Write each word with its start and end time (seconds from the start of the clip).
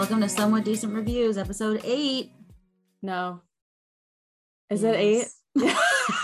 Welcome 0.00 0.22
to 0.22 0.30
Somewhat 0.30 0.64
Decent 0.64 0.94
Reviews, 0.94 1.36
episode 1.36 1.82
eight. 1.84 2.32
No. 3.02 3.42
Is 4.70 4.82
it 4.82 4.96
eight? 4.96 5.26
Yes. 5.54 5.78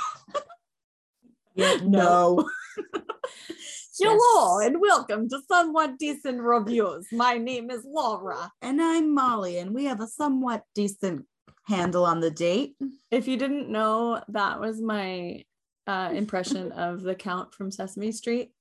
Yeah, 1.54 1.76
no. 1.84 2.48
Hello 3.98 4.60
Yes. 4.60 4.66
and 4.66 4.80
welcome 4.80 5.28
to 5.28 5.40
Somewhat 5.46 5.98
Decent 5.98 6.40
Reviews. 6.40 7.08
My 7.12 7.36
name 7.36 7.70
is 7.70 7.84
Laura. 7.86 8.50
And 8.62 8.80
I'm 8.80 9.14
Molly, 9.14 9.58
and 9.58 9.74
we 9.74 9.84
have 9.84 10.00
a 10.00 10.06
somewhat 10.06 10.62
decent 10.74 11.26
handle 11.64 12.06
on 12.06 12.20
the 12.20 12.30
date. 12.30 12.76
If 13.10 13.28
you 13.28 13.36
didn't 13.36 13.68
know, 13.68 14.22
that 14.28 14.58
was 14.58 14.80
my 14.80 15.44
uh, 15.86 16.12
impression 16.14 16.72
of 16.72 17.02
the 17.02 17.14
Count 17.14 17.54
from 17.54 17.70
Sesame 17.70 18.12
Street, 18.12 18.52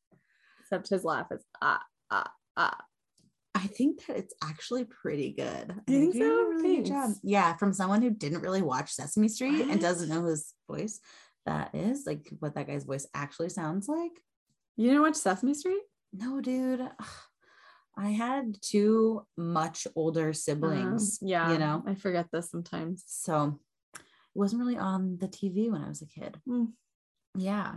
except 0.59 0.89
his 0.89 1.05
laugh 1.05 1.27
is 1.31 1.41
ah, 1.61 1.81
ah, 2.11 2.31
ah. 2.57 2.77
I 3.65 3.67
think 3.67 4.05
that 4.05 4.17
it's 4.17 4.33
actually 4.43 4.85
pretty 4.85 5.31
good. 5.33 5.71
I 5.71 5.91
You 5.91 5.99
think 6.11 6.15
a 6.15 6.17
so? 6.19 6.23
really 6.25 6.75
good 6.77 6.85
job. 6.85 7.11
Yeah, 7.23 7.55
from 7.57 7.73
someone 7.73 8.01
who 8.03 8.11
didn't 8.11 8.41
really 8.41 8.61
watch 8.61 8.91
Sesame 8.91 9.27
Street 9.27 9.61
and 9.69 9.81
doesn't 9.81 10.07
know 10.09 10.25
his 10.25 10.53
voice. 10.69 10.99
That 11.47 11.73
is 11.73 12.05
like 12.05 12.27
what 12.39 12.53
that 12.55 12.67
guy's 12.67 12.83
voice 12.85 13.07
actually 13.15 13.49
sounds 13.49 13.87
like. 13.87 14.11
You 14.77 14.87
didn't 14.87 15.01
watch 15.01 15.15
Sesame 15.15 15.53
Street? 15.55 15.81
No, 16.13 16.41
dude. 16.41 16.81
Ugh. 16.81 16.91
I 17.97 18.09
had 18.09 18.57
two 18.61 19.25
much 19.37 19.87
older 19.95 20.33
siblings. 20.33 21.19
Um, 21.21 21.27
yeah. 21.29 21.51
You 21.53 21.57
know, 21.57 21.81
I 21.87 21.95
forget 21.95 22.27
this 22.31 22.51
sometimes. 22.51 23.03
so 23.07 23.59
it 23.95 24.01
wasn't 24.35 24.61
really 24.61 24.77
on 24.77 25.17
the 25.19 25.29
TV 25.29 25.71
when 25.71 25.81
I 25.81 25.87
was 25.87 26.01
a 26.01 26.05
kid. 26.07 26.37
Mm. 26.47 26.73
Yeah. 27.37 27.75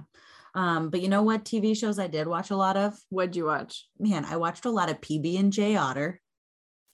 Um, 0.54 0.90
but 0.90 1.00
you 1.00 1.08
know 1.08 1.22
what 1.22 1.44
TV 1.44 1.76
shows 1.76 1.98
I 1.98 2.06
did 2.06 2.26
watch 2.26 2.50
a 2.50 2.56
lot 2.56 2.76
of? 2.76 2.98
What'd 3.10 3.36
you 3.36 3.46
watch? 3.46 3.86
Man, 3.98 4.24
I 4.24 4.36
watched 4.36 4.64
a 4.64 4.70
lot 4.70 4.90
of 4.90 5.00
PB 5.00 5.38
and 5.38 5.52
J 5.52 5.76
Otter. 5.76 6.20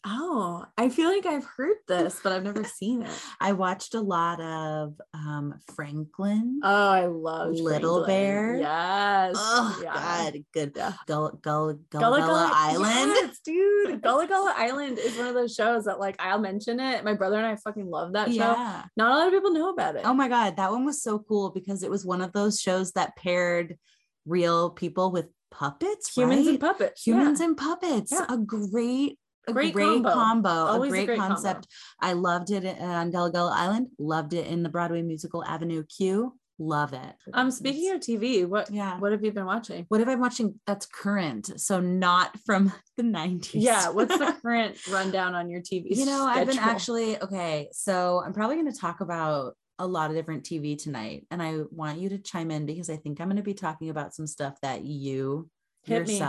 Oh, 0.07 0.65
I 0.77 0.91
feel 0.91 1.09
like 1.09 1.25
I've 1.25 1.45
heard 1.57 1.77
this, 1.89 2.21
but 2.23 2.33
I've 2.33 2.43
never 2.45 2.63
seen 2.65 3.03
it. 3.03 3.11
I 3.41 3.53
watched 3.53 3.95
a 3.95 4.01
lot 4.01 4.41
of 4.41 5.01
um 5.15 5.55
Franklin. 5.75 6.61
Oh, 6.63 6.91
I 6.91 7.07
love 7.07 7.53
Little 7.55 8.05
Franklin. 8.05 8.07
Bear. 8.07 8.57
Yes. 8.57 9.35
Oh 9.39 9.81
yeah. 9.83 9.95
God, 9.95 10.45
good. 10.53 10.73
Yeah. 10.77 10.93
Gull, 11.07 11.31
Gull, 11.41 11.73
Gull, 11.91 12.01
Gullah 12.01 12.19
Gullah 12.21 12.21
Gullah 12.21 12.51
Island. 12.53 13.13
yes, 13.15 13.39
dude. 13.45 14.03
Gullah 14.03 14.27
Gullah 14.27 14.55
Island 14.57 14.99
is 14.99 15.17
one 15.17 15.27
of 15.29 15.35
those 15.35 15.55
shows 15.55 15.85
that 15.85 15.99
like 15.99 16.17
I'll 16.19 16.39
mention 16.39 16.81
it. 16.81 17.03
My 17.05 17.15
brother 17.15 17.37
and 17.39 17.47
I 17.47 17.57
fucking 17.57 17.89
love 17.89 18.13
that 18.13 18.29
show. 18.29 18.35
Yeah. 18.35 18.85
Not 18.97 19.13
a 19.13 19.15
lot 19.17 19.27
of 19.29 19.33
people 19.33 19.53
know 19.53 19.71
about 19.71 19.97
it. 19.97 20.03
Oh 20.05 20.15
my 20.15 20.29
God, 20.29 20.57
that 20.57 20.71
one 20.71 20.85
was 20.85 21.03
so 21.03 21.19
cool 21.19 21.51
because 21.51 21.83
it 21.83 21.91
was 21.91 22.05
one 22.05 22.21
of 22.21 22.33
those 22.33 22.61
shows 22.61 22.93
that 22.93 23.17
paired 23.17 23.79
real 24.27 24.71
people 24.71 25.11
with 25.11 25.27
puppets, 25.51 26.15
Humans 26.17 26.47
right? 26.47 26.51
and 26.51 26.61
puppets. 26.61 27.07
humans 27.07 27.41
and 27.41 27.57
puppets. 27.57 28.11
Yeah. 28.13 28.27
A 28.29 28.37
great, 28.37 29.19
a 29.47 29.53
Great 29.53 29.75
great, 29.75 29.85
combo. 29.85 30.13
combo, 30.13 30.49
a 30.49 30.81
a 30.81 30.89
great, 30.89 31.07
great 31.07 31.19
combo. 31.19 31.35
concept. 31.35 31.67
I 32.01 32.13
loved 32.13 32.51
it 32.51 32.65
on 32.81 33.11
Gullah 33.11 33.55
Island. 33.55 33.89
Loved 33.99 34.33
it 34.33 34.47
in 34.47 34.63
the 34.63 34.69
Broadway 34.69 35.03
musical 35.03 35.45
Avenue 35.45 35.85
Q. 35.85 36.35
Love 36.59 36.93
it. 36.93 37.15
Um, 37.33 37.51
speaking 37.51 37.91
of 37.93 38.01
TV, 38.01 38.47
what 38.47 38.71
yeah. 38.71 38.99
what 39.01 39.11
have 39.11 39.25
you 39.25 39.33
been 39.33 39.45
watching? 39.45 39.87
What 39.89 39.99
have 39.99 40.09
I 40.09 40.13
been 40.13 40.21
watching 40.21 40.61
that's 40.67 40.87
current? 40.87 41.61
So 41.61 41.81
not 41.81 42.39
from 42.47 42.73
the 42.97 43.03
90s. 43.03 43.51
Yeah, 43.55 43.89
what's 43.89 44.17
the 44.17 44.37
current 44.43 44.77
rundown 44.89 45.35
on 45.35 45.51
your 45.51 45.61
TV? 45.61 45.87
you 45.97 46.07
know, 46.07 46.25
I've 46.25 46.47
been 46.47 46.59
actually 46.59 47.21
okay. 47.21 47.69
So 47.73 48.23
I'm 48.25 48.33
probably 48.33 48.55
going 48.57 48.73
to 48.73 48.79
talk 48.79 49.01
about 49.01 49.57
a 49.81 49.87
lot 49.87 50.11
of 50.11 50.17
different 50.17 50.45
TV 50.45 50.81
tonight, 50.81 51.27
and 51.33 51.43
I 51.43 51.63
want 51.73 51.99
you 51.99 52.11
to 52.11 52.19
chime 52.19 52.53
in 52.53 52.67
because 52.67 52.89
I 52.89 52.97
think 52.97 53.21
I'm 53.21 53.27
going 53.27 53.37
to 53.37 53.43
be 53.43 53.55
talking 53.55 53.91
about 53.91 54.15
some 54.15 54.29
stuff 54.29 54.55
that 54.63 54.85
you 54.85 55.51
Hit 55.85 56.09
me. 56.09 56.23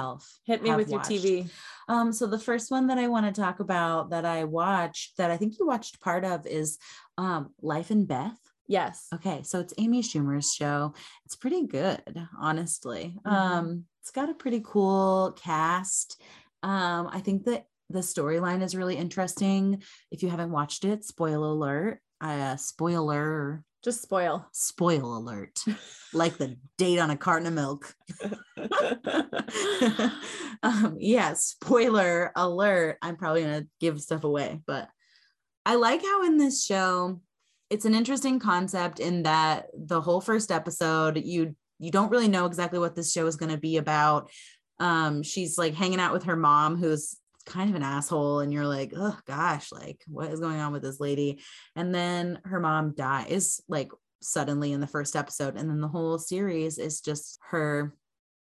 hit 0.46 0.64
me 0.64 0.76
with 0.76 0.90
watched. 0.90 1.12
your 1.12 1.20
TV. 1.44 1.50
Um, 1.88 2.12
so 2.12 2.28
the 2.28 2.40
first 2.40 2.72
one 2.72 2.88
that 2.88 2.98
I 2.98 3.08
want 3.08 3.26
to 3.34 3.42
talk 3.42 3.60
about 3.60 4.10
that 4.10 4.26
I 4.26 4.44
watched 4.44 5.18
that 5.18 5.32
I 5.32 5.38
think 5.38 5.60
you 5.60 5.68
watched 5.68 6.02
part 6.02 6.26
of 6.26 6.46
is 6.46 6.78
um 7.18 7.54
Life 7.62 7.92
and 7.92 8.08
Beth. 8.08 8.38
Yes. 8.68 9.08
Okay, 9.14 9.44
so 9.44 9.60
it's 9.60 9.74
Amy 9.78 10.02
Schumer's 10.02 10.52
show. 10.54 10.94
It's 11.26 11.36
pretty 11.36 11.68
good, 11.68 12.02
honestly. 12.40 13.16
Mhm. 13.26 13.32
Um, 13.32 13.86
it's 14.02 14.12
got 14.12 14.30
a 14.30 14.34
pretty 14.34 14.62
cool 14.66 15.34
cast. 15.40 16.20
Um, 16.64 17.08
I 17.12 17.20
think 17.20 17.46
that 17.46 17.68
the 17.92 18.00
storyline 18.00 18.64
is 18.64 18.76
really 18.76 18.98
interesting. 18.98 19.84
If 20.10 20.24
you 20.24 20.30
haven't 20.30 20.52
watched 20.52 20.84
it, 20.86 21.04
spoiler 21.06 21.48
alert. 21.50 22.00
Uh, 22.20 22.56
spoiler, 22.56 23.64
Just 23.86 24.02
spoil. 24.02 24.48
spoil 24.52 25.16
alert, 25.16 25.64
like 26.14 26.38
the 26.38 26.58
date 26.80 26.98
on 26.98 27.12
a 27.12 27.18
carton 27.18 27.46
of 27.46 27.54
milk. 27.54 27.96
um, 30.64 30.98
yeah, 31.00 31.34
spoiler 31.36 32.32
alert. 32.36 32.98
I'm 33.04 33.16
probably 33.16 33.44
gonna 33.44 33.68
give 33.80 34.02
stuff 34.02 34.24
away, 34.24 34.60
but 34.66 34.90
I 35.68 35.76
like 35.76 36.02
how 36.02 36.26
in 36.26 36.38
this 36.38 36.66
show 36.66 37.22
it's 37.70 37.86
an 37.86 37.94
interesting 37.94 38.40
concept 38.40 39.00
in 39.00 39.22
that 39.24 39.68
the 39.78 40.02
whole 40.02 40.20
first 40.20 40.52
episode 40.52 41.22
you 41.24 41.56
you 41.78 41.92
don't 41.92 42.10
really 42.10 42.28
know 42.28 42.46
exactly 42.48 42.80
what 42.80 42.96
this 42.96 43.12
show 43.12 43.28
is 43.28 43.36
going 43.36 43.52
to 43.52 43.58
be 43.58 43.78
about. 43.78 44.32
Um, 44.80 45.24
she's 45.24 45.58
like 45.58 45.76
hanging 45.76 46.00
out 46.00 46.14
with 46.14 46.24
her 46.24 46.36
mom, 46.36 46.78
who's 46.78 47.18
kind 47.46 47.70
of 47.70 47.76
an 47.76 47.84
asshole, 47.84 48.40
and 48.40 48.52
you're 48.52 48.68
like, 48.68 48.94
oh 48.96 49.18
gosh, 49.26 49.72
like 49.72 50.04
what 50.08 50.32
is 50.32 50.40
going 50.40 50.60
on 50.60 50.74
with 50.74 50.82
this 50.82 51.00
lady? 51.00 51.42
And 51.76 51.94
then 51.94 52.40
her 52.46 52.60
mom 52.60 52.94
dies 52.96 53.62
like 53.68 53.92
suddenly 54.22 54.72
in 54.72 54.82
the 54.82 54.88
first 54.88 55.16
episode, 55.16 55.56
and 55.56 55.70
then 55.70 55.82
the 55.82 55.88
whole 55.88 56.18
series 56.18 56.78
is 56.78 57.02
just 57.02 57.40
her 57.50 57.94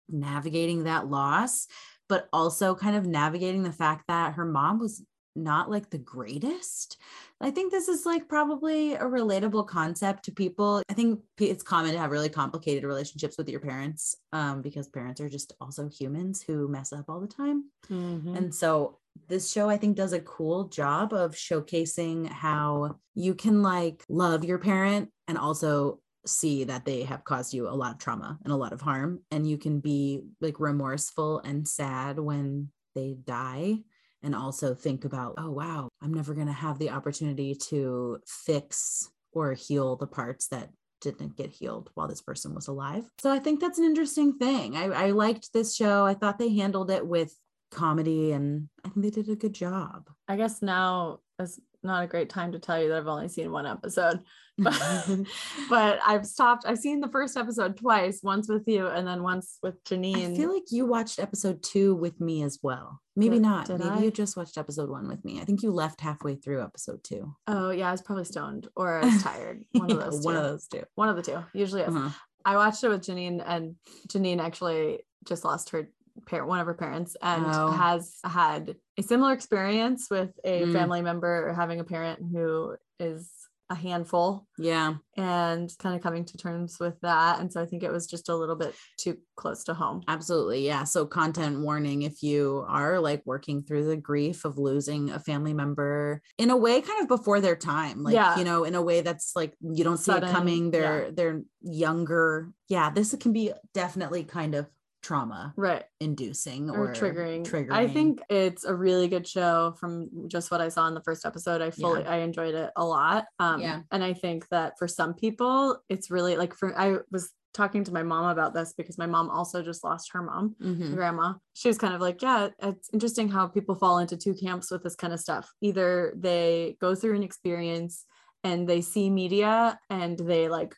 navigating 0.10 0.84
that 0.84 1.08
loss, 1.08 1.68
but 2.10 2.28
also 2.34 2.76
kind 2.76 2.96
of 2.96 3.06
navigating 3.06 3.64
the 3.64 3.72
fact 3.72 4.06
that 4.10 4.34
her 4.34 4.46
mom 4.46 4.80
was 4.80 5.04
not 5.36 5.70
like 5.70 5.90
the 5.90 5.98
greatest. 5.98 6.98
I 7.40 7.52
think 7.52 7.72
this 7.72 7.88
is 7.88 8.06
like 8.06 8.28
probably 8.28 8.94
a 8.94 9.04
relatable 9.04 9.68
concept 9.68 10.26
to 10.26 10.32
people. 10.32 10.84
I 10.90 10.94
think 10.94 11.22
it's 11.40 11.64
common 11.64 11.94
to 11.94 12.00
have 12.00 12.12
really 12.12 12.30
complicated 12.30 12.84
relationships 12.84 13.38
with 13.38 13.50
your 13.50 13.60
parents 13.60 14.16
um, 14.34 14.62
because 14.62 14.88
parents 14.90 15.22
are 15.22 15.30
just 15.30 15.54
also 15.62 15.90
humans 15.90 16.42
who 16.42 16.68
mess 16.68 16.94
up 16.94 17.06
all 17.10 17.20
the 17.20 17.28
time. 17.28 17.66
Mhm. 17.90 18.38
And 18.38 18.56
so 18.56 19.00
this 19.28 19.52
show, 19.52 19.70
I 19.70 19.78
think, 19.78 19.98
does 19.98 20.14
a 20.14 20.22
cool 20.22 20.66
job 20.66 21.14
of 21.14 21.34
showcasing 21.34 22.28
how 22.28 22.98
you 23.14 23.34
can 23.36 23.62
like 23.62 24.06
love 24.10 24.44
your 24.44 24.58
parent 24.58 25.10
and 25.28 25.38
also 25.38 26.00
see 26.26 26.66
that 26.66 26.86
they 26.86 27.04
have 27.04 27.24
caused 27.24 27.54
you 27.54 27.68
a 27.68 27.72
lot 27.72 27.94
of 27.94 27.98
trauma 27.98 28.38
and 28.44 28.54
a 28.54 28.58
lot 28.58 28.74
of 28.74 28.82
harm. 28.82 29.22
And 29.32 29.50
you 29.50 29.58
can 29.58 29.80
be 29.80 30.22
like 30.40 30.60
remorseful 30.60 31.40
and 31.40 31.68
sad 31.68 32.20
when 32.20 32.70
they 32.96 33.16
die. 33.26 33.80
And 34.24 34.36
also 34.36 34.76
think 34.76 35.04
about, 35.04 35.36
oh, 35.38 35.50
wow, 35.50 35.90
I'm 36.02 36.14
never 36.14 36.34
going 36.34 36.48
to 36.48 36.54
have 36.54 36.78
the 36.78 36.92
opportunity 36.92 37.56
to 37.70 38.20
fix 38.28 39.10
or 39.32 39.54
heal 39.54 39.96
the 39.96 40.08
parts 40.08 40.48
that 40.50 40.70
didn't 41.02 41.36
get 41.36 41.52
healed 41.52 41.90
while 41.96 42.08
this 42.08 42.22
person 42.22 42.54
was 42.54 42.68
alive. 42.68 43.10
So 43.20 43.32
I 43.32 43.40
think 43.40 43.60
that's 43.60 43.80
an 43.80 43.86
interesting 43.86 44.38
thing. 44.38 44.78
I, 44.78 44.86
I 44.86 45.12
liked 45.12 45.52
this 45.54 45.76
show. 45.76 46.06
I 46.06 46.14
thought 46.14 46.38
they 46.38 46.54
handled 46.54 46.92
it 46.92 47.06
with 47.06 47.36
comedy 47.72 48.32
and 48.34 48.68
I 48.86 48.90
think 48.90 49.04
they 49.04 49.10
did 49.10 49.30
a 49.30 49.36
good 49.36 49.54
job. 49.54 50.10
I 50.28 50.36
guess 50.38 50.62
now 50.62 51.20
is 51.40 51.60
not 51.84 52.04
a 52.04 52.08
great 52.08 52.30
time 52.30 52.52
to 52.52 52.60
tell 52.60 52.80
you 52.82 52.90
that 52.90 52.98
I've 53.00 53.08
only 53.08 53.28
seen 53.28 53.52
one 53.52 53.66
episode. 53.66 54.20
But, 54.58 54.78
but 55.70 56.00
I've 56.06 56.28
stopped. 56.28 56.66
I've 56.68 56.78
seen 56.78 57.00
the 57.00 57.08
first 57.08 57.36
episode 57.36 57.78
twice, 57.78 58.20
once 58.22 58.48
with 58.48 58.68
you 58.68 58.86
and 58.86 59.08
then 59.08 59.24
once 59.24 59.58
with 59.64 59.84
Janine. 59.86 60.34
I 60.34 60.36
feel 60.36 60.54
like 60.54 60.66
you 60.70 60.86
watched 60.86 61.18
episode 61.20 61.64
two 61.64 61.96
with 61.96 62.20
me 62.22 62.44
as 62.44 62.60
well. 62.62 63.02
Maybe 63.16 63.36
Did- 63.38 63.42
not. 63.44 63.66
did 63.68 63.80
Maybe 63.80 63.90
I? 63.90 64.00
you 64.04 64.12
just 64.12 64.38
watched 64.38 64.60
episode 64.60 64.90
one 64.90 65.08
with 65.08 65.24
me. 65.26 65.42
I 65.42 65.46
think 65.46 65.64
you 65.64 65.72
left 65.72 66.00
halfway 66.02 66.36
through 66.36 66.62
episode 66.64 67.04
two. 67.04 67.34
oh 67.48 67.72
yeah, 67.72 67.88
I 67.88 67.92
was 67.92 68.04
probably 68.04 68.26
stoned 68.26 68.68
or 68.76 69.00
I 69.00 69.06
was 69.06 69.24
tired. 69.24 69.64
One 69.72 69.90
of 69.90 69.98
Yeah, 69.98 70.04
those. 70.04 70.24
one 70.24 70.36
two. 70.36 70.40
of 70.42 70.44
those 70.46 70.68
two. 70.68 70.84
One 70.94 71.10
of 71.10 71.16
the 71.16 71.24
two. 71.24 71.40
Usually. 71.54 71.84
Uh-huh. 71.84 72.10
I 72.46 72.56
watched 72.58 72.84
it 72.84 72.90
with 72.90 73.02
Janine, 73.02 73.42
and 73.44 73.76
Janine 74.10 74.40
actually 74.42 75.00
just 75.28 75.44
lost 75.44 75.70
her 75.72 75.90
parent, 76.28 76.48
one 76.48 76.60
of 76.60 76.68
her 76.68 76.74
parents, 76.74 77.16
and 77.22 77.46
Oh. 77.48 77.72
has 77.72 78.18
had 78.24 78.76
a 78.98 79.04
similar 79.04 79.34
experience 79.34 80.08
with 80.10 80.32
a 80.44 80.64
Mm. 80.64 80.74
family 80.74 81.02
member 81.02 81.54
having 81.54 81.80
a 81.80 81.84
parent 81.84 82.20
who 82.32 82.76
is 83.00 83.30
a 83.70 83.74
handful 83.76 84.46
Yeah. 84.58 84.96
and 85.16 85.74
kind 85.80 85.96
of 85.96 86.02
coming 86.04 86.26
to 86.26 86.38
terms 86.38 86.76
with 86.78 87.00
that. 87.04 87.40
And 87.40 87.50
so 87.54 87.62
I 87.62 87.66
think 87.66 87.84
it 87.84 87.92
was 87.92 88.06
just 88.06 88.28
a 88.28 88.36
little 88.36 88.58
bit 88.58 88.76
too 88.98 89.18
close 89.38 89.64
to 89.64 89.74
home. 89.74 90.02
Absolutely. 90.10 90.66
Yeah. 90.66 90.84
So, 90.84 91.06
content 91.06 91.62
warning 91.62 92.02
if 92.02 92.22
you 92.22 92.66
are 92.68 93.00
like 93.00 93.22
working 93.26 93.64
through 93.64 93.86
the 93.86 93.96
grief 93.96 94.44
of 94.44 94.58
losing 94.58 95.10
a 95.12 95.20
family 95.22 95.54
member 95.54 96.22
in 96.38 96.50
a 96.50 96.58
way 96.58 96.82
kind 96.82 97.02
of 97.02 97.08
before 97.08 97.40
their 97.40 97.56
time, 97.56 98.04
like, 98.04 98.14
Yeah. 98.14 98.38
you 98.38 98.44
know, 98.44 98.66
in 98.66 98.76
a 98.76 98.82
way 98.82 99.00
that's 99.00 99.38
like 99.38 99.56
you 99.62 99.86
don't 99.86 99.96
see 99.96 100.12
Sudden, 100.12 100.28
it 100.28 100.34
coming. 100.34 100.72
They're, 100.72 101.06
yeah. 101.06 101.12
they're 101.14 101.42
younger. 101.62 102.52
Yeah. 102.68 102.90
This 102.90 103.16
can 103.22 103.32
be 103.32 103.54
definitely 103.74 104.26
kind 104.26 104.54
of 104.54 104.68
trauma 105.02 105.54
Right. 105.58 105.84
inducing 106.00 106.70
Or, 106.70 106.90
or, 106.90 106.94
triggering. 106.94 107.44
triggering. 107.44 107.72
I 107.74 107.88
think 107.88 108.22
it's 108.30 108.64
a 108.66 108.76
really 108.76 109.08
good 109.08 109.28
show 109.28 109.74
from 109.80 110.10
just 110.28 110.52
what 110.52 110.62
I 110.62 110.70
saw 110.70 110.88
in 110.88 110.94
the 110.94 111.02
first 111.04 111.26
episode. 111.26 111.62
I 111.62 111.72
fully 111.72 112.06
I 112.06 112.18
enjoyed 112.18 112.54
it 112.56 112.72
a 112.76 112.86
lot. 112.86 113.26
Um 113.40 113.60
Yeah. 113.62 113.82
and 113.92 114.04
I 114.04 114.14
think 114.14 114.48
that 114.50 114.78
for 114.78 114.88
some 114.88 115.14
people 115.14 115.82
it's 115.90 116.12
really 116.12 116.36
like 116.38 116.54
for 116.54 116.78
I 116.80 116.98
was 117.12 117.32
talking 117.54 117.84
to 117.84 117.92
my 117.92 118.02
mom 118.04 118.30
about 118.30 118.54
this 118.54 118.72
because 118.78 118.98
my 118.98 119.06
mom 119.06 119.30
also 119.30 119.62
just 119.62 119.84
lost 119.84 120.12
her 120.14 120.22
mom, 120.22 120.56
Mhm. 120.62 120.94
grandma. 120.94 121.34
She 121.54 121.68
was 121.68 121.78
kind 121.78 121.94
of 121.94 122.00
like, 122.00 122.22
yeah, 122.22 122.48
it's 122.60 122.90
interesting 122.94 123.28
how 123.28 123.48
people 123.48 123.76
fall 123.76 124.00
into 124.00 124.16
two 124.16 124.34
camps 124.34 124.72
with 124.72 124.84
this 124.84 124.96
kind 124.96 125.12
of 125.12 125.20
stuff. 125.20 125.52
Either 125.60 126.14
they 126.16 126.78
go 126.80 126.96
through 126.96 127.16
an 127.18 127.24
experience 127.24 128.06
and 128.46 128.70
they 128.70 128.80
see 128.82 129.10
media 129.10 129.78
and 129.90 130.18
they 130.18 130.48
like 130.48 130.76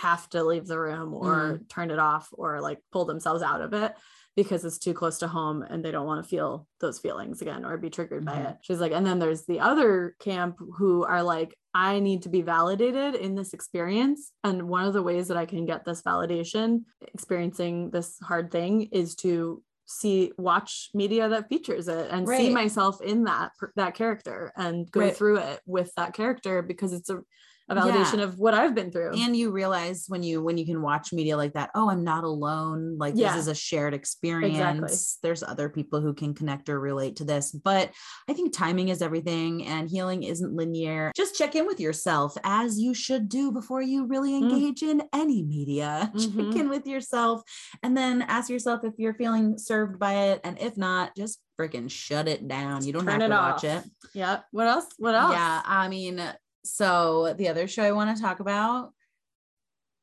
have 0.00 0.28
to 0.30 0.42
leave 0.42 0.66
the 0.66 0.78
room 0.78 1.14
or 1.14 1.60
turn 1.68 1.90
it 1.90 1.98
off 1.98 2.28
or 2.32 2.60
like 2.60 2.80
pull 2.92 3.04
themselves 3.04 3.42
out 3.42 3.60
of 3.60 3.72
it 3.72 3.94
because 4.36 4.64
it's 4.64 4.78
too 4.78 4.92
close 4.92 5.18
to 5.20 5.28
home 5.28 5.62
and 5.62 5.84
they 5.84 5.92
don't 5.92 6.06
want 6.06 6.22
to 6.22 6.28
feel 6.28 6.66
those 6.80 6.98
feelings 6.98 7.40
again 7.40 7.64
or 7.64 7.76
be 7.78 7.88
triggered 7.90 8.24
by 8.24 8.32
Mhm. 8.32 8.50
it. 8.50 8.56
She's 8.62 8.80
like, 8.80 8.90
and 8.90 9.06
then 9.06 9.20
there's 9.20 9.44
the 9.46 9.60
other 9.60 10.16
camp 10.18 10.56
who 10.78 11.04
are 11.04 11.22
like, 11.22 11.54
I 11.72 12.00
need 12.00 12.22
to 12.22 12.28
be 12.28 12.42
validated 12.42 13.14
in 13.14 13.36
this 13.36 13.52
experience. 13.54 14.32
And 14.42 14.68
one 14.68 14.84
of 14.84 14.92
the 14.94 15.02
ways 15.02 15.28
that 15.28 15.36
I 15.36 15.46
can 15.46 15.64
get 15.66 15.84
this 15.84 16.02
validation, 16.02 16.84
experiencing 17.14 17.90
this 17.90 18.18
hard 18.20 18.50
thing, 18.50 18.82
is 18.90 19.14
to 19.16 19.62
see 19.86 20.32
watch 20.38 20.90
media 20.94 21.28
that 21.28 21.48
features 21.48 21.86
it 21.88 22.08
and 22.10 22.26
see 22.28 22.48
myself 22.50 23.00
in 23.02 23.24
that 23.24 23.52
that 23.76 23.94
character 23.94 24.50
and 24.56 24.90
go 24.90 25.00
Right. 25.00 25.16
through 25.16 25.36
it 25.38 25.60
with 25.66 25.92
that 25.96 26.14
character 26.14 26.62
because 26.62 26.92
it's 26.92 27.10
a, 27.10 27.20
a 27.68 27.74
Yeah. 27.74 27.82
validation 27.82 28.22
of 28.22 28.38
what 28.38 28.52
I've 28.52 28.74
been 28.74 28.90
through. 28.90 29.12
and 29.14 29.34
you 29.34 29.50
realize 29.50 30.04
when 30.08 30.22
you 30.22 30.42
when 30.42 30.58
you 30.58 30.66
can 30.66 30.82
watch 30.82 31.12
media 31.12 31.36
like 31.36 31.54
that 31.54 31.70
oh 31.74 31.88
i'm 31.88 32.04
not 32.04 32.24
alone 32.24 32.98
like 32.98 33.14
Yeah. 33.16 33.32
this 33.32 33.42
is 33.42 33.48
a 33.48 33.54
shared 33.54 33.94
experience 33.94 34.56
Exactly. 34.58 34.96
there's 35.22 35.42
other 35.42 35.68
people 35.70 36.00
who 36.02 36.12
can 36.12 36.34
connect 36.34 36.68
or 36.68 36.78
relate 36.78 37.16
to 37.16 37.24
this 37.24 37.52
but 37.52 37.90
i 38.28 38.34
think 38.34 38.52
timing 38.52 38.88
is 38.88 39.00
everything 39.00 39.64
and 39.64 39.88
healing 39.88 40.24
isn't 40.24 40.54
linear 40.54 41.10
just 41.16 41.36
check 41.36 41.54
in 41.56 41.66
with 41.66 41.80
yourself 41.80 42.34
as 42.44 42.78
you 42.78 42.92
should 42.92 43.28
do 43.30 43.50
before 43.50 43.80
you 43.80 44.06
really 44.06 44.32
Mm. 44.32 44.42
engage 44.50 44.82
in 44.82 45.02
any 45.12 45.42
media 45.42 46.12
check 46.18 46.30
Mhm. 46.30 46.56
in 46.56 46.68
with 46.68 46.86
yourself 46.86 47.42
and 47.82 47.96
then 47.96 48.20
ask 48.22 48.50
yourself 48.50 48.84
if 48.84 48.94
you're 48.98 49.14
feeling 49.14 49.56
served 49.56 49.98
by 49.98 50.12
it 50.32 50.40
and 50.44 50.58
if 50.60 50.76
not 50.76 51.16
just 51.16 51.40
freaking 51.58 51.88
shut 51.90 52.26
it 52.28 52.46
down 52.48 52.84
you 52.84 52.92
don't 52.92 53.04
Turn 53.04 53.20
have 53.20 53.30
to 53.30 53.36
it 53.36 53.38
watch 53.38 53.64
it 53.64 53.84
yeah. 54.12 54.40
What 54.50 54.66
else? 54.68 54.86
What 54.98 55.14
else? 55.14 55.32
yeah, 55.32 55.62
I 55.64 55.88
mean, 55.88 56.20
so 56.64 57.34
the 57.34 57.48
other 57.48 57.66
show 57.68 57.82
I 57.82 57.92
want 57.92 58.16
to 58.16 58.22
talk 58.22 58.40
about, 58.40 58.92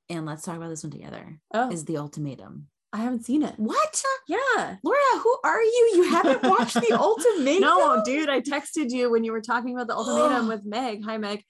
and 0.09 0.25
let's 0.25 0.43
talk 0.43 0.57
about 0.57 0.69
this 0.69 0.83
one 0.83 0.91
together, 0.91 1.39
Oh, 1.53 1.69
is 1.71 1.85
The 1.85 1.97
Ultimatum. 1.97 2.67
I 2.93 2.97
haven't 2.97 3.23
seen 3.25 3.41
it. 3.43 3.53
What? 3.57 4.03
Yeah. 4.27 4.75
Laura, 4.83 4.99
who 5.23 5.37
are 5.45 5.61
you? 5.61 5.91
You 5.95 6.03
haven't 6.09 6.43
watched 6.43 6.73
The 6.75 6.91
Ultimatum? 6.99 7.61
No, 7.61 8.01
dude, 8.03 8.27
I 8.29 8.41
texted 8.41 8.91
you 8.91 9.09
when 9.09 9.23
you 9.23 9.31
were 9.31 9.39
talking 9.41 9.73
about 9.75 9.87
the 9.87 9.95
ultimatum 9.95 10.47
with 10.49 10.65
Meg. 10.65 11.03
Hi, 11.05 11.17
Meg. 11.17 11.43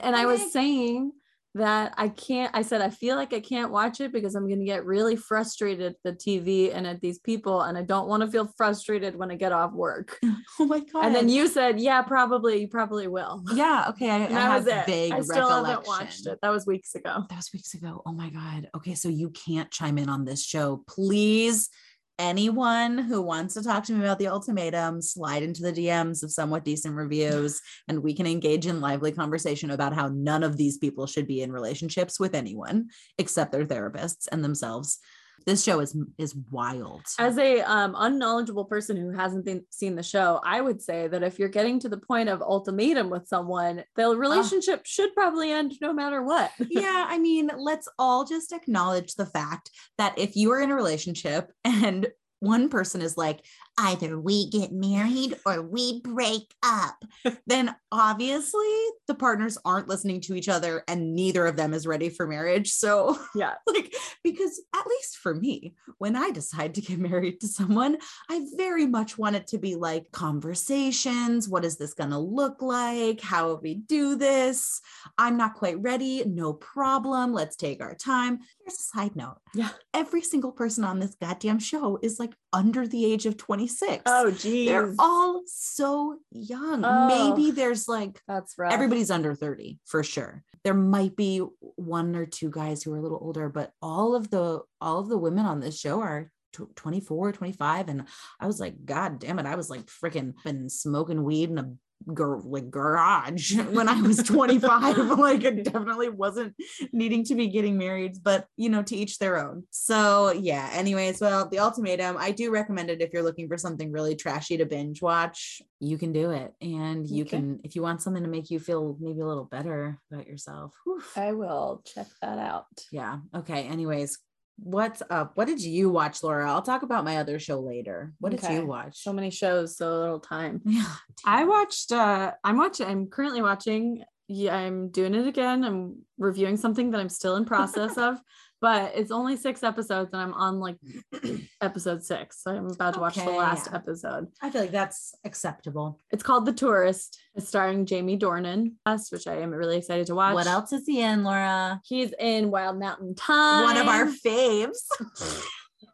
And 0.00 0.14
Hi, 0.14 0.22
I 0.22 0.26
was 0.26 0.40
Meg. 0.40 0.50
saying 0.50 1.12
that 1.54 1.94
I 1.96 2.08
can't, 2.08 2.50
I 2.54 2.62
said, 2.62 2.80
I 2.80 2.90
feel 2.90 3.14
like 3.16 3.32
I 3.32 3.38
can't 3.40 3.70
watch 3.70 4.00
it 4.00 4.12
because 4.12 4.34
I'm 4.34 4.48
going 4.48 4.58
to 4.58 4.64
get 4.64 4.84
really 4.84 5.14
frustrated 5.14 5.94
at 5.94 5.96
the 6.02 6.12
TV 6.12 6.74
and 6.74 6.86
at 6.86 7.00
these 7.00 7.18
people. 7.20 7.60
And 7.62 7.78
I 7.78 7.82
don't 7.82 8.08
want 8.08 8.22
to 8.22 8.30
feel 8.30 8.50
frustrated 8.56 9.14
when 9.14 9.30
I 9.30 9.36
get 9.36 9.52
off 9.52 9.72
work. 9.72 10.18
Oh 10.60 10.66
my 10.66 10.80
God. 10.80 11.06
And 11.06 11.14
then 11.14 11.28
you 11.28 11.48
said, 11.48 11.80
yeah, 11.80 12.02
probably, 12.02 12.60
you 12.60 12.68
probably 12.68 13.08
will. 13.08 13.42
yeah, 13.54 13.86
okay. 13.88 14.08
I, 14.10 14.18
And 14.26 14.36
I 14.38 14.42
have 14.42 14.64
was 14.64 14.72
it. 14.72 14.86
vague 14.86 15.12
I 15.12 15.20
still 15.20 15.48
haven't 15.48 15.86
watched 15.86 16.26
it. 16.26 16.38
That 16.42 16.50
was 16.50 16.64
weeks 16.66 16.94
ago. 16.94 17.24
That 17.28 17.36
was 17.36 17.50
weeks 17.52 17.74
ago. 17.74 18.02
Oh 18.06 18.12
my 18.12 18.30
God. 18.30 18.68
Okay, 18.76 18.94
so 18.94 19.08
you 19.08 19.30
can't 19.30 19.70
chime 19.70 19.98
in 19.98 20.08
on 20.08 20.24
this 20.24 20.44
show. 20.44 20.84
Please, 20.86 21.70
anyone 22.18 22.98
who 22.98 23.20
wants 23.20 23.54
to 23.54 23.62
talk 23.62 23.84
to 23.84 23.92
me 23.92 24.00
about 24.00 24.18
the 24.18 24.28
ultimatum, 24.28 25.02
slide 25.02 25.42
into 25.42 25.62
the 25.62 25.72
DMs 25.72 26.22
of 26.22 26.30
somewhat 26.30 26.64
decent 26.64 26.94
reviews, 26.94 27.60
and 27.88 28.02
we 28.02 28.14
can 28.14 28.26
engage 28.26 28.66
in 28.66 28.80
lively 28.80 29.12
conversation 29.12 29.70
about 29.70 29.94
how 29.94 30.08
none 30.08 30.42
of 30.42 30.56
these 30.56 30.78
people 30.78 31.06
should 31.06 31.26
be 31.26 31.42
in 31.42 31.52
relationships 31.52 32.20
with 32.20 32.34
anyone 32.34 32.88
except 33.18 33.52
their 33.52 33.66
therapists 33.66 34.28
and 34.30 34.44
themselves. 34.44 34.98
This 35.46 35.62
show 35.62 35.80
is 35.80 35.96
is 36.18 36.34
wild. 36.50 37.02
As 37.18 37.38
a 37.38 37.60
um, 37.60 37.94
unknowledgeable 37.98 38.64
person 38.64 38.96
who 38.96 39.10
hasn't 39.10 39.44
been, 39.44 39.64
seen 39.70 39.94
the 39.94 40.02
show, 40.02 40.40
I 40.44 40.60
would 40.60 40.80
say 40.80 41.08
that 41.08 41.22
if 41.22 41.38
you're 41.38 41.48
getting 41.48 41.78
to 41.80 41.88
the 41.88 41.98
point 41.98 42.28
of 42.28 42.42
ultimatum 42.42 43.10
with 43.10 43.28
someone, 43.28 43.84
the 43.96 44.16
relationship 44.16 44.86
should 44.86 45.14
probably 45.14 45.50
end 45.50 45.74
no 45.80 45.92
matter 45.92 46.22
what. 46.22 46.50
yeah, 46.68 47.06
I 47.08 47.18
mean, 47.18 47.50
let's 47.56 47.88
all 47.98 48.24
just 48.24 48.52
acknowledge 48.52 49.14
the 49.14 49.26
fact 49.26 49.70
that 49.98 50.18
if 50.18 50.36
you 50.36 50.52
are 50.52 50.60
in 50.60 50.70
a 50.70 50.74
relationship 50.74 51.52
and 51.64 52.06
one 52.40 52.68
person 52.68 53.00
is 53.00 53.16
like, 53.16 53.40
either 53.78 54.18
we 54.18 54.48
get 54.50 54.72
married 54.72 55.34
or 55.44 55.62
we 55.62 56.00
break 56.00 56.54
up, 56.62 56.96
then 57.46 57.74
obviously 57.90 58.66
the 59.06 59.14
partners 59.14 59.58
aren't 59.64 59.88
listening 59.88 60.20
to 60.22 60.34
each 60.34 60.48
other 60.48 60.84
and 60.88 61.14
neither 61.14 61.46
of 61.46 61.56
them 61.56 61.74
is 61.74 61.86
ready 61.86 62.08
for 62.08 62.26
marriage. 62.26 62.72
So, 62.72 63.18
yeah. 63.34 63.54
like, 63.66 63.94
because 64.22 64.60
at 64.74 64.86
least 64.86 65.16
for 65.18 65.34
me, 65.34 65.74
when 65.98 66.16
I 66.16 66.30
decide 66.30 66.74
to 66.74 66.80
get 66.80 66.98
married 67.10 67.40
to 67.40 67.48
someone, 67.48 67.98
I 68.30 68.46
very 68.56 68.86
much 68.86 69.18
want 69.18 69.36
it 69.36 69.46
to 69.48 69.58
be 69.58 69.74
like 69.74 70.10
conversations. 70.12 71.48
What 71.48 71.64
is 71.64 71.76
this 71.76 71.94
going 71.94 72.10
to 72.10 72.18
look 72.18 72.62
like? 72.62 73.20
How 73.20 73.48
will 73.48 73.60
we 73.60 73.74
do 73.74 74.16
this? 74.16 74.80
I'm 75.18 75.36
not 75.36 75.54
quite 75.54 75.80
ready. 75.80 76.24
No 76.24 76.52
problem. 76.52 77.32
Let's 77.32 77.56
take 77.56 77.80
our 77.82 77.94
time. 77.94 78.40
Here's 78.64 78.78
a 78.78 78.82
side 78.82 79.16
note 79.16 79.38
Yeah. 79.54 79.70
every 79.92 80.22
single 80.22 80.52
person 80.52 80.84
on 80.84 80.98
this 81.00 81.14
goddamn 81.20 81.58
show 81.58 81.98
is 82.02 82.18
like 82.18 82.34
under 82.54 82.86
the 82.86 83.04
age 83.04 83.26
of 83.26 83.36
26. 83.36 84.02
Oh, 84.06 84.30
geez. 84.30 84.68
They're 84.68 84.94
all 84.98 85.42
so 85.46 86.18
young. 86.30 86.84
Oh. 86.84 87.34
Maybe 87.34 87.50
there's 87.50 87.88
like 87.88 88.20
That's 88.28 88.54
right. 88.56 88.72
everybody's 88.72 89.10
under 89.10 89.34
30 89.34 89.80
for 89.84 90.02
sure 90.02 90.42
there 90.64 90.74
might 90.74 91.14
be 91.14 91.38
one 91.76 92.16
or 92.16 92.24
two 92.26 92.50
guys 92.50 92.82
who 92.82 92.92
are 92.92 92.96
a 92.96 93.02
little 93.02 93.20
older 93.20 93.48
but 93.48 93.70
all 93.82 94.14
of 94.14 94.30
the 94.30 94.60
all 94.80 94.98
of 94.98 95.08
the 95.08 95.18
women 95.18 95.44
on 95.44 95.60
this 95.60 95.78
show 95.78 96.00
are 96.00 96.30
tw- 96.52 96.74
24 96.74 97.32
25 97.32 97.88
and 97.88 98.04
i 98.40 98.46
was 98.46 98.58
like 98.60 98.74
god 98.84 99.18
damn 99.18 99.38
it 99.38 99.46
i 99.46 99.54
was 99.54 99.68
like 99.68 99.84
freaking 99.86 100.32
been 100.42 100.68
smoking 100.70 101.22
weed 101.22 101.50
in 101.50 101.58
a 101.58 101.70
gar- 102.12 102.40
like 102.44 102.70
garage 102.70 103.54
when 103.70 103.88
i 103.88 104.00
was 104.02 104.18
25 104.18 104.96
like 105.18 105.44
it 105.44 105.64
definitely 105.64 106.08
wasn't 106.10 106.54
needing 106.92 107.24
to 107.24 107.34
be 107.34 107.46
getting 107.48 107.78
married 107.78 108.16
but 108.22 108.46
you 108.56 108.68
know 108.68 108.82
to 108.82 108.96
each 108.96 109.18
their 109.18 109.38
own 109.38 109.64
so 109.70 110.32
yeah 110.32 110.68
anyways 110.72 111.20
well 111.20 111.48
the 111.48 111.58
ultimatum 111.58 112.16
i 112.18 112.30
do 112.30 112.50
recommend 112.50 112.90
it 112.90 113.00
if 113.00 113.12
you're 113.12 113.22
looking 113.22 113.48
for 113.48 113.56
something 113.56 113.90
really 113.92 114.14
trashy 114.16 114.56
to 114.56 114.66
binge 114.66 115.00
watch 115.00 115.62
you 115.80 115.96
can 115.96 116.12
do 116.12 116.30
it 116.30 116.52
and 116.60 117.08
you 117.08 117.22
Okay. 117.24 117.36
can 117.38 117.60
if 117.64 117.74
you 117.76 117.82
want 117.82 118.02
something 118.02 118.22
to 118.22 118.28
make 118.28 118.50
you 118.50 118.58
feel 118.58 118.96
maybe 119.00 119.20
a 119.20 119.26
little 119.26 119.44
better 119.44 119.98
about 120.12 120.26
yourself 120.26 120.74
whew. 120.84 121.02
I 121.16 121.32
will 121.32 121.82
check 121.86 122.06
that 122.20 122.38
out. 122.38 122.66
yeah 122.92 123.18
okay 123.34 123.62
anyways 123.68 124.18
what's 124.56 125.02
up? 125.10 125.36
What 125.36 125.46
did 125.46 125.60
you 125.60 125.90
watch 125.90 126.22
laura? 126.22 126.50
I'll 126.50 126.62
talk 126.62 126.82
about 126.82 127.04
my 127.04 127.18
other 127.18 127.38
show 127.38 127.60
later. 127.60 128.12
What 128.20 128.30
did 128.30 128.42
you 128.50 128.66
watch? 128.66 129.02
So 129.02 129.12
many 129.12 129.30
shows, 129.30 129.76
so 129.76 129.98
little 129.98 130.20
time. 130.20 130.60
yeah 130.64 130.94
I 131.24 131.44
watched 131.44 131.92
uh 131.92 132.32
I'm 132.42 132.58
watching 132.58 132.86
I'm 132.86 133.06
currently 133.06 133.42
watching 133.42 134.04
yeah, 134.26 134.56
I'm 134.56 134.88
doing 134.88 135.14
it 135.14 135.26
again. 135.26 135.64
I'm 135.64 135.98
reviewing 136.18 136.56
something 136.56 136.90
that 136.90 137.00
I'm 137.00 137.08
still 137.08 137.36
in 137.36 137.44
process 137.44 137.98
of, 137.98 138.18
but 138.64 138.92
it's 138.94 139.10
only 139.10 139.36
six 139.36 139.62
episodes 139.62 140.08
and 140.14 140.22
I'm 140.22 140.32
on 140.32 140.58
like 140.58 140.76
episode 141.60 142.02
six. 142.02 142.42
So 142.42 142.50
I'm 142.50 142.70
about 142.70 142.94
to 142.94 143.00
watch 143.00 143.16
the 143.16 143.24
last 143.30 143.68
yeah. 143.70 143.76
episode. 143.76 144.28
i 144.40 144.48
feel 144.48 144.62
like 144.62 144.70
that's 144.70 145.14
acceptable 145.26 146.00
It's 146.10 146.22
called 146.22 146.46
The 146.46 146.54
Tourist. 146.54 147.18
It's 147.34 147.46
starring 147.46 147.84
Jamie 147.84 148.18
Dornan, 148.18 148.72
us, 148.86 149.12
which 149.12 149.26
I 149.26 149.34
am 149.42 149.50
really 149.50 149.76
excited 149.76 150.06
to 150.06 150.14
watch. 150.14 150.32
what 150.32 150.46
else 150.46 150.72
is 150.72 150.86
he 150.86 151.02
in 151.02 151.24
laura 151.24 151.82
He's 151.84 152.14
in 152.18 152.50
Wild 152.50 152.78
Mountain 152.78 153.16
Thyme. 153.16 153.64
one 153.64 153.76
of 153.76 153.86
our 153.86 154.06
faves 154.06 154.78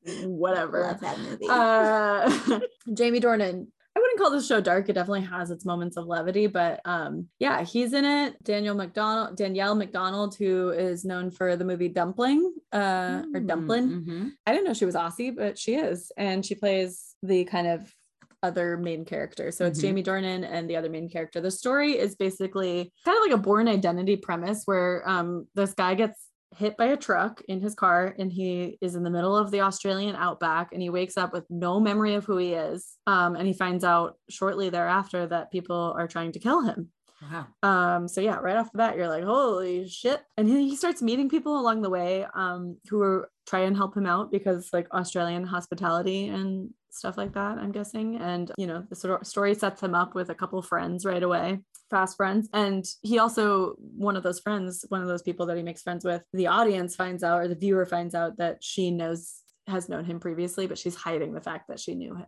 whatever. 0.25 0.83
love 0.83 1.01
that 1.01 1.19
movie 1.19 1.49
uh 1.51 2.61
Jamie 2.95 3.21
Dornan. 3.21 3.67
Wouldn't 4.11 4.21
call 4.23 4.31
this 4.33 4.47
show 4.49 4.61
dark. 4.61 4.89
It 4.89 4.95
definitely 4.95 5.21
has 5.23 5.53
its 5.53 5.65
moments 5.65 5.97
of 5.97 6.07
levity, 6.07 6.49
but 6.49 6.81
um, 6.85 7.29
yeah, 7.39 7.63
he's 7.63 7.93
in 7.93 8.05
it. 8.05 8.43
Daniel 8.43 8.75
McDonald, 8.75 9.37
Danielle 9.37 9.77
Macdonald, 9.77 10.35
who 10.35 10.71
is 10.71 11.05
known 11.05 11.31
for 11.31 11.55
the 11.55 11.65
movie 11.65 11.89
Dumpling, 11.89 12.53
uh, 12.73 13.23
or 13.33 13.41
Mm-hmm. 13.41 14.29
I 14.47 14.53
didn't 14.53 14.67
know 14.67 14.75
she 14.75 14.85
was 14.85 14.97
Aussie, 14.97 15.35
but 15.37 15.57
she 15.59 15.77
is, 15.77 16.11
and 16.17 16.45
she 16.45 16.57
plays 16.57 17.15
the 17.23 17.45
kind 17.45 17.69
of 17.69 17.95
other 18.43 18.77
main 18.79 19.05
character. 19.05 19.53
So 19.53 19.67
it's 19.67 19.79
Mhm. 19.79 19.83
Jamie 19.83 20.03
Dornan 20.03 20.49
and 20.51 20.69
the 20.69 20.75
other 20.77 20.89
main 20.89 21.09
character. 21.09 21.41
The 21.41 21.51
story 21.51 21.99
is 21.99 22.17
basically 22.17 22.93
kind 23.05 23.17
of 23.17 23.23
like 23.23 23.39
a 23.39 23.43
Bourne 23.43 23.69
Identity 23.69 24.17
premise 24.17 24.63
where 24.65 25.09
um, 25.09 25.47
this 25.55 25.73
guy 25.75 25.95
gets 25.95 26.19
hit 26.57 26.77
by 26.77 26.87
a 26.87 26.97
truck 26.97 27.41
in 27.49 27.61
his 27.61 27.75
car 27.75 28.15
and 28.19 28.33
he 28.33 28.77
is 28.81 28.95
in 28.95 29.03
the 29.03 29.11
middle 29.11 29.37
of 29.37 29.51
the 29.51 29.61
Australian 29.61 30.17
outback 30.17 30.73
and 30.73 30.83
he 30.83 30.91
wakes 30.91 31.17
up 31.17 31.33
with 31.33 31.45
no 31.49 31.79
memory 31.79 32.15
of 32.15 32.25
who 32.25 32.37
he 32.39 32.55
is. 32.55 32.97
Um, 33.07 33.37
and 33.37 33.47
he 33.47 33.53
finds 33.53 33.85
out 33.85 34.17
shortly 34.29 34.69
thereafter 34.69 35.27
that 35.27 35.53
people 35.53 35.95
are 35.97 36.09
trying 36.09 36.33
to 36.33 36.39
kill 36.39 36.63
him. 36.63 36.91
Wow. 37.23 37.47
Um, 37.63 38.09
so 38.09 38.21
yeah, 38.21 38.37
right 38.37 38.57
off 38.57 38.73
the 38.73 38.79
bat, 38.79 38.97
you're 38.97 39.09
like, 39.09 39.25
holy 39.25 39.87
shit. 39.89 40.23
And 40.37 40.49
he, 40.49 40.71
he 40.71 40.77
starts 40.77 41.03
meeting 41.03 41.29
people 41.29 41.61
along 41.61 41.83
the 41.83 41.91
way 41.91 42.27
um, 42.35 42.79
who 42.89 43.01
are 43.03 43.31
try 43.47 43.61
and 43.61 43.77
help 43.77 43.97
him 43.97 44.07
out 44.07 44.31
because 44.31 44.71
like 44.73 44.93
Australian 44.93 45.45
hospitality 45.45 46.29
and 46.29 46.71
stuff 46.91 47.17
like 47.17 47.35
that, 47.35 47.59
I'm 47.59 47.73
guessing. 47.73 48.17
And 48.17 48.51
you 48.57 48.67
know, 48.67 48.85
the 48.89 48.97
sort 48.97 49.21
of 49.21 49.27
story 49.27 49.55
sets 49.55 49.83
him 49.83 49.95
up 49.95 50.15
with 50.15 50.31
a 50.31 50.35
couple 50.35 50.61
friends 50.63 51.05
right 51.05 51.23
away, 51.23 51.61
fast 51.91 52.17
friends. 52.17 52.49
And 52.53 52.85
he 53.03 53.19
also, 53.19 53.75
one 53.79 54.17
of 54.17 54.23
those 54.23 54.41
friends, 54.41 54.85
one 54.89 55.03
of 55.03 55.09
those 55.09 55.23
people 55.23 55.47
that 55.47 55.57
he 55.57 55.63
makes 55.63 55.83
friends 55.83 56.05
with, 56.05 56.23
the 56.33 56.47
audience 56.47 56.97
finds 56.97 57.23
out 57.23 57.41
or 57.41 57.49
the 57.49 57.55
viewer 57.55 57.85
finds 57.87 58.15
out 58.15 58.39
that 58.39 58.59
she 58.63 58.91
knows 58.91 59.35
has 59.67 59.89
known 59.89 60.05
him 60.05 60.19
previously, 60.19 60.67
but 60.67 60.79
she's 60.79 60.97
hiding 60.97 61.33
the 61.33 61.41
fact 61.41 61.69
that 61.69 61.79
she 61.79 61.95
knew 61.95 62.15
him. 62.15 62.27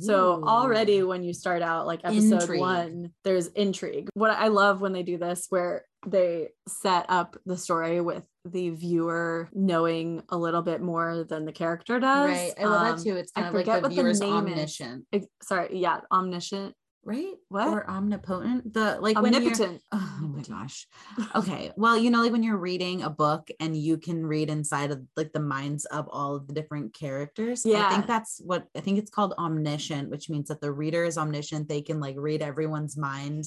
So 0.00 0.44
already 0.44 1.02
when 1.02 1.24
you 1.24 1.32
start 1.34 1.62
out 1.62 1.84
like 1.84 2.00
episode 2.04 2.42
Intrigue. 2.42 2.60
one, 2.60 3.10
there's 3.24 3.48
intrigue. 3.48 4.08
What 4.14 4.30
I 4.30 4.46
love 4.46 4.80
when 4.80 4.92
they 4.92 5.02
do 5.02 5.18
this, 5.18 5.46
where 5.50 5.84
they 6.06 6.48
set 6.68 7.06
up 7.08 7.36
the 7.44 7.56
story 7.56 8.00
with 8.00 8.22
the 8.44 8.70
viewer 8.70 9.48
knowing 9.52 10.22
a 10.28 10.38
little 10.38 10.62
bit 10.62 10.80
more 10.80 11.24
than 11.28 11.44
the 11.44 11.50
character 11.52 11.98
does. 11.98 12.30
right. 12.30 12.52
I 12.60 12.64
love 12.66 12.86
Um, 12.86 12.96
that 12.96 13.02
too. 13.02 13.16
It's 13.16 13.32
I 13.34 13.42
kind 13.42 13.48
of 13.48 13.54
like 13.54 13.64
the 13.66 13.72
what 13.72 13.82
the 13.82 13.88
viewer's 13.88 14.20
name 14.20 14.46
is. 14.46 14.52
omniscient, 14.52 15.06
Sorry, 15.42 15.76
yeah, 15.76 16.00
omniscient, 16.12 16.74
right? 17.04 17.34
What? 17.48 17.68
Or 17.68 17.88
omnipotent. 17.88 18.72
The 18.74 18.98
like 19.00 19.16
omnipotent. 19.16 19.82
Oh 19.92 20.32
my 20.34 20.42
gosh. 20.42 20.86
Okay. 21.34 21.72
Well, 21.76 21.96
you 21.96 22.10
know, 22.10 22.22
like 22.22 22.32
when 22.32 22.42
you're 22.42 22.56
reading 22.56 23.02
a 23.02 23.10
book 23.10 23.48
and 23.58 23.76
you 23.76 23.96
can 23.96 24.26
read 24.26 24.50
inside 24.50 24.90
of 24.90 25.02
like 25.16 25.32
the 25.32 25.40
minds 25.40 25.84
of 25.86 26.08
all 26.10 26.36
of 26.36 26.46
the 26.46 26.52
different 26.52 26.94
characters. 26.94 27.64
Yeah. 27.64 27.86
I 27.86 27.90
think 27.90 28.06
that's 28.06 28.40
what 28.44 28.66
I 28.76 28.80
think 28.80 28.98
it's 28.98 29.10
called 29.10 29.34
omniscient, 29.38 30.10
which 30.10 30.28
means 30.28 30.48
that 30.48 30.60
the 30.60 30.72
reader 30.72 31.04
is 31.04 31.16
omniscient. 31.16 31.68
They 31.68 31.82
can 31.82 32.00
like 32.00 32.16
read 32.18 32.42
everyone's 32.42 32.96
mind. 32.96 33.46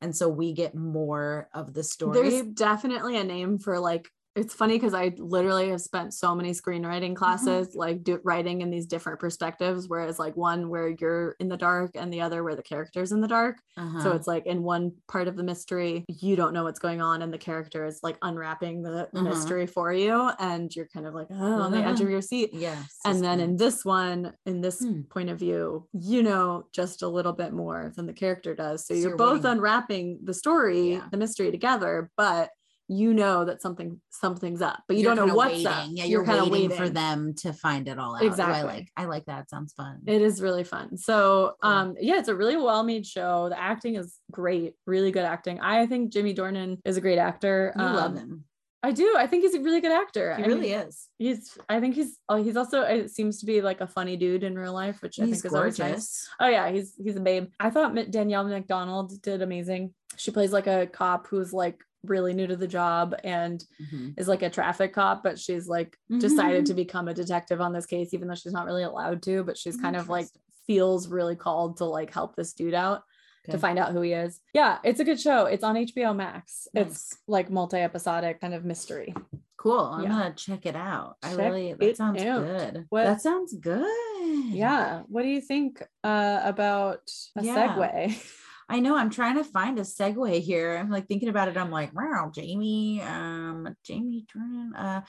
And 0.00 0.14
so 0.14 0.28
we 0.28 0.52
get 0.52 0.74
more 0.74 1.48
of 1.54 1.72
the 1.72 1.82
story. 1.82 2.28
There's 2.28 2.42
definitely 2.42 3.16
a 3.16 3.24
name 3.24 3.58
for 3.58 3.78
like 3.78 4.08
it's 4.36 4.52
funny 4.54 4.74
because 4.76 4.94
I 4.94 5.12
literally 5.18 5.68
have 5.70 5.80
spent 5.80 6.12
so 6.12 6.34
many 6.34 6.50
screenwriting 6.50 7.14
classes 7.14 7.74
like 7.74 8.02
do, 8.02 8.20
writing 8.24 8.62
in 8.62 8.70
these 8.70 8.86
different 8.86 9.20
perspectives, 9.20 9.88
whereas 9.88 10.18
like 10.18 10.36
one 10.36 10.68
where 10.70 10.88
you're 10.88 11.36
in 11.38 11.48
the 11.48 11.56
dark 11.56 11.92
and 11.94 12.12
the 12.12 12.20
other 12.20 12.42
where 12.42 12.56
the 12.56 12.62
character's 12.62 13.12
in 13.12 13.20
the 13.20 13.28
dark. 13.28 13.58
So 13.78 13.82
Uh-huh. 13.82 14.16
it's 14.16 14.26
like 14.26 14.44
in 14.46 14.64
one 14.64 14.92
part 15.06 15.28
of 15.28 15.36
the 15.36 15.44
mystery, 15.44 16.04
you 16.08 16.34
don't 16.34 16.52
know 16.52 16.64
what's 16.64 16.80
going 16.80 17.00
on, 17.00 17.22
and 17.22 17.32
the 17.32 17.38
character 17.38 17.84
is 17.84 18.00
like 18.02 18.18
unwrapping 18.22 18.82
the 18.82 19.08
Uh-huh. 19.14 19.22
mystery 19.22 19.66
for 19.66 19.92
you, 19.92 20.30
and 20.40 20.74
you're 20.74 20.88
kind 20.88 21.06
of 21.06 21.14
like 21.14 21.28
oh, 21.30 21.62
on 21.62 21.70
the 21.72 21.78
edge 21.78 22.00
of 22.00 22.10
your 22.10 22.20
seat. 22.22 22.50
yeah. 22.52 22.82
And 23.04 23.22
then 23.22 23.38
in 23.38 23.56
this 23.56 23.84
one, 23.84 24.32
in 24.46 24.60
this 24.62 24.80
Hmm. 24.80 25.02
point 25.10 25.30
of 25.30 25.38
view, 25.38 25.88
you 25.92 26.22
know 26.24 26.66
just 26.72 27.02
a 27.02 27.08
little 27.08 27.32
bit 27.34 27.52
more 27.52 27.92
than 27.96 28.06
the 28.06 28.12
character 28.12 28.54
does. 28.54 28.84
So 28.86 28.94
So 28.94 28.98
you're, 29.00 29.08
you're 29.10 29.16
both 29.16 29.44
waiting. 29.44 29.50
unwrapping 29.52 30.20
the 30.24 30.34
story, 30.34 30.94
Yeah. 30.94 31.08
the 31.12 31.16
mystery 31.18 31.52
together, 31.52 32.10
but 32.16 32.50
you 32.88 33.14
know 33.14 33.44
that 33.46 33.62
something 33.62 34.00
something's 34.10 34.60
up, 34.60 34.82
but 34.86 34.96
you 34.96 35.04
You're 35.04 35.14
don't 35.14 35.28
know 35.28 35.34
what's 35.34 35.52
waiting. 35.52 35.66
up. 35.66 35.86
Yeah, 35.90 36.04
you're, 36.04 36.24
kinda 36.24 36.44
waiting, 36.48 36.76
for 36.76 36.88
them 36.90 37.34
to 37.38 37.52
find 37.52 37.88
it 37.88 37.98
all 37.98 38.16
out. 38.16 38.22
Exactly. 38.22 38.54
I 38.60 38.62
like 38.62 38.88
I 38.96 39.04
like 39.06 39.24
that. 39.26 39.48
Sounds 39.48 39.72
fun. 39.72 40.00
It 40.06 40.20
is 40.20 40.42
really 40.42 40.64
fun. 40.64 40.96
So, 40.98 41.54
Cool. 41.62 41.70
um, 41.72 41.94
yeah, 42.00 42.18
it's 42.18 42.28
a 42.28 42.34
really 42.34 42.56
well 42.56 42.82
made 42.82 43.06
show. 43.06 43.48
The 43.48 43.58
acting 43.58 43.96
is 43.96 44.18
great, 44.30 44.74
really 44.86 45.10
good 45.12 45.24
acting. 45.24 45.60
I 45.60 45.86
think 45.86 46.12
Jimmy 46.12 46.34
Dornan 46.34 46.78
is 46.84 46.96
a 46.96 47.00
great 47.00 47.18
actor. 47.18 47.72
you 47.76 47.82
love 47.82 48.12
Um, 48.12 48.16
him. 48.16 48.44
I 48.82 48.90
do. 48.92 49.14
I 49.16 49.26
think 49.26 49.44
he's 49.44 49.54
a 49.54 49.60
really 49.62 49.80
good 49.80 49.92
actor. 49.92 50.34
He 50.36 50.42
I 50.42 50.46
really 50.46 50.60
mean, 50.60 50.80
is. 50.80 51.08
He's. 51.16 51.56
I 51.70 51.80
think 51.80 51.94
he's. 51.94 52.18
Oh, 52.28 52.42
he's 52.42 52.54
also. 52.54 52.82
It 52.82 53.10
seems 53.10 53.40
to 53.40 53.46
be 53.46 53.62
like 53.62 53.80
a 53.80 53.86
funny 53.86 54.14
dude 54.18 54.44
in 54.44 54.58
real 54.58 54.74
life, 54.74 55.00
which 55.00 55.18
I 55.18 55.24
think 55.24 55.42
is 55.42 55.54
always 55.54 55.78
nice. 55.78 55.88
gorgeous. 55.88 56.28
Oh 56.38 56.48
yeah, 56.48 56.70
he's 56.70 56.92
he's 57.02 57.16
a 57.16 57.20
babe. 57.20 57.46
I 57.58 57.70
thought 57.70 57.94
Danielle 58.10 58.44
Macdonald 58.44 59.22
did 59.22 59.40
amazing. 59.40 59.94
She 60.18 60.32
plays 60.32 60.52
like 60.52 60.66
a 60.66 60.86
cop 60.86 61.28
who's 61.28 61.50
like 61.54 61.80
really 62.06 62.32
new 62.34 62.46
to 62.46 62.56
the 62.56 62.66
job 62.68 63.14
and 63.24 63.64
Mhm. 63.92 64.14
is 64.18 64.28
like 64.28 64.42
a 64.42 64.50
traffic 64.50 64.92
cop, 64.92 65.22
but 65.22 65.38
she's 65.38 65.66
like 65.68 65.96
decided 66.18 66.66
to 66.66 66.74
become 66.74 67.08
a 67.08 67.14
detective 67.14 67.60
on 67.60 67.72
this 67.72 67.86
case, 67.86 68.14
even 68.14 68.28
though 68.28 68.34
she's 68.34 68.52
not 68.52 68.66
really 68.66 68.82
allowed 68.84 69.22
to. 69.24 69.42
But 69.44 69.56
she's 69.58 69.76
kind 69.76 69.96
of 69.96 70.08
like 70.08 70.28
feels 70.66 71.08
really 71.08 71.36
called 71.36 71.76
to 71.78 71.84
like 71.84 72.12
help 72.12 72.36
this 72.36 72.52
dude 72.54 72.74
out 72.74 73.02
to 73.50 73.58
find 73.58 73.78
out 73.78 73.92
who 73.92 74.00
he 74.00 74.12
is. 74.12 74.40
Yeah, 74.54 74.78
it's 74.82 75.00
a 75.00 75.04
good 75.04 75.20
show. 75.20 75.44
It's 75.44 75.62
on 75.64 75.76
HBO 75.76 76.14
Max. 76.14 76.66
It's 76.72 77.14
like 77.28 77.50
multi-episodic 77.50 78.40
kind 78.40 78.54
of 78.54 78.64
mystery. 78.64 79.14
Cool. 79.58 79.78
I'm 79.80 80.02
Yeah. 80.04 80.08
gonna 80.08 80.34
check 80.34 80.64
it 80.66 80.76
out. 80.76 81.16
I 81.22 81.30
Check 81.30 81.38
really 81.38 81.72
that 81.74 81.96
sounds 81.96 82.22
out. 82.22 82.44
good. 82.44 82.86
What- 82.88 83.04
That 83.04 83.20
sounds 83.20 83.54
good. 83.54 84.44
Yeah. 84.46 85.02
What 85.08 85.22
do 85.22 85.28
you 85.28 85.40
think 85.42 85.82
uh, 86.02 86.40
about 86.44 87.10
a 87.36 87.42
Yeah. 87.44 87.76
segue? 87.76 88.30
I 88.68 88.80
know 88.80 88.96
I'm 88.96 89.10
trying 89.10 89.36
to 89.36 89.44
find 89.44 89.78
a 89.78 89.82
segue 89.82 90.40
here. 90.40 90.76
I'm 90.76 90.90
like 90.90 91.06
thinking 91.06 91.28
about 91.28 91.48
it. 91.48 91.56
I'm 91.56 91.70
like, 91.70 91.94
wow, 91.94 92.30
Jamie, 92.34 93.02
um, 93.02 93.74
Jamie 93.84 94.26
Dornan. 94.34 94.70
Uh, 94.76 95.00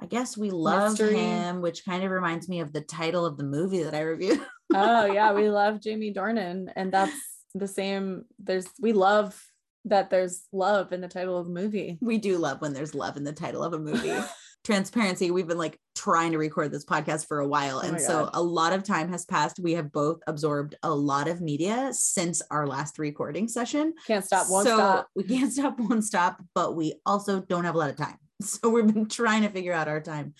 I 0.00 0.06
guess 0.06 0.36
we 0.36 0.50
love 0.50 0.92
Mystery. 0.92 1.16
him, 1.16 1.60
which 1.60 1.84
kind 1.84 2.02
of 2.02 2.10
reminds 2.10 2.48
me 2.48 2.60
of 2.60 2.72
the 2.72 2.80
title 2.80 3.24
of 3.24 3.36
the 3.36 3.44
movie 3.44 3.84
that 3.84 3.94
I 3.94 4.00
reviewed. 4.00 4.40
oh 4.74 5.06
yeah, 5.06 5.32
we 5.32 5.48
love 5.48 5.80
Jamie 5.80 6.12
Dornan, 6.12 6.72
and 6.74 6.92
that's 6.92 7.14
the 7.54 7.68
same. 7.68 8.24
There's 8.38 8.66
we 8.80 8.92
love 8.92 9.40
that 9.84 10.10
there's 10.10 10.44
love 10.52 10.92
in 10.92 11.00
the 11.00 11.08
title 11.08 11.38
of 11.38 11.46
the 11.46 11.52
movie. 11.52 11.98
we 12.00 12.18
do 12.18 12.38
love 12.38 12.60
when 12.60 12.72
there's 12.72 12.94
love 12.94 13.16
in 13.16 13.24
the 13.24 13.32
title 13.32 13.62
of 13.62 13.72
a 13.74 13.78
movie. 13.78 14.18
Transparency, 14.64 15.30
we've 15.30 15.46
been 15.46 15.58
like 15.58 15.78
trying 15.94 16.32
to 16.32 16.38
record 16.38 16.72
this 16.72 16.86
podcast 16.86 17.28
for 17.28 17.40
a 17.40 17.46
while. 17.46 17.80
Oh 17.82 17.86
and 17.86 18.00
so 18.00 18.24
God. 18.24 18.30
a 18.32 18.42
lot 18.42 18.72
of 18.72 18.82
time 18.82 19.10
has 19.10 19.26
passed. 19.26 19.60
We 19.60 19.72
have 19.72 19.92
both 19.92 20.20
absorbed 20.26 20.74
a 20.82 20.92
lot 20.92 21.28
of 21.28 21.42
media 21.42 21.90
since 21.92 22.42
our 22.50 22.66
last 22.66 22.98
recording 22.98 23.46
session. 23.46 23.92
Can't 24.06 24.24
stop, 24.24 24.46
won't 24.48 24.66
so 24.66 24.76
stop. 24.76 25.08
we 25.14 25.24
can't 25.24 25.52
stop, 25.52 25.78
won't 25.78 26.04
stop, 26.04 26.42
but 26.54 26.76
we 26.76 26.94
also 27.04 27.40
don't 27.40 27.64
have 27.64 27.74
a 27.74 27.78
lot 27.78 27.90
of 27.90 27.96
time. 27.96 28.16
So 28.42 28.68
we've 28.68 28.92
been 28.92 29.08
trying 29.08 29.42
to 29.42 29.48
figure 29.48 29.72
out 29.72 29.86
our 29.86 30.00
time. 30.00 30.34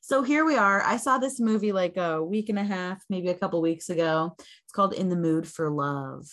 So 0.00 0.22
here 0.22 0.44
we 0.44 0.56
are. 0.56 0.82
I 0.82 0.96
saw 0.96 1.18
this 1.18 1.40
movie 1.40 1.72
like 1.72 1.96
a 1.96 2.22
week 2.22 2.48
and 2.48 2.58
a 2.58 2.64
half, 2.64 3.02
maybe 3.10 3.28
a 3.28 3.34
couple 3.34 3.60
weeks 3.60 3.90
ago. 3.90 4.36
It's 4.38 4.72
called 4.72 4.94
In 4.94 5.08
the 5.08 5.16
Mood 5.16 5.48
for 5.48 5.68
Love. 5.68 6.26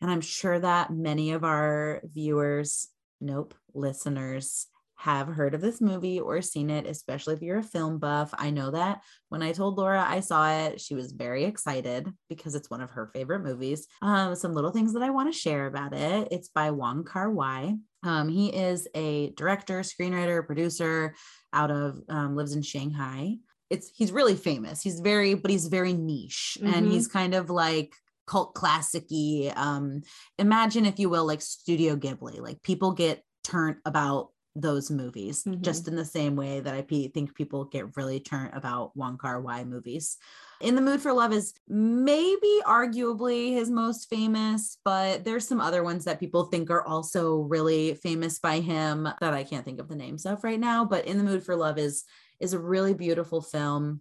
And 0.00 0.10
I'm 0.10 0.20
sure 0.20 0.58
that 0.58 0.92
many 0.92 1.30
of 1.30 1.44
our 1.44 2.02
viewers, 2.04 2.88
nope, 3.20 3.54
listeners, 3.72 4.66
have 4.96 5.26
heard 5.28 5.54
of 5.54 5.60
this 5.60 5.80
movie 5.80 6.20
or 6.20 6.40
seen 6.40 6.70
it, 6.70 6.86
especially 6.86 7.34
if 7.34 7.42
you're 7.42 7.58
a 7.58 7.62
film 7.62 7.98
buff. 7.98 8.32
I 8.38 8.50
know 8.50 8.70
that 8.70 9.02
when 9.28 9.42
I 9.42 9.52
told 9.52 9.76
Laura 9.76 10.04
I 10.06 10.20
saw 10.20 10.48
it, 10.66 10.80
she 10.80 10.94
was 10.94 11.12
very 11.12 11.44
excited 11.44 12.08
because 12.28 12.54
it's 12.54 12.70
one 12.70 12.80
of 12.80 12.90
her 12.90 13.10
favorite 13.12 13.42
movies. 13.42 13.86
Um, 14.02 14.34
some 14.34 14.54
little 14.54 14.70
things 14.70 14.92
that 14.94 15.02
I 15.02 15.10
want 15.10 15.32
to 15.32 15.38
share 15.38 15.66
about 15.66 15.94
it. 15.94 16.28
It's 16.30 16.48
by 16.48 16.70
Wong 16.70 17.04
Kar 17.04 17.30
Wai. 17.30 17.74
Um, 18.02 18.28
he 18.28 18.48
is 18.54 18.86
a 18.94 19.30
director, 19.30 19.80
screenwriter, 19.80 20.46
producer 20.46 21.14
out 21.52 21.70
of 21.70 22.00
um, 22.08 22.36
lives 22.36 22.54
in 22.54 22.62
Shanghai. 22.62 23.36
It's 23.70 23.90
he's 23.94 24.12
really 24.12 24.36
famous. 24.36 24.82
He's 24.82 25.00
very, 25.00 25.34
but 25.34 25.50
he's 25.50 25.66
very 25.68 25.94
niche, 25.94 26.58
and 26.62 26.86
Mhm. 26.86 26.90
he's 26.90 27.08
kind 27.08 27.34
of 27.34 27.48
like 27.50 27.94
cult 28.26 28.54
classic-y. 28.54 29.52
Um, 29.56 30.02
imagine, 30.38 30.86
if 30.86 30.98
you 30.98 31.08
will, 31.08 31.26
like 31.26 31.40
Studio 31.42 31.96
Ghibli. 31.96 32.40
Like 32.40 32.62
people 32.62 32.92
get 32.92 33.22
turned 33.42 33.76
about 33.84 34.28
those 34.56 34.90
movies 34.90 35.44
Mhm. 35.44 35.62
just 35.62 35.88
in 35.88 35.96
the 35.96 36.04
same 36.04 36.36
way 36.36 36.60
that 36.60 36.74
I 36.74 36.82
think 36.82 37.34
people 37.34 37.64
get 37.64 37.96
really 37.96 38.20
turned 38.20 38.54
about 38.54 38.96
Wong 38.96 39.18
Kar 39.18 39.40
Wai 39.40 39.64
movies. 39.64 40.16
In 40.60 40.76
the 40.76 40.80
Mood 40.80 41.00
for 41.00 41.12
Love 41.12 41.32
is 41.32 41.54
maybe 41.68 42.60
arguably 42.64 43.52
his 43.52 43.68
most 43.70 44.08
famous, 44.08 44.78
but 44.84 45.24
there's 45.24 45.46
some 45.46 45.60
other 45.60 45.82
ones 45.82 46.04
that 46.04 46.20
people 46.20 46.44
think 46.44 46.70
are 46.70 46.86
also 46.86 47.40
really 47.40 47.94
famous 47.94 48.38
by 48.38 48.60
him 48.60 49.08
that 49.20 49.34
I 49.34 49.42
can't 49.44 49.64
think 49.64 49.80
of 49.80 49.88
the 49.88 49.96
names 49.96 50.24
of 50.24 50.44
right 50.44 50.60
now. 50.60 50.84
But 50.84 51.06
In 51.06 51.18
the 51.18 51.24
Mood 51.24 51.44
for 51.44 51.56
Love 51.56 51.78
is 51.78 52.04
is 52.40 52.52
a 52.52 52.58
really 52.58 52.94
beautiful 52.94 53.40
film. 53.40 54.00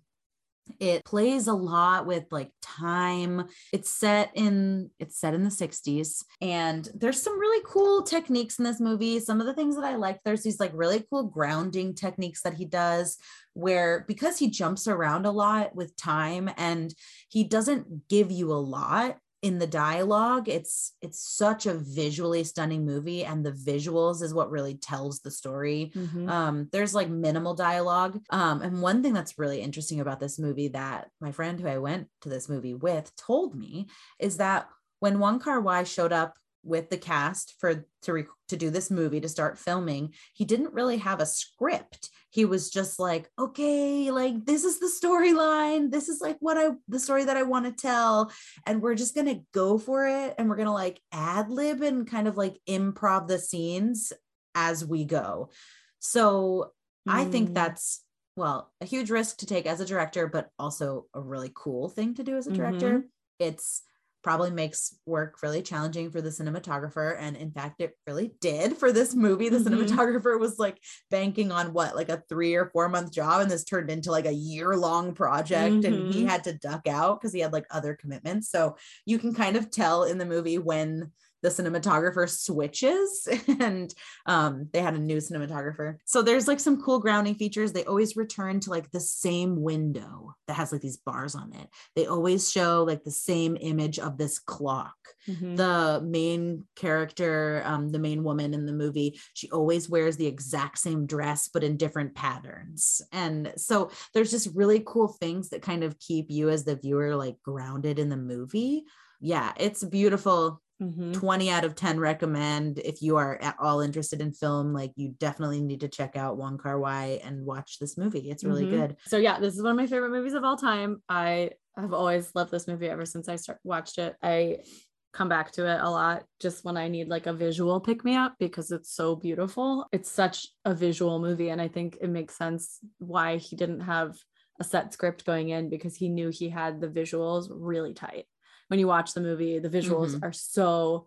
It 0.79 1.05
plays 1.05 1.48
a 1.48 1.53
lot 1.53 2.05
with 2.05 2.25
like 2.32 2.51
time. 2.62 3.48
It's 3.72 3.89
set 3.89 4.32
in 4.34 4.89
it's 5.00 5.20
set 5.20 5.34
in 5.34 5.43
the 5.43 5.50
60s 5.50 6.24
and 6.41 6.88
there's 6.93 7.22
some 7.22 7.39
really 7.39 7.63
cool 7.65 8.03
techniques 8.03 8.60
in 8.60 8.65
this 8.65 8.79
movie. 8.79 9.20
Some 9.20 9.39
of 9.39 9.46
the 9.46 9.53
things 9.53 9.75
that 9.75 9.86
I 9.86 9.96
like 9.96 10.20
there's 10.24 10.43
these 10.43 10.60
like 10.60 10.72
really 10.74 11.05
cool 11.10 11.24
grounding 11.24 11.96
techniques 11.96 12.41
that 12.43 12.55
he 12.55 12.65
does 12.65 13.17
where 13.53 14.05
because 14.08 14.39
he 14.39 14.50
jumps 14.50 14.88
around 14.88 15.25
a 15.25 15.32
lot 15.32 15.75
with 15.75 15.96
time 15.96 16.50
and 16.58 16.93
he 17.29 17.43
doesn't 17.43 18.08
give 18.08 18.32
you 18.32 18.51
a 18.51 18.55
lot 18.55 19.17
in 19.44 19.60
the 19.60 19.68
dialogue 19.68 20.48
it's 20.48 20.94
it's 21.02 21.20
such 21.20 21.66
a 21.66 21.74
visually 21.74 22.44
stunning 22.46 22.86
movie 22.86 23.26
and 23.26 23.46
the 23.46 23.52
visuals 23.52 24.24
is 24.24 24.34
what 24.34 24.50
really 24.50 24.76
tells 24.76 25.20
the 25.20 25.30
story. 25.30 25.92
Mhm. 25.94 26.30
um 26.30 26.70
there's 26.72 26.96
like 26.96 27.10
minimal 27.10 27.54
dialogue. 27.54 28.20
Um 28.30 28.62
and 28.62 28.82
one 28.82 29.04
thing 29.04 29.14
that's 29.14 29.38
really 29.38 29.62
interesting 29.62 30.00
about 30.00 30.20
this 30.22 30.40
movie 30.40 30.70
that 30.70 31.10
my 31.20 31.32
friend 31.32 31.60
who 31.60 31.68
i 31.68 31.78
went 31.78 32.08
to 32.22 32.30
this 32.30 32.48
movie 32.50 32.74
with 32.74 33.12
told 33.18 33.54
me 33.54 33.88
is 34.18 34.38
that 34.38 34.70
when 35.02 35.20
Wong 35.20 35.40
Kar 35.40 35.60
Wai 35.60 35.84
showed 35.84 36.14
up 36.14 36.38
with 36.64 36.90
the 36.90 36.98
cast 36.98 37.56
for 37.60 37.86
to 38.04 38.14
rec- 38.14 38.40
to 38.48 38.56
do 38.56 38.70
this 38.70 38.90
movie 38.90 39.20
to 39.20 39.28
start 39.28 39.60
filming 39.60 40.14
he 40.34 40.46
didn't 40.46 40.74
really 40.74 40.98
have 40.98 41.20
a 41.20 41.26
script 41.26 42.10
he 42.34 42.46
was 42.46 42.72
just 42.72 43.00
like, 43.00 43.30
okay, 43.38 44.10
like 44.10 44.44
this 44.44 44.63
is 44.63 44.80
the 44.80 44.92
storyline. 45.02 45.92
This 45.92 46.10
is 46.10 46.20
like 46.20 46.38
what 46.40 46.58
I, 46.58 46.72
the 46.88 47.00
story 47.00 47.25
that 47.25 47.38
I 47.38 47.44
want 47.44 47.66
to 47.66 47.72
tell. 47.72 48.32
And 48.66 48.82
we're 48.82 48.96
just 48.96 49.13
going 49.13 49.28
to 49.28 49.44
go 49.54 49.78
for 49.78 50.08
it. 50.08 50.34
And 50.40 50.50
we're 50.50 50.56
going 50.56 50.66
to 50.66 50.72
like 50.72 51.00
ad 51.12 51.52
lib 51.52 51.84
and 51.84 52.10
kind 52.10 52.28
of 52.28 52.36
like 52.36 52.60
improv 52.68 53.28
the 53.28 53.38
scenes 53.38 54.12
as 54.56 54.84
we 54.84 55.06
go. 55.06 55.52
So 56.00 56.72
I 57.08 57.25
think 57.25 57.52
Mm. 57.52 57.54
that's, 57.54 58.04
well, 58.36 58.72
a 58.82 58.86
huge 58.86 59.12
risk 59.12 59.38
to 59.38 59.46
take 59.46 59.68
as 59.68 59.80
a 59.80 59.86
director, 59.86 60.25
but 60.25 60.50
also 60.58 61.06
a 61.13 61.22
really 61.22 61.52
cool 61.54 61.88
thing 61.88 62.16
to 62.16 62.24
do 62.24 62.36
as 62.36 62.48
a 62.48 62.52
director. 62.52 63.06
It's, 63.38 63.84
probably 64.24 64.51
makes 64.51 64.98
work 65.06 65.42
really 65.44 65.62
challenging 65.62 66.10
for 66.12 66.22
the 66.22 66.30
cinematographer 66.30 67.18
and 67.20 67.36
in 67.38 67.51
fact 67.51 67.82
it 67.82 67.98
really 68.08 68.34
did 68.39 68.77
for 68.77 68.92
this 68.92 69.13
movie 69.13 69.50
the 69.50 69.58
Mhm. 69.58 69.65
cinematographer 69.70 70.39
was 70.39 70.58
like 70.60 70.80
banking 71.12 71.51
on 71.51 71.74
what 71.74 71.96
like 71.96 72.10
a 72.10 72.24
3 72.30 72.56
or 72.56 72.68
4 72.68 72.89
month 72.89 73.12
job 73.12 73.42
and 73.42 73.51
this 73.51 73.63
turned 73.63 73.89
into 73.92 74.12
like 74.12 74.25
a 74.25 74.32
year 74.34 74.75
long 74.75 75.13
project 75.13 75.84
and 75.84 76.08
he 76.10 76.24
Mhm. 76.24 76.25
had 76.25 76.44
to 76.46 76.58
duck 76.58 76.88
out 76.88 77.22
cuz 77.22 77.34
he 77.34 77.39
had 77.42 77.53
like 77.53 77.65
other 77.70 77.96
commitments 77.96 78.50
so 78.50 78.75
you 79.06 79.20
can 79.20 79.34
kind 79.34 79.56
of 79.58 79.70
tell 79.70 80.03
in 80.03 80.18
the 80.18 80.25
movie 80.25 80.58
when 80.58 81.12
the 81.44 81.50
cinematographer 81.50 82.28
switches 82.28 83.28
and 83.60 83.94
um 84.26 84.68
they 84.74 84.82
had 84.82 84.96
a 84.96 85.00
new 85.00 85.18
cinematographer. 85.18 85.98
So 86.06 86.22
there's 86.24 86.48
like 86.48 86.60
some 86.60 86.82
cool 86.82 87.00
grounding 87.00 87.36
features. 87.36 87.72
They 87.72 87.86
always 87.86 88.16
return 88.16 88.60
to 88.62 88.72
like 88.72 88.90
the 88.90 89.00
same 89.00 89.62
window 89.62 90.34
that 90.48 90.56
has 90.56 90.72
like 90.72 90.82
these 90.82 90.98
bars 90.98 91.36
on 91.36 91.54
it. 91.54 91.68
They 91.96 92.08
always 92.08 92.50
show 92.52 92.84
like 92.84 93.04
the 93.04 93.12
same 93.12 93.58
image 93.60 94.00
of 94.00 94.18
this 94.18 94.40
clock. 94.40 94.96
Mhm. 95.30 95.56
the 95.56 96.02
main 96.06 96.66
character 96.76 97.62
um 97.66 97.90
the 97.90 98.00
main 98.00 98.26
woman 98.26 98.54
in 98.54 98.66
the 98.66 98.74
movie 98.74 99.18
she 99.34 99.50
always 99.52 99.88
wears 99.90 100.18
the 100.18 100.28
exact 100.28 100.78
same 100.80 101.06
dress 101.06 101.50
but 101.54 101.64
in 101.64 101.78
different 101.78 102.14
patterns. 102.16 103.02
And 103.14 103.54
so 103.56 103.90
there's 104.14 104.32
just 104.32 104.50
really 104.54 104.84
cool 104.86 105.08
things 105.08 105.50
that 105.50 105.62
kind 105.62 105.84
of 105.84 105.98
keep 106.00 106.30
you 106.30 106.50
as 106.50 106.66
the 106.66 106.76
viewer 106.76 107.16
like 107.16 107.38
grounded 107.42 108.00
in 108.00 108.10
the 108.10 108.18
movie. 108.18 108.84
Yeah 109.22 109.54
it's 109.58 109.84
beautiful 109.84 110.62
Mhm. 110.82 111.13
20 111.13 111.50
out 111.50 111.63
of 111.63 111.75
10 111.75 112.00
recommend 112.00 112.80
if 112.80 113.01
you 113.01 113.15
are 113.18 113.38
at 113.42 113.56
all 113.60 113.80
interested 113.82 114.20
in 114.22 114.32
film 114.34 114.74
like 114.74 114.92
you 114.96 115.10
definitely 115.20 115.62
need 115.62 115.80
to 115.82 115.88
check 115.88 116.15
out 116.15 116.38
Wong 116.38 116.58
Kar 116.58 116.80
Wai 116.80 117.20
and 117.24 117.46
watch 117.46 117.80
this 117.80 117.98
movie 117.98 118.30
it's 118.32 118.44
really 118.44 118.65
Mhm. 118.65 118.70
good 118.72 118.98
So 119.06 119.18
yeah, 119.18 119.39
this 119.39 119.56
is 119.56 119.62
one 119.62 119.72
of 119.72 119.77
my 119.77 119.88
favorite 119.88 120.10
movies 120.12 120.34
of 120.34 120.44
all 120.44 120.58
time. 120.58 121.01
I 121.08 121.51
have 121.77 121.94
always 121.94 122.34
loved 122.36 122.51
this 122.51 122.68
movie 122.68 122.88
ever 122.89 123.06
since 123.06 123.27
I 123.30 123.36
start 123.36 123.60
watched 123.63 123.98
it. 123.98 124.15
I 124.22 124.63
come 125.12 125.30
back 125.30 125.51
to 125.51 125.68
it 125.68 125.80
a 125.80 125.89
lot 125.89 126.25
just 126.39 126.65
when 126.65 126.75
I 126.75 126.88
need 126.88 127.08
like 127.08 127.27
a 127.27 127.34
visual 127.34 127.80
pick 127.80 128.03
me 128.03 128.15
up 128.15 128.36
because 128.39 128.72
it's 128.72 128.92
so 128.92 129.15
beautiful. 129.15 129.86
It's 129.92 130.10
such 130.12 130.48
a 130.65 130.74
visual 130.74 131.20
movie 131.20 131.50
and 131.50 131.62
I 131.62 131.68
think 131.68 131.98
it 132.01 132.10
makes 132.10 132.36
sense 132.36 132.80
why 132.98 133.38
he 133.38 133.56
didn't 133.56 133.82
have 133.82 134.18
a 134.60 134.63
set 134.63 134.92
script 134.94 135.25
going 135.25 135.50
in 135.50 135.70
because 135.70 135.96
he 135.96 136.10
knew 136.10 136.30
he 136.30 136.50
had 136.50 136.82
the 136.82 136.88
visuals 136.88 137.48
really 137.51 137.94
tight. 137.94 138.25
When 138.74 138.80
you 138.80 138.88
watch 138.88 139.13
the 139.13 139.22
movie, 139.22 139.60
the 139.60 139.70
visuals 139.70 140.15
Mhm. 140.15 140.24
are 140.24 140.34
so 140.34 141.06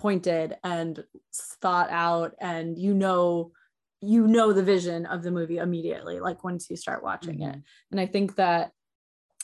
pointed 0.00 0.56
and 0.64 1.04
thought 1.62 1.88
out 1.90 2.34
and 2.40 2.76
you 2.76 2.92
know 2.92 3.52
you 4.00 4.26
know 4.26 4.52
the 4.52 4.64
vision 4.64 5.06
of 5.06 5.22
the 5.22 5.30
movie 5.30 5.58
immediately 5.58 6.18
like 6.18 6.42
once 6.42 6.68
you 6.68 6.74
start 6.74 7.04
watching 7.04 7.40
it 7.42 7.54
Mhm. 7.54 7.62
and 7.92 8.00
i 8.00 8.06
think 8.06 8.34
that 8.34 8.72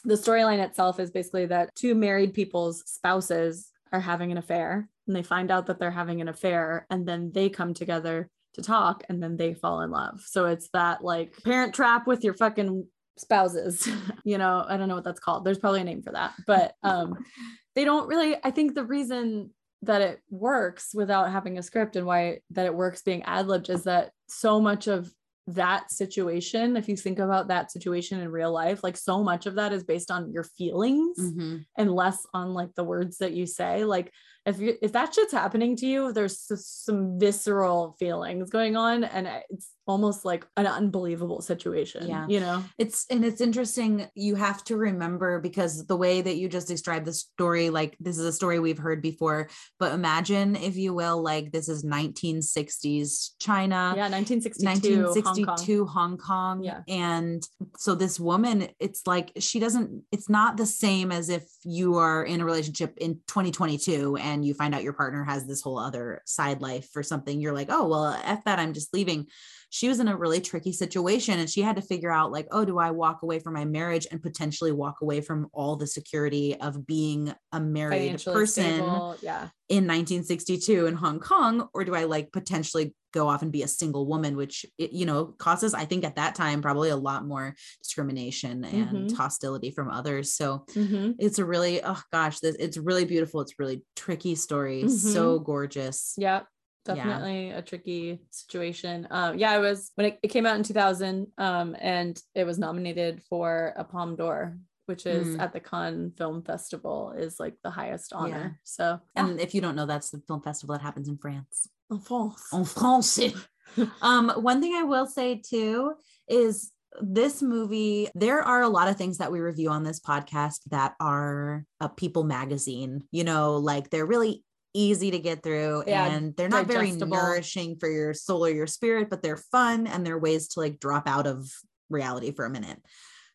the 0.03 0.17
storyline 0.17 0.59
itself 0.59 0.99
is 0.99 1.13
basically 1.13 1.47
that 1.47 1.73
two 1.77 1.95
married 1.95 2.35
people's 2.35 2.83
spouses 2.91 3.71
are 3.93 4.01
having 4.01 4.33
an 4.33 4.39
affair 4.39 4.89
and 5.07 5.15
they 5.15 5.23
find 5.23 5.53
out 5.53 5.67
that 5.67 5.79
they're 5.79 5.93
having 5.93 6.21
an 6.21 6.27
affair 6.27 6.89
and 6.91 7.07
then 7.07 7.31
they 7.31 7.49
come 7.49 7.73
together 7.73 8.29
to 8.55 8.63
talk 8.63 9.05
and 9.09 9.23
then 9.23 9.37
they 9.37 9.55
fall 9.55 9.81
in 9.83 9.93
love 9.93 10.21
so 10.27 10.47
it's 10.47 10.69
that 10.73 11.05
like 11.05 11.33
parent 11.45 11.73
trap 11.73 12.09
with 12.09 12.25
your 12.25 12.35
fucking 12.35 12.89
spouses 13.21 13.89
you 14.25 14.39
know 14.39 14.65
i 14.69 14.77
don't 14.77 14.89
know 14.89 14.95
what 14.95 15.05
that's 15.05 15.21
called 15.21 15.45
there's 15.45 15.59
probably 15.59 15.81
a 15.81 15.85
name 15.85 16.03
for 16.03 16.13
that 16.13 16.33
but 16.47 16.75
um 16.83 17.17
they 17.75 17.85
don't 17.85 18.09
really 18.09 18.37
i 18.45 18.51
think 18.51 18.75
the 18.75 18.85
reason 18.85 19.51
that 19.83 20.03
it 20.03 20.21
works 20.31 20.91
without 20.95 21.31
having 21.31 21.57
a 21.59 21.63
script 21.63 21.97
and 21.97 22.07
why 22.07 22.39
that 22.51 22.67
it 22.67 22.75
works 22.75 23.03
being 23.03 23.23
ad-libbed 23.23 23.71
is 23.71 23.85
that 23.85 24.11
so 24.29 24.61
much 24.61 24.87
of 24.87 25.11
that 25.47 25.91
situation 25.91 26.77
if 26.77 26.89
you 26.89 26.97
think 26.97 27.19
about 27.19 27.49
that 27.49 27.73
situation 27.73 28.21
in 28.21 28.29
real 28.31 28.53
life 28.53 28.85
like 28.85 28.97
so 28.97 29.25
much 29.25 29.47
of 29.47 29.55
that 29.57 29.73
is 29.73 29.83
based 29.83 30.11
on 30.11 30.31
your 30.33 30.45
feelings 30.45 31.19
Mhm. 31.19 31.65
and 31.77 31.93
less 31.93 32.19
on 32.35 32.55
like 32.55 32.75
the 32.77 32.85
words 32.85 33.19
that 33.19 33.33
you 33.33 33.47
say 33.47 33.85
like 33.85 34.13
if 34.47 34.59
you 34.59 34.75
if 34.83 34.93
that 34.93 35.15
shit's 35.15 35.33
happening 35.33 35.77
to 35.77 35.87
you 35.87 36.13
there's 36.13 36.39
some 36.57 37.19
visceral 37.19 37.95
feelings 37.99 38.51
going 38.51 38.77
on 38.77 39.05
and 39.05 39.29
it's 39.51 39.71
almost 39.87 40.25
like 40.25 40.47
an 40.57 40.67
unbelievable 40.67 41.41
situation 41.43 42.07
Yeah. 42.09 42.27
you 42.29 42.41
know 42.41 42.63
it's 42.79 43.07
and 43.11 43.25
it's 43.25 43.41
interesting 43.41 44.09
you 44.15 44.37
have 44.37 44.63
to 44.65 44.77
remember 44.77 45.41
because 45.41 45.85
the 45.87 45.97
way 45.97 46.21
that 46.23 46.37
you 46.37 46.49
just 46.49 46.69
described 46.69 47.07
the 47.07 47.13
story 47.13 47.71
like 47.71 47.97
this 48.01 48.17
is 48.19 48.25
a 48.25 48.33
story 48.33 48.59
we've 48.61 48.79
heard 48.79 49.03
before 49.03 49.49
but 49.79 49.93
imagine 49.93 50.55
if 50.57 50.77
you 50.77 50.95
will 50.95 51.21
like 51.23 51.51
this 51.51 51.69
is 51.69 51.85
1960s 51.85 53.31
China 53.41 53.95
yeah 53.97 54.09
1962 54.09 55.05
Hong 55.05 55.05
Kong. 55.05 55.25
1962 55.25 55.87
Hong 55.87 56.17
Kong. 56.19 56.63
Yeah. 56.63 56.81
And 56.89 57.43
so 57.77 57.95
this 57.95 58.19
woman, 58.21 58.69
it's 58.79 59.07
like 59.07 59.33
she 59.39 59.59
doesn't, 59.59 60.05
it's 60.13 60.29
not 60.29 60.57
the 60.57 60.67
same 60.67 61.11
as 61.13 61.29
if 61.29 61.45
you 61.65 61.97
are 61.97 62.25
in 62.25 62.41
a 62.41 62.45
relationship 62.45 62.97
in 62.99 63.15
2022 63.27 64.17
and 64.17 64.30
you 64.45 64.55
find 64.55 64.75
out 64.75 64.83
your 64.83 64.93
partner 64.93 65.25
has 65.25 65.47
this 65.47 65.63
whole 65.63 65.79
other 65.79 66.23
side 66.25 66.61
life 66.61 66.89
or 66.95 67.03
something. 67.03 67.41
You're 67.41 67.53
like, 67.53 67.69
oh, 67.71 67.89
well, 67.89 68.21
F 68.25 68.45
that, 68.45 68.59
I'm 68.59 68.73
just 68.73 68.95
leaving. 68.95 69.27
She 69.71 69.89
was 69.89 70.01
in 70.01 70.09
a 70.09 70.17
really 70.17 70.41
tricky 70.41 70.73
situation 70.73 71.39
and 71.39 71.49
she 71.49 71.63
had 71.63 71.77
to 71.77 71.83
figure 71.83 72.11
out, 72.13 72.33
like, 72.33 72.49
oh, 72.51 72.65
do 72.65 72.79
I 72.79 72.91
walk 72.91 73.23
away 73.23 73.39
from 73.39 73.55
my 73.55 73.65
marriage 73.65 74.07
and 74.11 74.23
potentially 74.23 74.73
walk 74.73 75.01
away 75.01 75.21
from 75.21 75.49
all 75.53 75.77
the 75.77 75.87
security 75.87 76.57
of 76.61 76.87
being 76.87 77.33
a 77.53 77.61
married 77.61 78.23
person? 78.25 78.47
stable 78.47 79.17
yeah 79.23 79.49
in 79.69 79.87
1962 79.87 80.87
in 80.87 80.95
Hong 80.97 81.21
Kong, 81.21 81.69
or 81.73 81.85
do 81.85 81.95
I 81.95 82.03
like 82.03 82.33
potentially 82.33 82.93
go 83.13 83.29
off 83.29 83.43
and 83.43 83.53
be 83.53 83.63
a 83.63 83.69
single 83.69 84.05
woman, 84.07 84.37
which 84.37 84.67
it, 84.79 84.91
you 84.93 85.07
know 85.07 85.27
causes, 85.39 85.75
I 85.75 85.85
think, 85.85 86.05
at 86.05 86.17
that 86.17 86.35
time 86.35 86.61
probably 86.61 86.91
a 86.91 86.97
lot 86.97 87.25
more 87.25 87.55
discrimination 87.81 88.65
and 88.65 89.09
Mhm. 89.09 89.17
hostility 89.17 89.71
from 89.71 89.89
others. 89.89 90.35
So 90.35 90.65
Mhm. 90.71 91.15
it's 91.21 91.39
a 91.39 91.45
really, 91.45 91.81
oh 91.85 92.01
gosh, 92.13 92.41
this, 92.41 92.57
it's 92.59 92.77
really 92.77 93.05
beautiful. 93.05 93.41
It's 93.43 93.59
really 93.61 93.85
tricky 93.95 94.35
story, 94.35 94.89
so 94.89 95.39
gorgeous. 95.39 96.15
Yeah, 96.19 96.43
Yeah. 96.87 96.95
definitely 96.95 97.51
a 97.51 97.63
tricky 97.63 98.21
situation. 98.31 99.07
Um, 99.11 99.39
yeah, 99.39 99.57
it 99.57 99.61
was 99.61 99.93
when 99.97 100.07
it, 100.07 100.19
it 100.23 100.29
came 100.29 100.47
out 100.47 100.57
in 100.57 100.63
2000, 100.63 101.27
um, 101.39 101.77
and 101.81 102.21
it 102.35 102.45
was 102.45 102.59
nominated 102.59 103.23
for 103.29 103.75
a 103.77 103.85
Palme 103.85 104.17
d'Or, 104.17 104.57
which 104.87 105.07
is 105.07 105.37
Mm. 105.37 105.41
at 105.41 105.53
the 105.53 105.61
Cannes 105.61 106.13
Film 106.17 106.43
Festival, 106.43 107.13
is 107.17 107.39
like 107.39 107.55
the 107.63 107.71
highest 107.71 108.13
honor. 108.13 108.29
Yeah. 108.53 108.59
So, 108.65 109.01
And 109.15 109.41
if 109.41 109.55
you 109.55 109.61
don't 109.61 109.77
know, 109.77 109.87
that's 109.87 110.11
the 110.11 110.23
film 110.27 110.43
festival 110.43 110.75
that 110.75 110.83
happens 110.83 111.09
in 111.09 111.17
France. 111.19 111.69
en 111.93 111.99
France. 112.01 112.49
En 112.53 112.65
français. 112.65 113.35
um, 114.03 114.31
one 114.31 114.61
thing 114.61 114.75
I 114.75 114.83
will 114.85 115.07
say 115.07 115.37
too 115.45 115.95
is 116.29 116.73
this 117.01 117.41
movie, 117.41 118.09
there 118.15 118.43
are 118.43 118.63
a 118.63 118.69
lot 118.69 118.89
of 118.89 118.97
things 118.97 119.19
that 119.19 119.31
we 119.31 119.39
review 119.41 119.71
on 119.71 119.85
this 119.85 120.01
podcast 120.01 120.59
that 120.71 120.95
are 120.99 121.65
a 121.81 121.89
people 121.89 122.25
magazine, 122.25 123.05
you 123.13 123.23
know, 123.23 123.57
like 123.59 123.91
they're 123.91 124.07
really 124.07 124.43
easy 124.75 125.11
to 125.11 125.19
get 125.19 125.43
through 125.43 125.83
Yeah, 125.87 126.05
and 126.07 126.37
they're 126.37 126.49
not 126.49 126.67
very 126.67 126.93
nourishing 126.93 127.77
for 127.79 127.89
your 127.91 128.15
soul 128.15 128.45
or 128.47 128.51
your 128.51 128.67
spirit, 128.67 129.11
but 129.11 129.23
they're 129.23 129.37
fun 129.37 129.87
and 129.87 130.07
they're 130.07 130.19
ways 130.19 130.49
to 130.49 130.61
like 130.61 130.81
drop 130.81 131.09
out 131.09 131.27
of 131.27 131.51
reality 131.89 132.31
for 132.33 132.45
a 132.45 132.51
minute. 132.51 132.81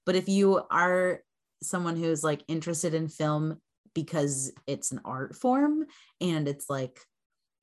But 0.05 0.15
if 0.15 0.29
you 0.29 0.61
are 0.71 1.21
someone 1.63 1.95
who's 1.95 2.23
like 2.23 2.43
interested 2.47 2.93
in 2.93 3.07
film 3.07 3.61
because 3.93 4.51
it's 4.67 4.91
an 4.91 5.01
art 5.05 5.35
form 5.35 5.85
and 6.21 6.47
it's 6.47 6.69
like 6.69 6.99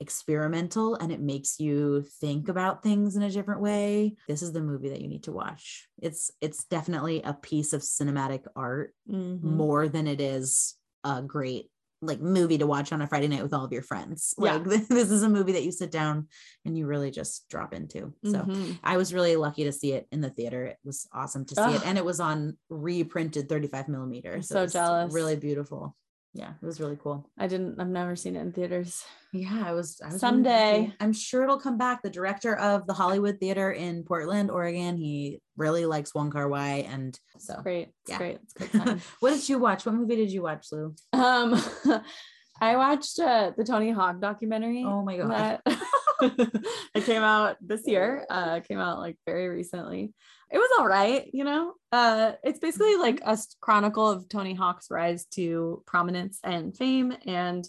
experimental 0.00 0.96
and 0.96 1.12
it 1.12 1.20
makes 1.20 1.60
you 1.60 2.02
think 2.20 2.48
about 2.48 2.82
things 2.82 3.14
in 3.14 3.22
a 3.22 3.30
different 3.30 3.60
way 3.60 4.16
this 4.26 4.42
is 4.42 4.52
the 4.52 4.60
movie 4.60 4.88
that 4.88 5.00
you 5.00 5.06
need 5.06 5.22
to 5.22 5.30
watch 5.32 5.88
it's 6.00 6.30
it's 6.40 6.64
definitely 6.64 7.22
a 7.22 7.32
piece 7.34 7.72
of 7.72 7.82
cinematic 7.82 8.44
art 8.56 8.94
Mhm. 9.08 9.42
more 9.44 9.86
than 9.88 10.08
it 10.08 10.20
is 10.20 10.76
a 11.04 11.22
great 11.22 11.70
like 12.02 12.20
movie 12.20 12.58
to 12.58 12.66
watch 12.66 12.92
on 12.92 13.00
a 13.00 13.06
friday 13.06 13.28
night 13.28 13.42
with 13.42 13.54
all 13.54 13.64
of 13.64 13.72
your 13.72 13.82
friends 13.82 14.34
Yeah. 14.38 14.54
like 14.56 14.64
this 14.88 15.10
is 15.10 15.22
a 15.22 15.28
movie 15.28 15.52
that 15.52 15.62
you 15.62 15.70
sit 15.72 15.90
down 15.92 16.26
and 16.64 16.76
you 16.76 16.86
really 16.86 17.10
just 17.12 17.48
drop 17.48 17.72
into 17.72 18.12
so 18.24 18.40
Mhm. 18.42 18.78
I 18.82 18.96
was 18.96 19.14
really 19.14 19.36
lucky 19.36 19.64
to 19.64 19.72
see 19.72 19.92
it 19.92 20.06
in 20.10 20.20
the 20.20 20.30
theater. 20.30 20.66
It 20.66 20.78
was 20.84 21.06
awesome 21.12 21.44
to 21.46 21.54
see 21.54 21.60
Ugh. 21.62 21.74
it, 21.76 21.86
and 21.86 21.96
it 21.96 22.04
was 22.04 22.18
on 22.20 22.56
reprinted 22.68 23.48
35 23.48 23.88
millimeter. 23.88 24.42
So 24.42 24.66
so 24.66 24.72
jealous. 24.72 25.14
Really 25.14 25.36
beautiful. 25.36 25.96
Yeah, 26.34 26.52
it 26.62 26.64
was 26.64 26.80
really 26.80 26.96
cool. 27.02 27.28
I 27.38 27.46
didn't, 27.46 27.78
I've 27.78 27.88
never 27.88 28.16
seen 28.16 28.36
it 28.36 28.40
in 28.40 28.52
theaters. 28.52 29.04
Yeah, 29.34 29.64
I 29.66 29.72
was. 29.72 30.00
I 30.02 30.08
was 30.12 30.18
Someday. 30.20 30.90
I'm 30.98 31.12
sure 31.12 31.42
it'll 31.42 31.60
come 31.60 31.76
back. 31.76 32.02
The 32.02 32.08
director 32.10 32.56
of 32.56 32.86
the 32.86 32.94
Hollywood 32.94 33.38
Theater 33.38 33.70
in 33.70 34.02
Portland, 34.02 34.50
Oregon, 34.50 34.96
he 34.96 35.40
really 35.58 35.84
likes 35.84 36.14
Wong 36.14 36.30
Kar 36.30 36.48
Wai, 36.48 36.86
and 36.90 37.18
so. 37.38 37.60
Great. 37.62 37.88
It's 38.02 38.10
Yeah. 38.10 38.18
great. 38.18 38.38
It's 38.42 38.54
good 38.72 39.00
what 39.20 39.30
did 39.34 39.46
you 39.48 39.58
watch? 39.58 39.84
What 39.84 39.94
movie 39.94 40.16
did 40.16 40.30
you 40.32 40.42
watch, 40.42 40.68
Lou? 40.72 40.94
um, 41.12 41.60
I 42.60 42.76
watched 42.76 43.18
uh, 43.18 43.52
the 43.56 43.64
Tony 43.64 43.90
Hawk 43.90 44.20
documentary. 44.20 44.84
Oh 44.86 45.02
my 45.02 45.16
god! 45.18 45.30
that- 45.30 45.62
it 46.94 47.04
came 47.04 47.22
out 47.22 47.56
this 47.60 47.82
year. 47.86 48.24
Uh, 48.30 48.60
came 48.60 48.78
out 48.78 48.98
like 48.98 49.16
very 49.26 49.48
recently. 49.48 50.12
It 50.50 50.58
was 50.58 50.70
all 50.78 50.86
right, 50.86 51.28
you 51.32 51.44
know. 51.44 51.74
Uh, 51.90 52.32
it's 52.44 52.58
basically 52.58 52.96
like 52.96 53.20
a 53.24 53.38
chronicle 53.60 54.08
of 54.08 54.28
Tony 54.28 54.54
Hawk's 54.54 54.90
rise 54.90 55.24
to 55.34 55.82
prominence 55.86 56.38
and 56.44 56.76
fame, 56.76 57.12
and 57.26 57.68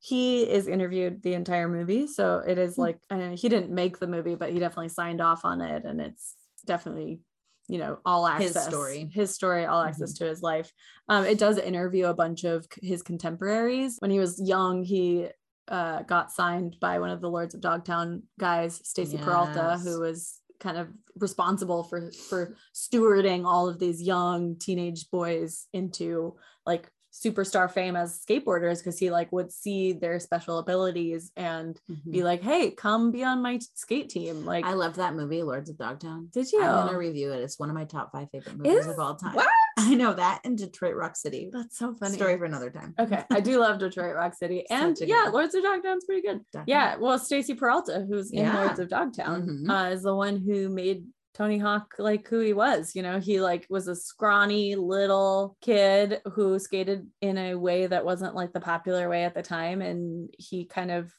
he 0.00 0.42
is 0.42 0.68
interviewed 0.68 1.22
the 1.22 1.34
entire 1.34 1.68
movie. 1.68 2.06
So 2.06 2.42
it 2.46 2.58
is 2.58 2.76
Hmm. 2.76 2.82
like 2.82 2.98
uh, 3.10 3.30
he 3.30 3.48
didn't 3.48 3.70
make 3.70 3.98
the 3.98 4.06
movie, 4.06 4.34
but 4.34 4.52
he 4.52 4.58
definitely 4.58 4.90
signed 4.90 5.20
off 5.20 5.44
on 5.44 5.60
it, 5.60 5.84
and 5.84 6.00
it's 6.00 6.34
definitely 6.66 7.20
you 7.68 7.78
know 7.78 7.98
all 8.04 8.26
access 8.26 8.54
His 8.56 8.64
story. 8.64 9.10
his 9.14 9.34
story 9.34 9.64
all 9.64 9.80
access 9.80 10.12
to 10.14 10.26
his 10.26 10.42
life 10.42 10.70
um 11.08 11.24
it 11.24 11.38
does 11.38 11.56
interview 11.56 12.04
a 12.06 12.12
bunch 12.14 12.44
of 12.44 12.66
his 12.82 13.00
contemporaries 13.02 13.96
when 14.00 14.10
he 14.10 14.18
was 14.18 14.38
young 14.38 14.84
he 14.84 15.28
uh 15.68 16.02
got 16.02 16.30
signed 16.30 16.76
by 16.80 16.98
one 16.98 17.10
of 17.10 17.20
the 17.20 17.30
lords 17.30 17.54
of 17.54 17.60
dogtown 17.60 18.22
guys 18.38 18.80
stacy 18.84 19.16
peralta 19.18 19.78
who 19.82 20.00
was 20.00 20.40
kind 20.60 20.76
of 20.76 20.88
responsible 21.18 21.82
for 21.84 22.10
for 22.28 22.54
stewarding 22.74 23.44
all 23.46 23.68
of 23.68 23.78
these 23.78 24.02
young 24.02 24.56
teenage 24.58 25.10
boys 25.10 25.66
into 25.72 26.34
like 26.66 26.88
superstar 27.12 27.70
fame 27.70 27.94
as 27.94 28.20
skateboarders 28.28 28.78
because 28.78 28.98
he 28.98 29.08
like 29.10 29.30
would 29.30 29.52
see 29.52 29.92
their 29.92 30.18
special 30.18 30.58
abilities 30.58 31.30
and 31.36 31.80
be 32.10 32.24
like 32.24 32.42
hey 32.42 32.70
come 32.72 33.12
be 33.12 33.22
on 33.22 33.40
my 33.40 33.58
skate 33.74 34.08
team 34.08 34.44
like 34.44 34.64
I 34.64 34.72
loved 34.72 34.96
that 34.96 35.14
movie, 35.14 35.42
Lords 35.44 35.70
of 35.70 35.78
Dogtown. 35.78 36.28
did 36.32 36.50
you 36.50 36.60
I'm 36.60 36.86
gonna 36.86 36.98
review 36.98 37.32
it. 37.32 37.38
It's 37.40 37.58
one 37.58 37.70
of 37.70 37.74
my 37.76 37.84
top 37.84 38.10
five 38.10 38.28
favorite 38.32 38.56
movies 38.56 38.80
Is- 38.80 38.86
of 38.88 38.98
all 38.98 39.14
time. 39.14 39.34
what? 39.34 39.48
I 39.76 39.94
know 39.94 40.14
that 40.14 40.40
in 40.44 40.56
Detroit 40.56 40.94
Rock 40.94 41.16
City. 41.16 41.50
that's 41.52 41.78
so 41.78 41.94
funny 41.94 42.14
Story 42.16 42.36
for 42.38 42.44
another 42.44 42.70
time. 42.70 42.94
Okay, 42.98 43.24
I 43.30 43.40
do 43.40 43.58
love 43.58 43.78
Detroit 43.78 44.14
Rock 44.14 44.34
City, 44.34 44.64
and 44.70 44.96
yeah, 45.00 45.30
Lords 45.32 45.54
of 45.54 45.62
Dogtown's 45.62 46.04
pretty 46.04 46.22
good. 46.22 46.40
Definitely. 46.52 46.72
Yeah, 46.72 46.96
well, 46.96 47.18
Stacy 47.18 47.54
Peralta, 47.54 48.04
who's 48.08 48.30
in 48.30 48.38
Yeah. 48.44 48.62
Lords 48.64 48.78
of 48.78 48.88
Dogtown, 48.88 49.46
Mhm. 49.66 49.70
uh, 49.70 49.90
is 49.92 50.02
the 50.02 50.14
one 50.14 50.36
who 50.36 50.68
made 50.68 51.04
Tony 51.34 51.58
Hawk 51.58 51.94
like 51.98 52.28
who 52.28 52.38
he 52.38 52.52
was. 52.52 52.94
You 52.94 53.02
know, 53.02 53.18
he 53.18 53.40
like 53.40 53.66
was 53.68 53.88
a 53.88 53.96
scrawny 53.96 54.76
little 54.76 55.56
kid 55.60 56.20
who 56.34 56.58
skated 56.60 57.08
in 57.20 57.36
a 57.38 57.56
way 57.56 57.86
that 57.88 58.04
wasn't 58.04 58.36
like 58.36 58.52
the 58.52 58.60
popular 58.60 59.08
way 59.08 59.24
at 59.24 59.34
the 59.34 59.42
time, 59.42 59.82
and 59.82 60.30
he 60.38 60.64
kind 60.66 60.92
of 60.92 61.12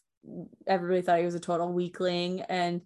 everybody 0.65 1.01
thought 1.01 1.19
he 1.19 1.25
was 1.25 1.35
a 1.35 1.39
total 1.39 1.71
weakling, 1.73 2.41
and 2.43 2.81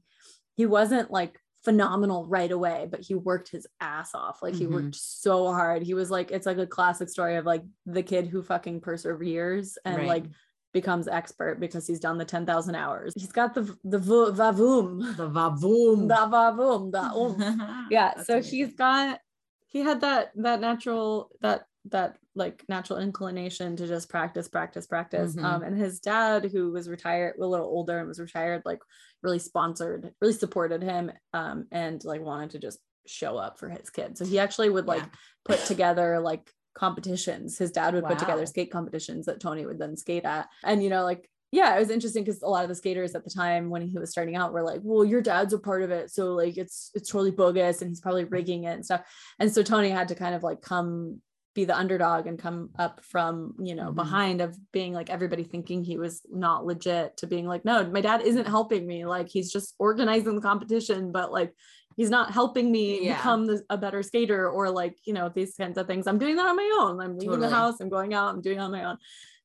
he 0.55 0.65
wasn't 0.65 1.11
like 1.11 1.39
phenomenal 1.63 2.25
right 2.25 2.51
away 2.51 2.87
but 2.89 3.01
he 3.01 3.15
worked 3.15 3.49
his 3.49 3.67
ass 3.81 4.11
off 4.15 4.41
like 4.41 4.55
he 4.55 4.65
Mhm. 4.65 4.71
worked 4.73 4.95
so 4.95 5.47
hard 5.47 5.83
he 5.83 5.93
was 5.93 6.09
like 6.09 6.31
it's 6.31 6.45
like 6.45 6.57
a 6.57 6.65
classic 6.67 7.09
story 7.09 7.35
of 7.35 7.45
like 7.45 7.63
the 7.85 8.01
kid 8.03 8.27
who 8.27 8.41
fucking 8.41 8.79
perseveres 8.81 9.77
and 9.83 9.97
Right. 9.97 10.07
like 10.07 10.25
becomes 10.71 11.07
expert 11.07 11.59
because 11.59 11.85
he's 11.87 11.99
done 11.99 12.17
the 12.17 12.25
10,000 12.25 12.75
hours 12.75 13.13
he's 13.15 13.31
got 13.31 13.53
the 13.53 13.63
the 13.83 13.99
vo- 13.99 14.31
vavoom 14.31 15.17
The 15.17 15.29
Vavoom. 15.29 16.07
the 16.07 16.15
vavoom 16.35 16.91
the 16.91 17.03
oomph. 17.17 17.87
yeah 17.91 18.21
so 18.23 18.35
amazing. 18.35 18.57
he's 18.59 18.73
got 18.75 19.19
he 19.67 19.79
had 19.81 19.99
that 20.01 20.31
that 20.35 20.61
natural 20.61 21.29
that 21.41 21.65
that 21.85 22.17
like 22.35 22.63
natural 22.69 22.99
inclination 22.99 23.75
to 23.75 23.87
just 23.87 24.09
practice 24.09 24.47
practice 24.47 24.85
practice 24.87 25.35
Mhm. 25.35 25.43
um 25.43 25.63
and 25.63 25.77
his 25.77 25.99
dad 25.99 26.45
who 26.45 26.71
was 26.71 26.87
retired 26.87 27.35
a 27.41 27.45
little 27.45 27.65
older 27.65 27.97
and 27.99 28.07
was 28.07 28.19
retired 28.19 28.61
like 28.65 28.79
really 29.21 29.39
sponsored 29.39 30.11
really 30.21 30.33
supported 30.33 30.81
him 30.81 31.11
um 31.33 31.65
and 31.71 32.03
like 32.05 32.21
wanted 32.21 32.51
to 32.51 32.59
just 32.59 32.79
show 33.07 33.37
up 33.37 33.57
for 33.59 33.69
his 33.69 33.89
kid. 33.89 34.17
So 34.17 34.25
he 34.25 34.37
actually 34.39 34.69
would 34.69 34.85
like 34.85 35.01
Yeah. 35.01 35.09
put 35.45 35.59
together 35.65 36.19
like 36.19 36.51
competitions. 36.75 37.57
His 37.57 37.71
dad 37.71 37.93
would 37.95 38.05
put 38.05 38.19
together 38.19 38.45
skate 38.45 38.71
competitions 38.71 39.25
that 39.25 39.39
tony 39.39 39.65
would 39.65 39.79
then 39.79 39.97
skate 39.97 40.25
at. 40.25 40.47
And 40.63 40.83
you 40.83 40.89
know 40.89 41.03
like 41.03 41.27
yeah, 41.51 41.75
it 41.75 41.79
was 41.79 41.89
interesting 41.89 42.23
because 42.23 42.43
a 42.43 42.47
lot 42.47 42.61
of 42.61 42.69
the 42.69 42.75
skaters 42.75 43.15
at 43.15 43.23
the 43.23 43.31
time 43.31 43.71
when 43.71 43.81
he 43.81 43.97
was 43.97 44.11
starting 44.11 44.35
out 44.35 44.53
were 44.53 44.61
like, 44.61 44.81
"Well, 44.83 45.03
your 45.03 45.19
dad's 45.19 45.51
a 45.51 45.57
part 45.57 45.81
of 45.81 45.89
it, 45.89 46.11
so 46.11 46.35
like 46.35 46.57
it's 46.57 46.91
it's 46.93 47.09
totally 47.09 47.31
bogus, 47.31 47.81
and 47.81 47.89
he's 47.89 48.01
probably 48.01 48.25
rigging 48.25 48.65
it 48.65 48.73
and 48.75 48.85
stuff." 48.85 49.01
And 49.39 49.51
so 49.51 49.63
Tony 49.63 49.89
had 49.89 50.09
to 50.09 50.15
kind 50.15 50.35
of 50.35 50.43
like 50.43 50.61
come 50.61 51.23
be 51.59 51.65
the 51.65 51.77
underdog 51.83 52.21
and 52.27 52.39
come 52.45 52.69
up 52.85 52.95
from 53.03 53.53
you 53.69 53.75
know 53.79 53.89
Mhm. 53.91 53.95
behind 54.03 54.37
of 54.41 54.51
being 54.71 54.93
like 54.99 55.09
everybody 55.09 55.43
thinking 55.43 55.79
he 55.83 55.97
was 56.05 56.21
not 56.45 56.65
legit 56.71 57.17
to 57.17 57.27
being 57.27 57.47
like, 57.53 57.63
"No, 57.65 57.75
my 57.97 58.01
dad 58.01 58.21
isn't 58.21 58.47
helping 58.57 58.83
me. 58.91 59.05
Like 59.15 59.27
he's 59.35 59.51
just 59.51 59.75
organizing 59.79 60.35
the 60.35 60.41
competition, 60.51 61.11
but 61.11 61.31
like." 61.39 61.53
He's 61.99 62.09
not 62.19 62.31
helping 62.31 62.71
me 62.71 62.83
Yeah. 63.07 63.17
become 63.17 63.45
the, 63.49 63.61
a 63.69 63.77
better 63.77 64.01
skater 64.03 64.49
or 64.49 64.69
like, 64.71 64.95
you 65.07 65.11
know, 65.11 65.27
these 65.27 65.53
kinds 65.61 65.77
of 65.77 65.85
things. 65.85 66.07
I'm 66.07 66.17
doing 66.17 66.37
that 66.37 66.45
on 66.51 66.55
my 66.55 66.69
own. 66.79 67.01
I'm 67.01 67.17
leaving 67.17 67.41
the 67.41 67.49
house. 67.57 67.81
I'm 67.81 67.89
going 67.89 68.13
out. 68.13 68.29
I'm 68.33 68.39
doing 68.41 68.57
it 68.57 68.61
on 68.61 68.71
my 68.71 68.85
own. 68.85 68.97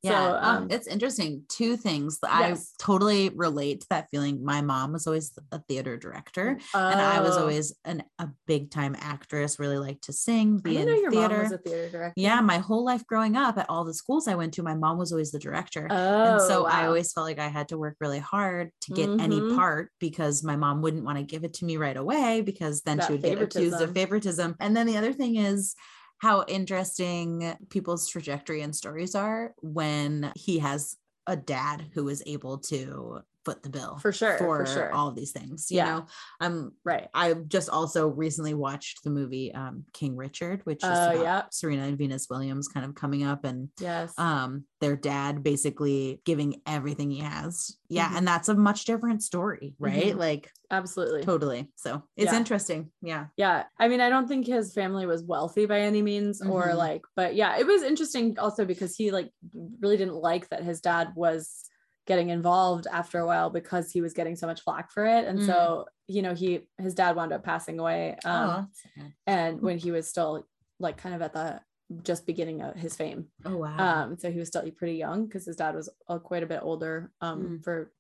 Yeah, 0.05 0.11
So, 0.33 0.37
um, 0.37 0.57
um, 0.65 0.67
it's 0.71 0.87
interesting. 0.87 1.45
Two 1.49 1.79
things 1.79 2.21
that 2.21 2.31
I 2.31 2.55
totally 2.79 3.31
relate 3.31 3.81
to 3.81 3.87
that 3.89 4.09
feeling. 4.11 4.45
My 4.45 4.61
mom 4.61 4.93
was 4.93 5.07
always 5.07 5.33
a 5.51 5.59
theater 5.61 5.97
director, 5.97 6.59
and 6.75 7.01
I 7.01 7.21
was 7.23 7.37
Oh. 7.39 7.41
always 7.41 7.75
an, 7.87 8.03
a 8.19 8.29
big 8.47 8.71
time 8.71 8.95
actress. 9.01 9.59
Really 9.59 9.79
liked 9.79 10.05
to 10.05 10.13
sing, 10.13 10.61
I 10.65 10.69
didn't 10.69 10.83
in 10.83 10.95
know 10.95 11.01
your 11.01 11.11
theater. 11.11 11.35
mom 11.37 11.43
was 11.45 11.53
a 11.53 11.59
theater 11.59 11.89
director. 11.91 12.13
yeah, 12.17 12.41
my 12.43 12.59
whole 12.59 12.85
life 12.85 13.07
growing 13.07 13.35
up 13.35 13.57
at 13.57 13.71
all 13.71 13.85
the 13.85 13.95
schools 13.95 14.29
I 14.29 14.35
went 14.35 14.53
to, 14.55 14.63
my 14.63 14.75
mom 14.75 14.99
was 14.99 15.11
always 15.11 15.33
the 15.33 15.39
director. 15.39 15.89
Oh, 15.91 16.33
and 16.33 16.41
so 16.43 16.67
I 16.67 16.85
always 16.87 17.11
felt 17.13 17.25
like 17.27 17.39
I 17.39 17.49
had 17.49 17.69
to 17.71 17.79
work 17.79 17.97
really 17.99 18.19
hard 18.19 18.73
to 18.83 18.93
get 18.93 19.09
any 19.09 19.41
Mhm. 19.41 19.57
part 19.57 19.91
because 20.01 20.45
my 20.45 20.57
mom 20.57 20.83
wouldn't 20.83 21.05
want 21.05 21.17
to 21.17 21.25
give 21.25 21.45
it 21.45 21.55
to 21.55 21.65
me 21.65 21.79
right 21.79 21.97
away 21.97 22.43
because 22.43 22.83
then 22.83 22.99
That 22.99 23.07
she 23.07 23.13
would 23.13 23.23
get 23.23 23.41
accused 23.41 23.81
of 23.81 23.95
favoritism. 23.95 23.95
favoritism. 23.95 24.57
And 24.61 24.77
then 24.77 24.87
the 24.87 24.99
other 24.99 25.15
thing 25.15 25.37
is 25.37 25.75
how 26.25 26.43
interesting 26.49 27.55
people's 27.69 28.09
trajectory 28.09 28.63
and 28.63 28.75
stories 28.75 29.15
are 29.15 29.55
when 29.61 30.33
he 30.35 30.59
has 30.59 30.97
a 31.27 31.37
dad 31.37 31.85
who 31.93 32.09
is 32.09 32.23
able 32.25 32.57
to 32.57 33.21
foot 33.45 33.63
the 33.63 33.69
bill 33.69 33.99
For 33.99 34.13
sure, 34.13 34.39
for 34.39 34.65
for 34.65 34.73
sure. 34.73 34.93
all 34.93 35.09
of 35.09 35.15
these 35.17 35.33
things. 35.33 35.71
You 35.71 35.79
Yeah. 35.79 35.85
know, 35.85 36.07
um 36.41 36.73
right. 36.85 37.09
I 37.15 37.35
just 37.35 37.69
also 37.69 38.09
recently 38.09 38.55
watched 38.55 39.05
the 39.05 39.11
movie 39.11 39.53
um, 39.55 39.85
King 39.93 40.17
Richard, 40.17 40.63
which 40.65 40.83
is 40.83 40.89
Oh, 40.91 41.11
about 41.13 41.23
yeah. 41.23 41.43
Serena 41.51 41.83
and 41.85 41.99
Venus 41.99 42.29
Williams 42.31 42.69
kind 42.69 42.87
of 42.87 42.95
coming 42.95 43.25
up 43.25 43.45
and 43.45 43.69
Yes. 43.79 44.13
um 44.19 44.65
their 44.81 44.97
dad 44.97 45.43
basically 45.43 46.21
giving 46.25 46.61
everything 46.67 47.11
he 47.11 47.21
has 47.21 47.77
yeah 47.89 48.11
Mhm. 48.11 48.19
and 48.19 48.29
that's 48.29 48.49
a 48.49 48.55
much 48.55 48.85
different 48.85 49.23
story 49.23 49.75
right 49.79 50.15
Mhm. 50.15 50.19
like 50.19 50.51
Absolutely. 50.71 51.23
totally 51.23 51.71
so 51.77 52.03
it's 52.17 52.33
Yeah. 52.33 52.39
interesting 52.39 52.91
yeah 53.03 53.27
Yeah. 53.37 53.65
I 53.79 53.89
mean, 53.89 54.01
I 54.01 54.09
don't 54.09 54.27
think 54.29 54.47
his 54.47 54.73
family 54.75 55.07
was 55.07 55.23
wealthy 55.23 55.67
by 55.67 55.81
any 55.81 56.03
means 56.03 56.41
or 56.43 56.69
Mhm. 56.69 56.77
like, 56.77 57.03
but 57.17 57.35
yeah, 57.35 57.57
it 57.59 57.67
was 57.67 57.83
interesting 57.83 58.39
also 58.39 58.65
because 58.65 58.97
he 58.97 59.11
like 59.11 59.31
really 59.81 59.97
didn't 59.97 60.15
like 60.17 60.49
that 60.51 60.63
his 60.65 60.81
dad 60.81 61.13
was 61.15 61.65
getting 62.07 62.29
involved 62.29 62.87
after 62.93 63.19
a 63.19 63.27
while 63.27 63.49
because 63.51 63.91
he 63.91 64.01
was 64.01 64.13
getting 64.13 64.37
so 64.37 64.47
much 64.47 64.61
flack 64.63 64.91
for 64.91 65.07
it. 65.07 65.25
And 65.27 65.39
Mm. 65.39 65.47
so, 65.47 65.87
you 66.07 66.21
know, 66.23 66.35
he 66.35 66.61
his 66.79 66.95
dad 66.95 67.17
wound 67.17 67.33
up 67.33 67.43
passing 67.43 67.79
away. 67.79 68.17
Um, 68.25 68.69
oh, 68.99 69.03
and 69.27 69.61
when 69.63 69.79
he 69.79 69.91
was 69.91 70.07
still 70.09 70.47
like 70.79 70.97
kind 70.97 71.15
of 71.15 71.23
at 71.23 71.33
the 71.33 71.61
just 72.03 72.27
beginning 72.27 72.63
of 72.63 72.75
his 72.75 72.97
fame. 72.97 73.29
oh 73.45 73.57
wow 73.59 73.77
Um, 73.79 74.19
so 74.19 74.31
he 74.31 74.39
was 74.39 74.49
still 74.49 74.69
pretty 74.73 74.97
young 74.97 75.27
because 75.27 75.45
his 75.47 75.57
dad 75.57 75.75
was 75.75 75.89
uh, 76.09 76.19
quite 76.19 76.43
a 76.43 76.47
bit 76.47 76.61
older 76.63 77.11
um, 77.21 77.43
Mm. 77.61 77.65
for 77.65 77.93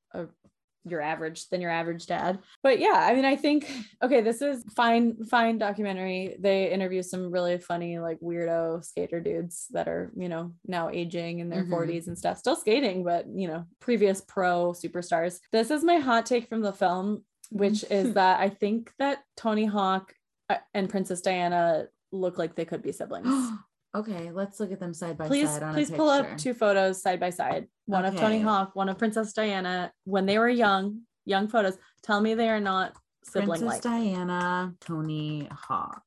your 0.86 1.00
average 1.00 1.48
than 1.48 1.60
your 1.60 1.70
average 1.70 2.06
dad. 2.06 2.38
But 2.62 2.78
yeah, 2.78 2.92
I 3.08 3.14
mean, 3.14 3.24
I 3.24 3.36
think 3.36 3.70
okay, 4.02 4.20
this 4.20 4.42
is 4.42 4.64
fine, 4.74 5.24
fine 5.24 5.58
documentary. 5.58 6.36
They 6.38 6.70
interview 6.70 7.02
some 7.02 7.30
really 7.30 7.58
funny, 7.58 7.98
like 7.98 8.20
weirdo 8.20 8.84
skater 8.84 9.20
dudes 9.20 9.66
that 9.70 9.88
are 9.88 10.12
you 10.16 10.28
know 10.28 10.52
now 10.66 10.90
aging 10.90 11.38
in 11.38 11.48
their 11.48 11.64
Mhm. 11.64 11.70
40s 11.70 12.06
and 12.08 12.18
stuff, 12.18 12.38
still 12.38 12.56
skating, 12.56 13.04
but 13.04 13.26
you 13.28 13.48
know 13.48 13.64
previous 13.80 14.20
pro 14.20 14.72
superstars. 14.72 15.40
This 15.52 15.70
is 15.70 15.82
my 15.84 15.96
hot 15.96 16.26
take 16.26 16.48
from 16.48 16.60
the 16.62 16.72
film, 16.72 17.24
which 17.50 17.84
is 17.90 18.14
that 18.14 18.40
I 18.40 18.48
think 18.48 18.92
that 18.98 19.18
Tony 19.36 19.64
Hawk 19.64 20.14
uh, 20.50 20.56
and 20.74 20.90
Princess 20.90 21.20
Diana 21.22 21.86
look 22.12 22.38
like 22.38 22.54
they 22.54 22.64
could 22.64 22.82
be 22.82 22.92
siblings 22.92 23.26
okay 23.96 24.30
let's 24.30 24.60
look 24.60 24.70
at 24.70 24.78
them 24.78 24.94
side 24.94 25.16
by 25.18 25.26
please 25.26 25.48
side 25.48 25.62
on 25.64 25.74
please 25.74 25.90
pull 25.90 26.08
up 26.08 26.36
two 26.36 26.54
photos 26.54 27.02
side 27.02 27.18
by 27.18 27.30
side 27.30 27.66
one 27.86 28.04
of 28.04 28.16
tony 28.16 28.40
hawk 28.40 28.70
one 28.74 28.88
of 28.88 28.98
princess 28.98 29.32
diana 29.32 29.92
when 30.04 30.26
they 30.26 30.38
were 30.38 30.48
young 30.48 31.00
young 31.24 31.48
photos 31.48 31.76
tell 32.02 32.20
me 32.20 32.34
they 32.34 32.48
are 32.48 32.60
not 32.60 32.92
sibling 33.24 33.60
princess 33.60 33.80
diana 33.80 34.72
tony 34.80 35.48
hawk 35.52 36.02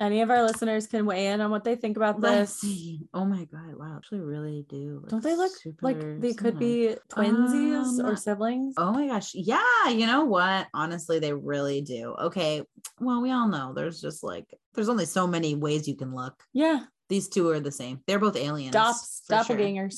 any 0.00 0.20
of 0.20 0.30
our 0.30 0.44
listeners 0.44 0.86
can 0.86 1.06
weigh 1.06 1.26
in 1.26 1.40
on 1.40 1.50
what 1.50 1.64
they 1.64 1.74
think 1.74 1.96
about 1.96 2.20
Let's 2.20 2.60
this 2.60 2.60
see. 2.60 3.00
oh 3.14 3.24
my 3.24 3.44
god 3.46 3.74
wow 3.76 3.94
actually 3.96 4.20
really 4.20 4.64
do 4.68 5.02
don't 5.08 5.22
they 5.24 5.34
look 5.34 5.50
like 5.82 5.98
they 6.20 6.34
could 6.34 6.56
be 6.56 6.94
twinsies 7.10 7.98
or 7.98 8.10
Um, 8.10 8.16
siblings 8.16 8.74
Oh 8.78 8.92
my 8.92 9.08
gosh. 9.08 9.34
Yeah. 9.34 9.88
You 9.88 10.06
know 10.06 10.24
what? 10.24 10.68
Honestly, 10.72 11.18
they 11.18 11.32
really 11.32 11.80
do. 11.80 12.14
Okay. 12.16 12.62
Well, 13.00 13.20
we 13.22 13.32
all 13.32 13.48
know 13.48 13.72
there's 13.74 14.00
just 14.00 14.22
like, 14.22 14.46
there's 14.74 14.88
only 14.88 15.04
so 15.04 15.26
many 15.26 15.56
ways 15.56 15.88
you 15.88 15.96
can 15.96 16.14
look. 16.14 16.34
yeah 16.52 16.84
These 17.08 17.28
two 17.28 17.48
are 17.48 17.58
the 17.58 17.72
same. 17.72 18.00
They're 18.06 18.20
both 18.20 18.36
aliens. 18.36 18.72
dops 18.72 19.22
for 19.26 19.42
sure. 19.44 19.88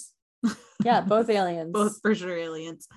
Yeah 0.84 1.00
both 1.06 1.28
aliens 1.28 1.72
Both 1.72 2.00
for 2.02 2.14
sure 2.14 2.36
aliens. 2.36 2.88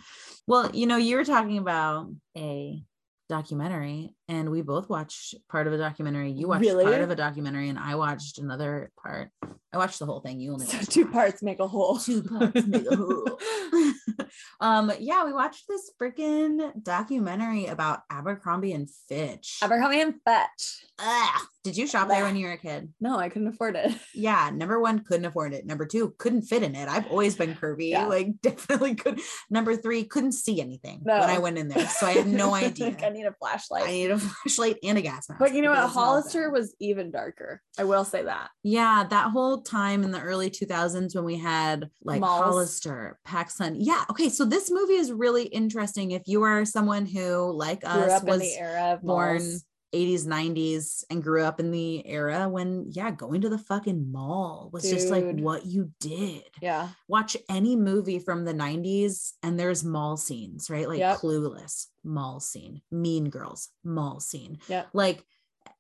Well, 0.48 0.72
you 0.74 0.88
know, 0.88 0.98
you 0.98 1.16
were 1.16 1.24
talking 1.24 1.58
about 1.58 2.10
a 2.38 2.84
documentary, 3.30 4.14
and 4.28 4.50
we 4.50 4.62
both 4.62 4.90
watched 4.90 5.36
part 5.50 5.68
of 5.68 5.74
a 5.74 5.78
documentary. 5.78 6.32
You 6.32 6.48
watched 6.48 6.62
Really? 6.62 6.86
part 6.86 7.02
of 7.02 7.10
a 7.12 7.16
documentary, 7.16 7.70
and 7.70 7.80
I 7.80 7.96
watched 7.96 8.38
another 8.38 8.92
part 9.02 9.30
I 9.74 9.78
watched 9.78 9.98
the 9.98 10.06
whole 10.06 10.20
thing. 10.20 10.40
You 10.40 10.54
only 10.54 10.68
So 10.68 10.78
watched 10.78 10.92
two 10.92 11.08
parts 11.08 11.42
make 11.42 11.60
a 11.60 11.68
whole. 11.68 11.98
Two 11.98 12.22
parts 12.22 12.64
make 12.68 12.86
a 12.92 12.96
whole. 12.96 13.40
um, 14.62 14.92
yeah, 15.00 15.26
we 15.26 15.34
watched 15.34 15.68
this 15.68 15.90
freaking 16.00 16.72
documentary 16.84 17.66
about 17.66 18.02
Abercrombie 18.12 18.74
and 18.74 18.88
Fitch. 19.10 19.58
Abercrombie 19.64 20.02
and 20.02 20.14
Fitch. 20.28 20.86
Ugh. 21.00 21.42
Did 21.64 21.76
you 21.78 21.88
shop 21.88 22.08
there 22.08 22.24
when 22.24 22.36
you 22.36 22.46
were 22.46 22.52
a 22.54 22.58
kid? 22.58 22.94
No, 23.02 23.18
I 23.18 23.30
couldn't 23.30 23.48
afford 23.48 23.76
it. 23.76 23.92
Yeah, 24.14 24.52
number 24.54 24.80
one, 24.80 25.00
couldn't 25.00 25.26
afford 25.26 25.54
it. 25.54 25.66
Number 25.66 25.86
two, 25.88 26.14
couldn't 26.20 26.44
fit 26.44 26.62
in 26.62 26.76
it. 26.76 26.88
I've 26.88 27.08
always 27.08 27.36
been 27.36 27.56
curvy. 27.56 27.90
Yeah. 27.90 28.06
Like, 28.06 28.40
definitely 28.42 28.94
could. 28.96 29.20
Number 29.50 29.76
three, 29.76 30.04
couldn't 30.04 30.34
see 30.34 30.62
anything 30.62 31.02
No. 31.04 31.20
when 31.20 31.30
I 31.32 31.40
went 31.40 31.58
in 31.58 31.68
there. 31.68 31.88
So 31.88 32.06
I 32.06 32.12
had 32.12 32.28
no 32.28 32.54
idea. 32.54 32.90
like 32.90 33.04
I 33.04 33.10
need 33.10 33.26
a 33.26 33.34
flashlight. 33.34 33.84
I 33.86 33.92
need 33.92 34.12
a 34.14 34.20
flashlight 34.44 34.78
and 34.84 34.98
a 34.98 35.02
gas 35.02 35.28
mask. 35.30 35.40
but 35.40 35.54
you 35.54 35.62
know 35.62 35.70
what? 35.70 35.76
because 35.78 35.90
it 35.90 35.94
smells 35.94 36.06
Hollister 36.08 36.50
was 36.52 36.76
even 36.80 37.12
darker. 37.12 37.62
I 37.78 37.84
will 37.84 38.06
say 38.06 38.24
that. 38.24 38.50
Yeah, 38.64 39.06
that 39.10 39.32
whole 39.32 39.62
time 39.62 40.04
in 40.04 40.12
the 40.12 40.22
early 40.22 40.50
2000s 40.50 41.16
when 41.16 41.26
we 41.26 41.38
had 41.38 41.90
like 42.04 42.22
Malls. 42.22 42.44
Hollister, 42.44 43.20
PacSun. 43.28 43.76
Yeah. 43.80 44.04
Okay. 44.10 44.30
So 44.30 44.46
this 44.46 44.72
movie 44.72 44.94
is 44.96 45.12
really 45.12 45.44
interesting. 45.44 46.12
If 46.12 46.24
you 46.28 46.44
are 46.44 46.66
someone 46.66 47.06
who, 47.06 47.52
like 47.52 47.82
Grew 47.82 47.92
us, 47.92 48.12
up 48.12 48.24
in 48.24 48.30
was 48.30 48.40
the 48.40 48.58
era 48.58 48.94
of 48.94 49.02
born 49.02 49.38
malls. 49.38 49.64
80s, 49.94 50.26
90s, 50.26 51.04
and 51.10 51.24
grew 51.24 51.44
up 51.44 51.60
in 51.60 51.72
the 51.72 52.06
era 52.08 52.50
when, 52.50 52.86
yeah, 52.90 53.12
going 53.12 53.42
to 53.42 53.50
the 53.50 53.58
fucking 53.58 54.12
mall 54.12 54.70
was 54.74 54.90
just 54.90 55.10
like 55.10 55.40
what 55.40 55.66
you 55.66 55.92
did. 56.00 56.44
Yeah. 56.62 56.90
Watch 57.08 57.38
any 57.50 57.76
movie 57.76 58.20
from 58.20 58.46
the 58.46 58.54
90s 58.54 59.34
and 59.44 59.60
there's 59.60 59.84
mall 59.84 60.18
scenes, 60.18 60.70
right? 60.70 60.88
Like 60.88 61.00
Yep. 61.00 61.18
Clueless, 61.20 61.88
mall 62.04 62.40
scene, 62.40 62.82
Mean 62.92 63.30
Girls, 63.30 63.70
mall 63.84 64.20
scene. 64.20 64.58
yeah 64.68 64.84
Like, 64.94 65.24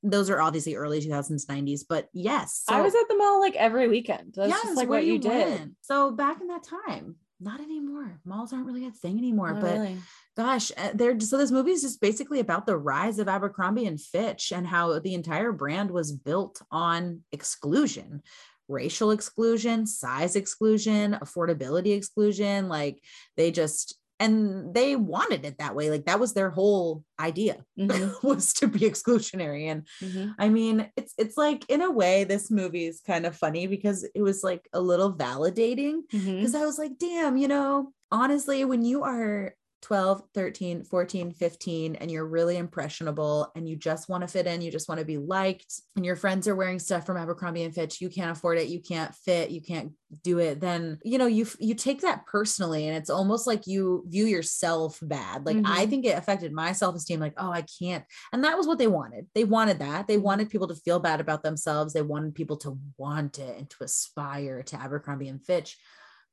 those 0.02 0.30
are 0.30 0.41
obviously 0.41 0.76
early 0.76 0.99
2000s, 1.02 1.45
90s, 1.45 1.82
but 1.88 2.10
yes. 2.13 2.63
I 2.67 2.82
was 2.82 2.93
at 2.93 3.08
the 3.08 3.17
mall 3.17 3.39
like 3.39 3.56
every 3.56 3.88
weekend. 3.88 4.34
That's 4.36 4.49
yeah, 4.49 4.60
just 4.63 4.78
like 4.78 4.89
what 4.89 5.06
you, 5.06 5.17
did. 5.17 5.76
So 5.82 6.12
back 6.12 6.41
in 6.41 6.47
that 6.47 6.63
time, 6.63 7.15
not 7.39 7.60
anymore. 7.60 8.19
Malls 8.26 8.54
aren't 8.54 8.65
really 8.65 8.86
a 8.86 8.91
thing 8.91 9.17
anymore. 9.17 9.54
Not 9.54 9.62
but 9.62 9.73
really. 9.73 9.97
Gosh, 10.36 10.72
uh, 10.78 10.89
they're 10.93 11.19
so 11.19 11.38
this 11.38 11.52
movie 11.52 11.72
is 11.72 11.82
just 11.82 12.02
basically 12.02 12.39
about 12.39 12.65
the 12.65 12.78
rise 12.78 13.19
of 13.19 13.28
Abercrombie 13.28 13.86
and 13.86 14.00
Fitch 14.02 14.52
and 14.52 14.65
how 14.67 15.00
the 15.00 15.13
entire 15.13 15.52
brand 15.52 15.91
was 15.91 16.12
built 16.12 16.62
on 16.72 17.22
exclusion. 17.32 18.22
Racial 18.67 19.12
exclusion, 19.12 19.86
size 19.86 20.36
exclusion, 20.36 21.17
affordability 21.22 21.96
exclusion. 21.96 22.69
Like 22.69 23.04
they 23.38 23.52
just, 23.52 24.00
and 24.19 24.74
they 24.74 24.96
wanted 24.96 25.43
it 25.43 25.58
that 25.58 25.76
way. 25.76 25.89
Like 25.89 26.06
that 26.06 26.19
was 26.19 26.34
their 26.34 26.50
whole 26.50 27.04
idea 27.19 27.65
Mhm, 27.78 28.24
was 28.24 28.54
to 28.54 28.67
be 28.67 28.80
exclusionary. 28.80 29.65
And 29.67 29.86
mhm. 30.02 30.34
I 30.39 30.50
mean, 30.50 30.89
it's 30.96 31.13
it's 31.17 31.38
like 31.38 31.69
in 31.69 31.82
a 31.82 31.91
way, 31.91 32.24
this 32.24 32.50
movie 32.50 32.86
is 32.86 33.02
kind 33.06 33.26
of 33.26 33.36
funny 33.36 33.67
because 33.67 34.04
it 34.15 34.22
was 34.22 34.43
like 34.43 34.67
a 34.74 34.80
little 34.80 35.13
validating 35.13 36.02
because 36.10 36.56
I 36.56 36.65
was 36.65 36.80
like, 36.80 36.98
damn, 36.98 37.36
you 37.38 37.50
know, 37.50 37.91
honestly, 38.12 38.63
when 38.65 38.84
you 38.86 39.04
are 39.04 39.54
12, 39.84 40.24
13, 40.34 40.84
14, 40.86 41.34
15, 41.34 41.96
and 41.98 42.10
you're 42.10 42.26
really 42.26 42.56
impressionable 42.58 43.52
and 43.56 43.67
you 43.67 43.76
just 43.76 44.08
want 44.08 44.22
to 44.22 44.28
fit 44.30 44.48
in, 44.48 44.62
you 44.62 44.72
just 44.72 44.88
want 44.88 45.00
to 45.00 45.06
be 45.06 45.17
liked, 45.17 45.82
and 45.98 46.06
your 46.06 46.15
friends 46.15 46.48
are 46.48 46.56
wearing 46.56 46.80
stuff 46.80 47.06
from 47.06 47.17
Abercrombie 47.17 47.63
and 47.63 47.76
Fitch, 47.76 48.00
you 48.00 48.10
can't 48.10 48.32
afford 48.32 48.58
it, 48.58 48.69
you 48.69 48.82
can't 48.82 49.13
fit, 49.13 49.52
you 49.52 49.62
can't 49.62 49.91
do 50.24 50.39
it, 50.39 50.62
then 50.62 51.00
you 51.04 51.17
know, 51.17 51.26
you 51.26 51.46
you 51.60 51.76
take 51.76 52.02
that 52.02 52.26
personally 52.26 52.88
and 52.88 52.96
it's 52.96 53.10
almost 53.10 53.46
like 53.46 53.67
you 53.67 54.06
view 54.08 54.26
yourself 54.26 55.00
bad. 55.02 55.46
Like 55.46 55.58
I 55.65 55.86
Mhm. 55.86 55.89
think 55.89 56.06
it 56.06 56.17
affected 56.17 56.54
my 56.54 56.72
self-esteem, 56.72 57.19
like, 57.19 57.34
oh, 57.38 57.52
I 57.52 57.65
can't. 57.80 58.06
And 58.32 58.43
that 58.46 58.58
was 58.58 58.65
what 58.65 58.78
they 58.78 58.88
wanted. 58.88 59.28
They 59.36 59.43
wanted 59.43 59.80
that. 59.80 60.08
They 60.08 60.17
wanted 60.17 60.50
people 60.50 60.69
to 60.69 60.76
feel 60.76 61.00
bad 61.00 61.19
about 61.19 61.43
themselves. 61.43 61.93
They 61.93 62.02
wanted 62.02 62.36
people 62.36 62.58
to 62.58 62.80
want 62.98 63.38
it 63.38 63.58
and 63.58 63.69
to 63.72 63.84
aspire 63.84 64.63
to 64.63 64.78
Abercrombie 64.78 65.28
and 65.28 65.43
Fitch. 65.43 65.78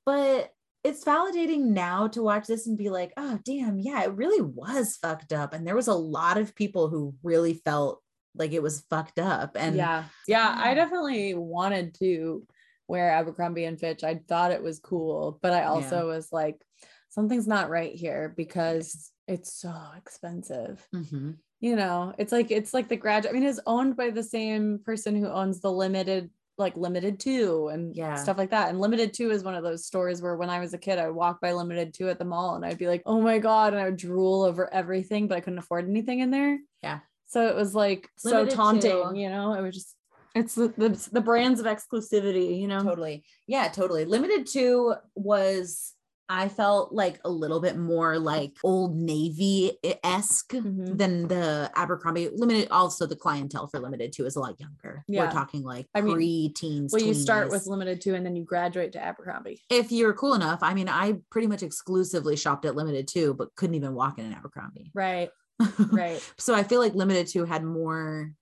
But 0.06 0.52
it's 0.82 1.04
validating 1.04 1.66
now 1.66 2.08
to 2.08 2.22
watch 2.22 2.46
this 2.46 2.66
and 2.66 2.78
be 2.78 2.90
like, 2.90 3.12
oh, 3.16 3.38
damn, 3.44 3.78
yeah, 3.78 4.02
it 4.02 4.14
really 4.14 4.40
was 4.40 4.96
fucked 4.96 5.32
up. 5.32 5.52
And 5.52 5.66
there 5.66 5.76
was 5.76 5.88
a 5.88 5.94
lot 5.94 6.38
of 6.38 6.54
people 6.54 6.88
who 6.88 7.14
really 7.22 7.54
felt 7.54 8.02
like 8.34 8.52
it 8.52 8.62
was 8.62 8.84
fucked 8.88 9.18
up. 9.18 9.56
And 9.56 9.76
yeah, 9.76 10.04
yeah, 10.26 10.54
I 10.58 10.74
definitely 10.74 11.34
wanted 11.34 11.94
to 11.96 12.46
wear 12.88 13.10
Abercrombie 13.10 13.64
and 13.64 13.78
Fitch. 13.78 14.04
I 14.04 14.20
thought 14.28 14.52
it 14.52 14.62
was 14.62 14.80
cool, 14.80 15.38
but 15.42 15.52
I 15.52 15.64
also 15.64 16.08
was 16.08 16.28
like, 16.32 16.60
something's 17.10 17.46
not 17.46 17.70
right 17.70 17.94
here 17.94 18.32
because 18.36 19.10
it's 19.28 19.52
so 19.52 19.74
expensive. 19.96 20.86
Mhm. 20.94 21.36
You 21.60 21.76
know, 21.76 22.14
it's 22.16 22.32
like 22.32 22.50
it's 22.50 22.72
like 22.72 22.88
the 22.88 22.96
grad. 22.96 23.26
I 23.26 23.32
mean, 23.32 23.42
it's 23.42 23.60
owned 23.66 23.94
by 23.96 24.10
the 24.10 24.22
same 24.22 24.80
person 24.84 25.14
who 25.14 25.28
owns 25.28 25.60
the 25.60 25.70
limited, 25.70 26.30
like 26.60 26.76
Limited 26.76 27.18
Too 27.18 27.68
and 27.72 27.96
Yeah. 27.96 28.14
stuff 28.14 28.38
like 28.38 28.50
that. 28.50 28.68
And 28.68 28.78
Limited 28.80 29.12
Too 29.12 29.30
is 29.30 29.42
one 29.42 29.54
of 29.54 29.64
those 29.64 29.86
stores 29.86 30.22
where 30.22 30.36
when 30.36 30.50
I 30.50 30.60
was 30.60 30.74
a 30.74 30.78
kid, 30.78 30.98
I 30.98 31.06
would 31.06 31.16
walk 31.16 31.40
by 31.40 31.52
Limited 31.52 31.92
Too 31.94 32.08
at 32.08 32.18
the 32.18 32.24
mall 32.24 32.54
and 32.54 32.64
I'd 32.64 32.78
be 32.78 32.86
like, 32.86 33.02
oh 33.06 33.20
my 33.20 33.38
God, 33.38 33.72
and 33.72 33.82
I 33.82 33.86
would 33.86 33.96
drool 33.96 34.42
over 34.44 34.72
everything, 34.72 35.26
but 35.26 35.36
I 35.36 35.40
couldn't 35.40 35.58
afford 35.58 35.88
anything 35.88 36.20
in 36.20 36.30
there. 36.30 36.58
Yeah. 36.82 37.00
So 37.26 37.48
it 37.48 37.56
was 37.56 37.74
like 37.74 38.08
so 38.16 38.46
taunting, 38.46 38.90
Two. 38.90 39.18
you 39.18 39.30
know, 39.30 39.54
it 39.54 39.62
was 39.62 39.74
just 39.74 39.96
it's 40.34 40.54
the, 40.54 40.68
the 40.76 41.08
the 41.10 41.20
brands 41.20 41.58
of 41.58 41.66
exclusivity, 41.66 42.60
you 42.60 42.68
know. 42.68 42.82
Totally. 42.84 43.24
Yeah, 43.48 43.66
totally. 43.68 44.04
Limited 44.04 44.46
two 44.46 44.94
was, 45.16 45.92
I 46.32 46.48
felt 46.48 46.92
like 46.92 47.20
a 47.24 47.28
little 47.28 47.58
bit 47.58 47.76
more 47.76 48.16
like 48.16 48.56
old 48.62 48.94
Navy 48.96 49.72
esque 50.04 50.52
Mhm. 50.52 50.96
than 50.96 51.26
the 51.26 51.68
Abercrombie 51.74 52.28
limited. 52.32 52.68
Also, 52.70 53.04
the 53.04 53.16
clientele 53.16 53.66
for 53.66 53.80
Limited 53.80 54.12
Too 54.12 54.26
is 54.26 54.36
a 54.36 54.40
lot 54.40 54.58
younger. 54.60 55.04
Yeah. 55.08 55.24
We're 55.26 55.32
talking 55.32 55.64
like 55.64 55.88
I 55.92 56.02
mean, 56.02 56.14
pre-teens. 56.14 56.92
Well, 56.92 57.02
you 57.02 57.14
start 57.14 57.50
with 57.50 57.66
Limited 57.66 58.00
Too 58.00 58.14
and 58.14 58.24
then 58.24 58.36
you 58.36 58.44
graduate 58.44 58.92
to 58.92 59.02
Abercrombie. 59.02 59.60
if 59.70 59.90
you're 59.90 60.14
cool 60.14 60.34
enough. 60.34 60.60
I 60.62 60.72
mean, 60.72 60.88
I 60.88 61.18
pretty 61.30 61.48
much 61.48 61.64
exclusively 61.64 62.36
shopped 62.36 62.64
at 62.64 62.76
Limited 62.76 63.08
Too, 63.08 63.34
but 63.34 63.52
couldn't 63.56 63.74
even 63.74 63.94
walk 63.94 64.20
in 64.20 64.24
an 64.24 64.32
Abercrombie. 64.32 64.92
Right. 64.94 65.30
Right. 65.92 66.22
so 66.38 66.54
I 66.54 66.62
feel 66.62 66.78
like 66.78 66.94
Limited 66.94 67.26
Too 67.26 67.44
had 67.44 67.64
more. 67.64 68.32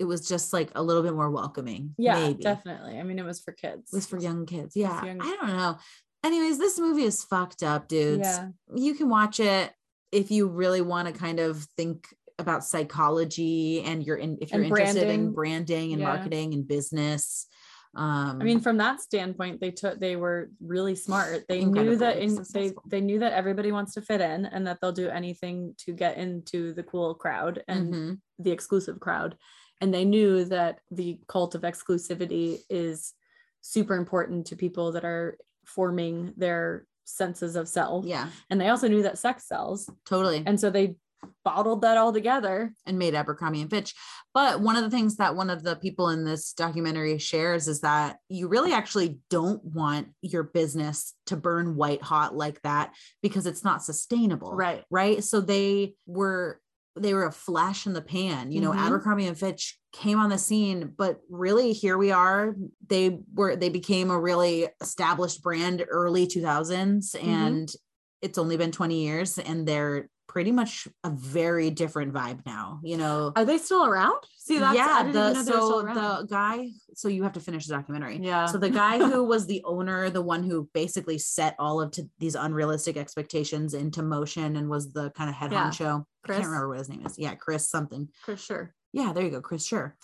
It 0.00 0.04
was 0.06 0.26
just 0.28 0.52
like 0.52 0.72
a 0.74 0.82
little 0.82 1.04
bit 1.04 1.14
more 1.14 1.30
welcoming. 1.30 1.94
Yeah, 1.96 2.16
maybe. 2.26 2.42
definitely. 2.42 2.98
I 2.98 3.04
mean, 3.04 3.20
it 3.20 3.24
was 3.24 3.40
for 3.40 3.52
kids. 3.52 3.92
It 3.92 3.96
was 3.96 4.06
for 4.06 4.18
young 4.18 4.44
kids. 4.46 4.74
Yeah. 4.74 5.04
young- 5.04 5.20
I 5.22 5.36
don't 5.40 5.46
know. 5.56 5.76
Anyways, 6.24 6.58
this 6.58 6.80
movie 6.80 7.02
is 7.02 7.22
fucked 7.22 7.62
up, 7.62 7.86
dudes. 7.86 8.26
Yeah. 8.26 8.48
You 8.74 8.94
can 8.94 9.10
watch 9.10 9.40
it 9.40 9.72
if 10.10 10.30
you 10.30 10.48
really 10.48 10.80
want 10.80 11.06
to 11.06 11.12
kind 11.12 11.38
of 11.38 11.62
think 11.76 12.06
about 12.38 12.64
psychology 12.64 13.82
and 13.82 14.02
you're 14.02 14.16
in 14.16 14.38
if 14.40 14.50
you're 14.50 14.62
interested 14.64 15.08
in 15.08 15.32
branding. 15.32 15.92
and 15.92 16.00
Yeah. 16.00 16.08
marketing 16.08 16.54
and 16.54 16.66
business. 16.66 17.46
Um 17.94 18.40
I 18.40 18.44
mean, 18.44 18.60
from 18.60 18.78
that 18.78 19.00
standpoint, 19.00 19.60
they 19.60 19.70
took 19.70 20.00
they 20.00 20.16
were 20.16 20.50
really 20.60 20.96
smart. 20.96 21.44
They 21.46 21.64
knew 21.64 21.94
that 21.96 22.18
in, 22.18 22.42
they 22.52 22.72
they 22.88 23.00
knew 23.00 23.18
that 23.20 23.34
everybody 23.34 23.70
wants 23.70 23.94
to 23.94 24.02
fit 24.02 24.20
in 24.20 24.46
and 24.46 24.66
that 24.66 24.78
they'll 24.80 24.92
do 24.92 25.10
anything 25.10 25.74
to 25.84 25.92
get 25.92 26.16
into 26.16 26.72
the 26.72 26.82
cool 26.82 27.14
crowd 27.14 27.62
and 27.68 27.94
mhm. 27.94 28.20
the 28.38 28.50
exclusive 28.50 28.98
crowd. 28.98 29.36
And 29.80 29.92
they 29.92 30.04
knew 30.04 30.44
that 30.46 30.80
the 30.90 31.20
cult 31.28 31.54
of 31.54 31.62
exclusivity 31.62 32.60
is 32.70 33.12
super 33.60 33.94
important 33.94 34.46
to 34.46 34.56
people 34.56 34.92
that 34.92 35.04
are 35.04 35.36
forming 35.66 36.32
their 36.36 36.86
senses 37.04 37.54
of 37.56 37.68
self. 37.68 38.04
yeah, 38.06 38.28
And 38.50 38.60
they 38.60 38.68
also 38.68 38.88
knew 38.88 39.02
that 39.02 39.18
sex 39.18 39.46
sells. 39.46 39.90
totally. 40.06 40.42
And 40.46 40.58
so 40.58 40.70
they 40.70 40.96
bottled 41.44 41.82
that 41.82 41.96
all 41.96 42.12
together. 42.12 42.74
and 42.86 42.98
made 42.98 43.14
Abercrombie 43.14 43.60
and 43.62 43.70
Fitch. 43.70 43.94
But 44.32 44.60
one 44.60 44.76
of 44.76 44.82
the 44.82 44.90
things 44.90 45.16
that 45.16 45.36
one 45.36 45.48
of 45.50 45.62
the 45.62 45.76
people 45.76 46.08
in 46.10 46.24
this 46.24 46.52
documentary 46.52 47.18
shares 47.18 47.68
is 47.68 47.80
that 47.80 48.16
you 48.28 48.48
really 48.48 48.72
actually 48.72 49.18
don't 49.30 49.62
want 49.64 50.08
your 50.22 50.42
business 50.42 51.14
to 51.26 51.36
burn 51.36 51.76
white 51.76 52.02
hot 52.02 52.34
like 52.36 52.60
that 52.62 52.92
because 53.22 53.46
it's 53.46 53.64
not 53.64 53.82
sustainable. 53.82 54.52
Right. 54.54 54.84
Right. 54.90 55.22
So 55.24 55.40
they 55.40 55.94
were 56.06 56.60
they 56.96 57.12
were 57.12 57.24
a 57.26 57.32
flash 57.32 57.86
in 57.86 57.92
the 57.92 58.02
pan. 58.02 58.52
You 58.52 58.60
know, 58.60 58.70
Mhm. 58.72 58.86
Abercrombie 58.86 59.26
and 59.26 59.36
Fitch 59.38 59.78
came 59.94 60.18
on 60.18 60.28
the 60.28 60.38
scene, 60.38 60.92
but 60.98 61.20
really 61.30 61.72
here 61.72 61.96
we 61.96 62.10
are. 62.12 62.54
They 62.88 63.20
were 63.32 63.56
they 63.56 63.68
became 63.70 64.10
a 64.10 64.18
really 64.20 64.68
established 64.82 65.42
brand 65.42 65.84
early 65.88 66.26
2000s 66.26 67.14
Mm-hmm. 67.14 67.28
and 67.28 67.72
it's 68.20 68.38
only 68.38 68.56
been 68.56 68.72
20 68.72 69.02
years 69.04 69.38
and 69.38 69.66
they're 69.68 70.08
pretty 70.26 70.50
much 70.50 70.88
a 71.04 71.10
very 71.10 71.70
different 71.70 72.12
vibe 72.12 72.40
now, 72.46 72.80
you 72.82 72.96
know. 72.96 73.32
Are 73.36 73.44
they 73.44 73.58
still 73.58 73.84
around? 73.84 74.16
See, 74.38 74.58
that's 74.58 74.72
I 74.76 74.80
yeah, 74.80 75.02
the 75.04 75.08
even 75.10 75.12
know 75.14 75.32
they 75.34 75.42
still 75.42 75.70
so 75.70 75.82
the 75.82 76.26
guy, 76.28 76.68
so 76.94 77.08
you 77.08 77.22
have 77.22 77.34
to 77.34 77.40
finish 77.40 77.66
the 77.66 77.74
documentary. 77.74 78.18
yeah. 78.20 78.46
So 78.46 78.58
the 78.58 78.70
guy 78.70 78.98
who 78.98 79.22
was 79.34 79.46
the 79.46 79.62
owner, 79.64 80.10
the 80.10 80.22
one 80.22 80.42
who 80.42 80.68
basically 80.74 81.18
set 81.18 81.54
all 81.58 81.80
of 81.80 81.92
to 81.92 82.08
these 82.18 82.34
unrealistic 82.34 82.96
expectations 82.96 83.74
into 83.74 84.02
motion 84.02 84.56
and 84.56 84.68
was 84.68 84.92
the 84.92 85.10
kind 85.10 85.30
of 85.30 85.36
head 85.36 85.52
Yeah. 85.52 85.70
honcho. 85.70 86.04
I 86.24 86.28
can't 86.32 86.44
remember 86.46 86.68
what 86.68 86.78
his 86.78 86.88
name 86.88 87.04
is. 87.06 87.18
Yeah, 87.18 87.34
Chris 87.34 87.68
something. 87.70 88.08
for 88.24 88.36
sure. 88.36 88.74
Yeah, 88.94 89.12
there 89.12 89.24
you 89.24 89.30
go, 89.30 89.40
Chris. 89.40 89.66
Sure. 89.66 89.96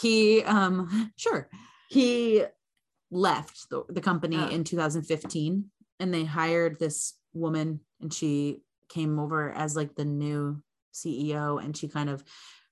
he 0.00 0.42
um 0.42 1.12
sure. 1.16 1.48
He 1.88 2.42
left 3.12 3.70
the, 3.70 3.84
the 3.88 4.00
company 4.00 4.36
Oh. 4.40 4.48
in 4.48 4.64
2015 4.64 5.70
and 6.00 6.12
they 6.12 6.24
hired 6.24 6.80
this 6.80 7.14
woman 7.32 7.78
and 8.00 8.12
she 8.12 8.62
came 8.88 9.20
over 9.20 9.52
as 9.52 9.76
like 9.76 9.94
the 9.94 10.04
new 10.04 10.60
CEO 10.92 11.62
and 11.62 11.76
she 11.76 11.86
kind 11.86 12.10
of 12.10 12.24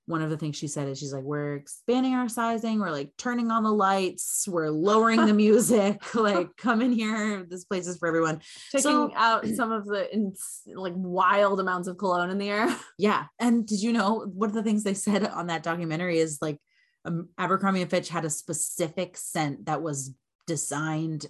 one 0.05 0.21
of 0.21 0.29
the 0.29 0.37
things 0.37 0.57
she 0.57 0.67
said 0.67 0.87
is 0.89 0.99
she's 0.99 1.13
like, 1.13 1.23
we're 1.23 1.55
expanding 1.55 2.13
our 2.13 2.27
sizing, 2.27 2.79
we're 2.79 2.91
like 2.91 3.11
turning 3.17 3.51
on 3.51 3.63
the 3.63 3.71
lights, 3.71 4.45
we're 4.47 4.69
lowering 4.69 5.25
the 5.25 5.33
music, 5.45 6.13
like 6.15 6.49
come 6.57 6.81
in 6.81 6.91
here. 6.91 7.45
This 7.49 7.63
place 7.63 7.87
is 7.87 7.97
for 7.97 8.07
everyone. 8.09 8.41
Taking 8.71 8.83
So- 8.83 9.11
out 9.15 9.45
some 9.55 9.71
of 9.71 9.85
the 9.85 10.13
ins- 10.13 10.61
like 10.67 10.93
wild 10.95 11.59
amounts 11.61 11.87
of 11.87 11.97
cologne 11.97 12.29
in 12.29 12.37
the 12.37 12.49
air. 12.49 12.75
Yeah. 12.97 13.25
And 13.39 13.65
did 13.65 13.81
you 13.81 13.91
know 13.93 14.25
one 14.33 14.49
of 14.49 14.55
the 14.55 14.63
things 14.63 14.83
they 14.83 14.93
said 14.93 15.25
on 15.25 15.47
that 15.47 15.63
documentary 15.63 16.19
is 16.19 16.39
like 16.41 16.57
um, 17.05 17.29
Abercrombie 17.37 17.81
and 17.81 17.89
Fitch 17.89 18.09
had 18.09 18.23
a 18.25 18.29
specific 18.29 19.17
scent 19.17 19.65
that 19.65 19.81
was 19.81 20.13
designed 20.47 21.25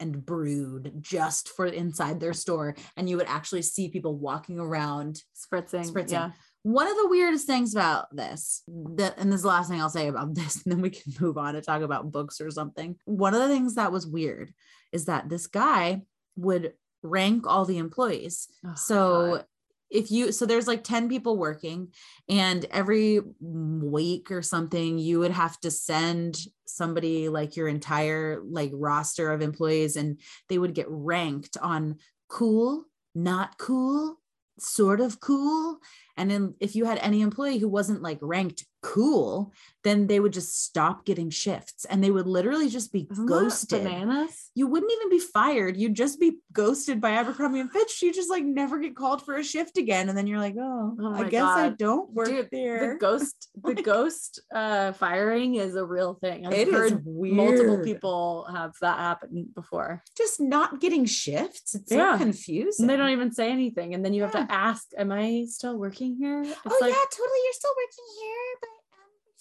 and 0.00 0.24
brewed 0.26 0.92
just 1.00 1.48
for 1.50 1.66
inside 1.66 2.20
their 2.20 2.32
store. 2.32 2.74
And 2.96 3.08
you 3.08 3.16
would 3.16 3.28
actually 3.28 3.62
see 3.62 3.88
people 3.88 4.16
walking 4.18 4.58
around 4.58 5.22
Spritzing. 5.36 5.90
Spritzing. 5.90 6.10
Yeah. 6.12 6.30
One 6.64 6.86
of 6.88 6.96
the 6.96 7.08
weirdest 7.08 7.46
things 7.46 7.74
about 7.74 8.14
this 8.16 8.62
that 8.96 9.14
and 9.18 9.30
this 9.30 9.36
is 9.36 9.42
the 9.42 9.48
last 9.48 9.68
thing 9.70 9.80
i'll 9.80 9.88
say 9.90 10.08
about 10.08 10.34
this 10.40 10.62
and 10.64 10.72
then 10.72 10.80
we 10.80 10.90
can 10.90 11.12
move 11.20 11.38
on 11.38 11.54
to 11.54 11.60
talk 11.60 11.82
about 11.82 12.10
books 12.10 12.40
or 12.40 12.50
something 12.50 12.96
one 13.04 13.34
of 13.34 13.40
the 13.40 13.48
things 13.48 13.74
that 13.76 13.92
was 13.92 14.06
weird 14.06 14.52
is 14.90 15.04
that 15.04 15.28
this 15.28 15.46
guy 15.46 16.02
would 16.36 16.72
rank 17.02 17.46
all 17.46 17.64
the 17.64 17.78
employees 17.78 18.48
Oh, 18.66 18.72
so 18.74 18.98
God. 19.36 19.44
if 19.90 20.10
you 20.10 20.32
so 20.32 20.46
there's 20.46 20.66
like 20.66 20.82
10 20.82 21.08
people 21.10 21.36
working 21.36 21.88
and 22.30 22.64
every 22.70 23.20
week 23.40 24.30
or 24.30 24.40
something 24.40 24.98
you 24.98 25.18
would 25.18 25.32
have 25.32 25.60
to 25.60 25.70
send 25.70 26.38
somebody 26.64 27.28
like 27.28 27.56
your 27.56 27.68
entire 27.68 28.40
like 28.42 28.70
roster 28.72 29.30
of 29.32 29.42
employees 29.42 29.96
and 29.96 30.18
they 30.48 30.56
would 30.58 30.74
get 30.74 30.86
ranked 30.88 31.58
on 31.60 31.96
cool 32.28 32.86
not 33.14 33.58
cool 33.58 34.18
sort 34.58 35.00
of 35.00 35.20
cool 35.20 35.78
and 36.16 36.30
then 36.30 36.54
if 36.60 36.76
you 36.76 36.84
had 36.84 36.98
any 36.98 37.22
employee 37.22 37.58
who 37.58 37.68
wasn't 37.68 38.02
like 38.02 38.18
ranked 38.20 38.64
cool 38.84 39.52
then 39.82 40.06
they 40.06 40.18
would 40.18 40.32
just 40.32 40.64
stop 40.64 41.04
getting 41.04 41.28
shifts 41.28 41.84
and 41.84 42.02
they 42.02 42.10
would 42.10 42.26
literally 42.26 42.70
just 42.70 42.90
be 42.90 43.06
Isn't 43.10 43.26
ghosted 43.26 43.82
bananas. 43.84 44.50
you 44.54 44.66
wouldn't 44.66 44.90
even 44.92 45.10
be 45.10 45.18
fired. 45.18 45.76
You'd 45.76 45.94
just 45.94 46.18
be 46.18 46.38
ghosted 46.54 47.02
by 47.02 47.10
Abercrombie 47.10 47.60
and 47.60 47.70
Fitch. 47.70 48.00
You 48.00 48.10
just 48.10 48.30
like 48.30 48.44
never 48.44 48.78
get 48.78 48.96
called 48.96 49.22
for 49.26 49.34
a 49.36 49.44
shift 49.44 49.76
again. 49.76 50.08
And 50.08 50.16
then 50.16 50.26
you're 50.26 50.38
like, 50.38 50.54
oh, 50.58 50.96
Oh 50.98 51.14
I 51.14 51.28
guess 51.28 51.42
I 51.44 51.68
don't 51.68 52.10
work 52.14 52.28
Dude, 52.28 52.48
there. 52.50 52.94
The 52.94 52.98
ghost, 53.00 53.48
the 53.62 53.74
ghost 53.74 54.40
uh 54.54 54.92
firing 54.92 55.56
is 55.56 55.76
a 55.76 55.84
real 55.84 56.14
thing. 56.14 56.46
I've 56.46 56.54
It 56.54 56.68
is 56.68 56.74
heard 56.74 57.02
weird. 57.04 57.36
multiple 57.36 57.80
people 57.84 58.46
have 58.50 58.72
that 58.80 58.98
happen 58.98 59.50
before. 59.54 60.02
just 60.16 60.40
not 60.40 60.80
getting 60.80 61.04
shifts. 61.04 61.74
It's 61.74 61.92
Yeah. 61.92 62.16
so 62.16 62.24
confusing. 62.24 62.84
And 62.84 62.90
they 62.90 62.96
don't 62.96 63.10
even 63.10 63.32
say 63.32 63.50
anything. 63.50 63.92
And 63.92 64.02
then 64.02 64.14
you 64.14 64.22
have 64.22 64.32
to 64.32 64.46
ask, 64.50 64.86
Am 64.96 65.12
I 65.12 65.44
still 65.48 65.76
working 65.76 66.16
here? 66.16 66.40
It's 66.42 66.58
oh 66.64 66.78
like, 66.80 66.90
yeah, 66.90 67.04
totally. 67.10 67.40
You're 67.44 67.52
still 67.52 67.74
working 67.76 68.06
here, 68.22 68.46
but 68.62 68.68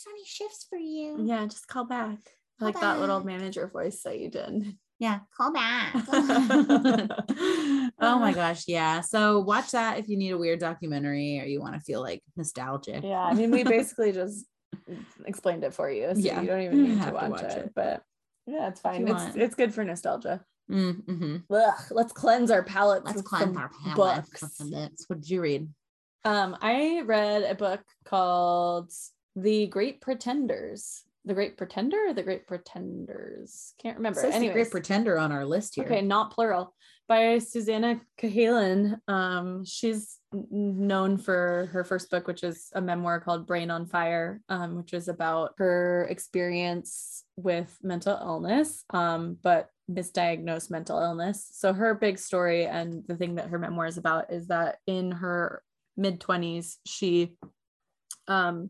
only 0.07 0.23
shifts 0.25 0.65
for 0.69 0.77
you. 0.77 1.17
yeah, 1.23 1.45
just 1.45 1.67
call 1.67 1.85
back. 1.85 2.19
Call 2.59 2.67
like 2.67 2.79
that 2.79 2.99
little 2.99 3.23
manager 3.23 3.67
voice 3.67 4.01
that 4.03 4.19
you 4.19 4.29
did. 4.29 4.77
Yeah, 4.99 5.19
call 5.35 5.51
back. 5.51 5.93
oh 7.99 8.19
my 8.19 8.31
gosh, 8.33 8.67
yeah. 8.67 9.01
So 9.01 9.39
watch 9.39 9.71
that 9.71 9.97
if 9.97 10.07
you 10.07 10.17
need 10.17 10.31
a 10.31 10.37
weird 10.37 10.59
documentary 10.59 11.39
or 11.41 11.45
you 11.45 11.59
want 11.59 11.73
to 11.73 11.81
feel 11.81 12.01
like 12.01 12.21
nostalgic. 12.37 13.03
Yeah, 13.03 13.21
I 13.23 13.33
mean, 13.33 13.51
we 13.51 13.63
basically 13.63 14.11
just 14.11 14.45
explained 15.25 15.63
it 15.63 15.73
for 15.73 15.89
you, 15.91 16.13
so 16.13 16.19
Yeah, 16.19 16.41
you 16.41 16.47
don't 16.47 16.61
even 16.61 16.83
need 16.83 17.01
to 17.01 17.11
watch, 17.11 17.23
to 17.23 17.29
watch 17.31 17.41
it. 17.43 17.57
it. 17.57 17.71
But 17.75 18.01
yeah, 18.45 18.69
it's 18.69 18.81
fine. 18.81 19.01
It's 19.07 19.11
want. 19.11 19.37
it's 19.37 19.55
good 19.55 19.73
for 19.73 19.83
nostalgia. 19.83 20.41
Mm-hmm. 20.71 21.37
Ugh, 21.53 21.73
let's 21.91 22.13
cleanse 22.13 22.51
our 22.51 22.63
palates. 22.63 23.05
Let's 23.05 23.21
cleanse 23.21 23.57
our 23.57 23.69
palate. 23.83 24.25
books. 24.25 24.61
What 25.07 25.21
did 25.21 25.29
you 25.29 25.41
read? 25.41 25.67
Um, 26.23 26.55
I 26.61 27.01
read 27.05 27.43
a 27.43 27.55
book 27.55 27.81
called 28.05 28.91
The 29.35 29.67
Great 29.67 30.01
Pretenders. 30.01 31.03
The 31.25 31.33
Great 31.33 31.57
Pretender 31.57 32.07
or 32.07 32.13
The 32.13 32.23
Great 32.23 32.47
Pretenders? 32.47 33.73
Can't 33.81 33.97
remember. 33.97 34.19
Says 34.19 34.39
the. 34.39 34.49
Great 34.49 34.71
Pretender 34.71 35.17
on 35.17 35.31
our 35.31 35.45
list 35.45 35.75
here. 35.75 35.85
Okay, 35.85 36.01
not 36.01 36.31
plural. 36.31 36.75
By 37.07 37.37
Susannah 37.39 38.01
Cahalan. 38.19 38.97
Um, 39.07 39.65
she's 39.65 40.19
known 40.31 41.17
for 41.17 41.69
her 41.71 41.83
first 41.83 42.09
book, 42.09 42.27
which 42.27 42.43
is 42.43 42.69
a 42.73 42.81
memoir 42.81 43.19
called 43.19 43.47
Brain 43.47 43.71
on 43.71 43.85
Fire, 43.85 44.41
um, 44.49 44.75
which 44.75 44.93
is 44.93 45.07
about 45.07 45.53
her 45.57 46.07
experience 46.09 47.23
with 47.35 47.77
mental 47.81 48.17
illness, 48.17 48.83
um, 48.89 49.37
but 49.41 49.69
misdiagnosed 49.91 50.71
mental 50.71 50.99
illness. 50.99 51.47
So 51.51 51.73
her 51.73 51.93
big 51.93 52.17
story 52.17 52.65
and 52.65 53.03
the 53.07 53.15
thing 53.15 53.35
that 53.35 53.49
her 53.49 53.59
memoir 53.59 53.85
is 53.85 53.97
about 53.97 54.31
is 54.31 54.47
that 54.47 54.77
in 54.87 55.11
her 55.11 55.61
mid 55.97 56.19
20s, 56.19 56.77
she 56.85 57.35
um 58.27 58.69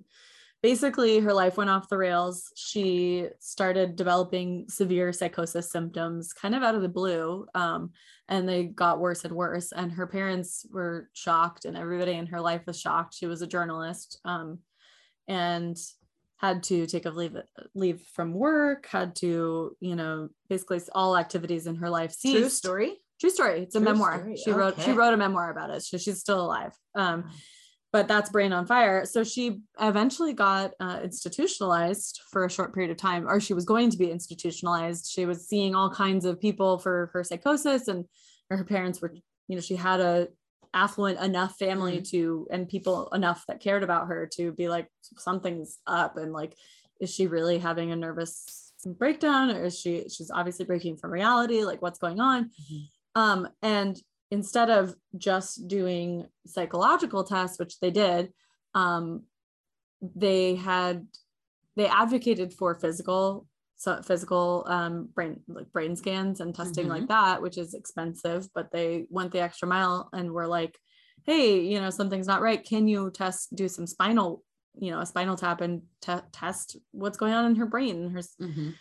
basically 0.63 1.19
her 1.19 1.33
life 1.33 1.57
went 1.57 1.69
off 1.69 1.89
the 1.89 1.97
rails. 1.97 2.51
She 2.55 3.27
started 3.39 3.97
developing 3.97 4.65
severe 4.69 5.11
psychosis 5.11 5.69
symptoms 5.69 6.31
kind 6.31 6.55
of 6.55 6.63
out 6.63 6.73
of 6.73 6.81
the 6.81 6.89
blue 6.89 7.45
um, 7.53 7.91
and 8.29 8.47
they 8.47 8.63
got 8.63 9.01
worse 9.01 9.25
and 9.25 9.35
worse. 9.35 9.73
And 9.73 9.91
her 9.91 10.07
parents 10.07 10.65
were 10.71 11.09
shocked 11.13 11.65
and 11.65 11.75
everybody 11.77 12.13
in 12.13 12.27
her 12.27 12.39
life 12.39 12.61
was 12.65 12.79
shocked. 12.79 13.13
She 13.13 13.27
was 13.27 13.41
a 13.41 13.47
journalist 13.47 14.19
um, 14.23 14.59
and 15.27 15.77
had 16.37 16.63
to 16.63 16.85
take 16.87 17.05
a 17.05 17.09
leave 17.09 17.37
leave 17.73 18.01
from 18.13 18.33
work 18.33 18.85
had 18.87 19.15
to 19.15 19.77
you 19.79 19.95
know 19.95 20.27
basically 20.49 20.81
all 20.93 21.15
activities 21.15 21.67
in 21.67 21.75
her 21.75 21.89
life 21.89 22.11
ceased. 22.11 22.37
True 22.37 22.49
story. 22.49 22.93
true 23.19 23.29
story. 23.29 23.61
It's 23.61 23.75
a 23.75 23.79
True 23.79 23.85
memoir. 23.85 24.17
story, 24.19 24.35
she 24.43 24.51
wrote 24.51 24.81
she 24.81 24.91
wrote 24.91 25.13
a 25.13 25.17
memoir 25.17 25.51
about 25.51 25.69
it 25.69 25.83
so 25.83 25.97
she's 25.97 26.19
still 26.19 26.41
alive. 26.41 26.73
Um, 26.95 27.29
but 27.93 28.07
that's 28.07 28.31
brain 28.31 28.51
on 28.51 28.65
fire. 28.65 29.05
So 29.05 29.23
she 29.23 29.59
eventually 29.79 30.33
got 30.33 30.71
uh, 30.79 30.99
institutionalized 31.03 32.21
for 32.31 32.43
a 32.43 32.49
short 32.49 32.73
period 32.73 32.91
of 32.91 32.97
time 32.97 33.29
or 33.29 33.39
she 33.39 33.53
was 33.53 33.65
going 33.65 33.91
to 33.91 33.97
be 33.97 34.09
institutionalized. 34.11 35.09
She 35.09 35.27
was 35.27 35.47
seeing 35.47 35.75
all 35.75 35.91
kinds 35.91 36.25
of 36.25 36.41
people 36.41 36.79
for 36.79 37.11
her 37.13 37.23
psychosis 37.23 37.87
and 37.87 38.05
her 38.49 38.65
parents 38.65 38.99
were 38.99 39.13
you 39.47 39.55
know 39.55 39.61
she 39.61 39.75
had 39.75 39.99
a 39.99 40.27
affluent 40.73 41.19
enough 41.19 41.55
family 41.57 42.01
to 42.01 42.47
and 42.51 42.67
people 42.67 43.07
enough 43.13 43.45
that 43.47 43.59
cared 43.59 43.83
about 43.83 44.07
her 44.07 44.27
to 44.33 44.51
be 44.51 44.67
like 44.67 44.87
something's 45.17 45.77
up 45.85 46.17
and 46.17 46.33
like 46.33 46.55
is 46.99 47.13
she 47.13 47.27
really 47.27 47.59
having 47.59 47.91
a 47.91 47.95
nervous 47.95 48.71
breakdown 48.97 49.51
or 49.51 49.65
is 49.65 49.79
she 49.79 50.09
she's 50.09 50.31
obviously 50.31 50.65
breaking 50.65 50.97
from 50.97 51.11
reality 51.11 51.63
like 51.63 51.81
what's 51.81 51.99
going 51.99 52.19
on? 52.19 52.49
Mhm. 52.71 52.87
um 53.15 53.47
and 53.61 53.97
instead 54.37 54.69
of 54.79 54.83
just 55.29 55.51
doing 55.77 56.07
psychological 56.55 57.23
tests 57.33 57.57
which 57.61 57.75
they 57.81 57.91
did 57.91 58.23
um 58.81 59.05
they 60.25 60.55
had 60.55 60.95
they 61.77 61.87
advocated 61.87 62.49
for 62.59 62.69
physical 62.83 63.45
so 63.83 63.89
physical 64.09 64.45
um 64.75 64.95
brain 65.15 65.33
like 65.57 65.69
brain 65.75 65.95
scans 66.01 66.39
and 66.41 66.53
testing 66.55 66.87
like 66.95 67.07
that 67.15 67.41
which 67.43 67.57
is 67.63 67.73
expensive 67.81 68.41
but 68.55 68.67
they 68.75 68.89
went 69.09 69.31
the 69.31 69.41
extra 69.47 69.67
mile 69.67 70.09
and 70.17 70.31
were 70.31 70.47
like 70.59 70.75
hey 71.29 71.45
you 71.71 71.79
know 71.81 71.89
something's 71.99 72.27
not 72.33 72.41
right 72.47 72.61
can 72.71 72.87
you 72.93 73.01
test 73.21 73.55
do 73.61 73.67
some 73.75 73.87
spinal 73.95 74.29
you 74.85 74.91
know 74.91 74.99
a 75.05 75.05
spinal 75.05 75.37
tap 75.43 75.61
and 75.61 75.81
te- 76.05 76.27
test 76.31 76.67
what's 77.01 77.17
going 77.21 77.33
on 77.37 77.45
in 77.49 77.55
her 77.61 77.69
brain 77.73 77.97
her 78.15 78.23
Mhm. 78.41 78.73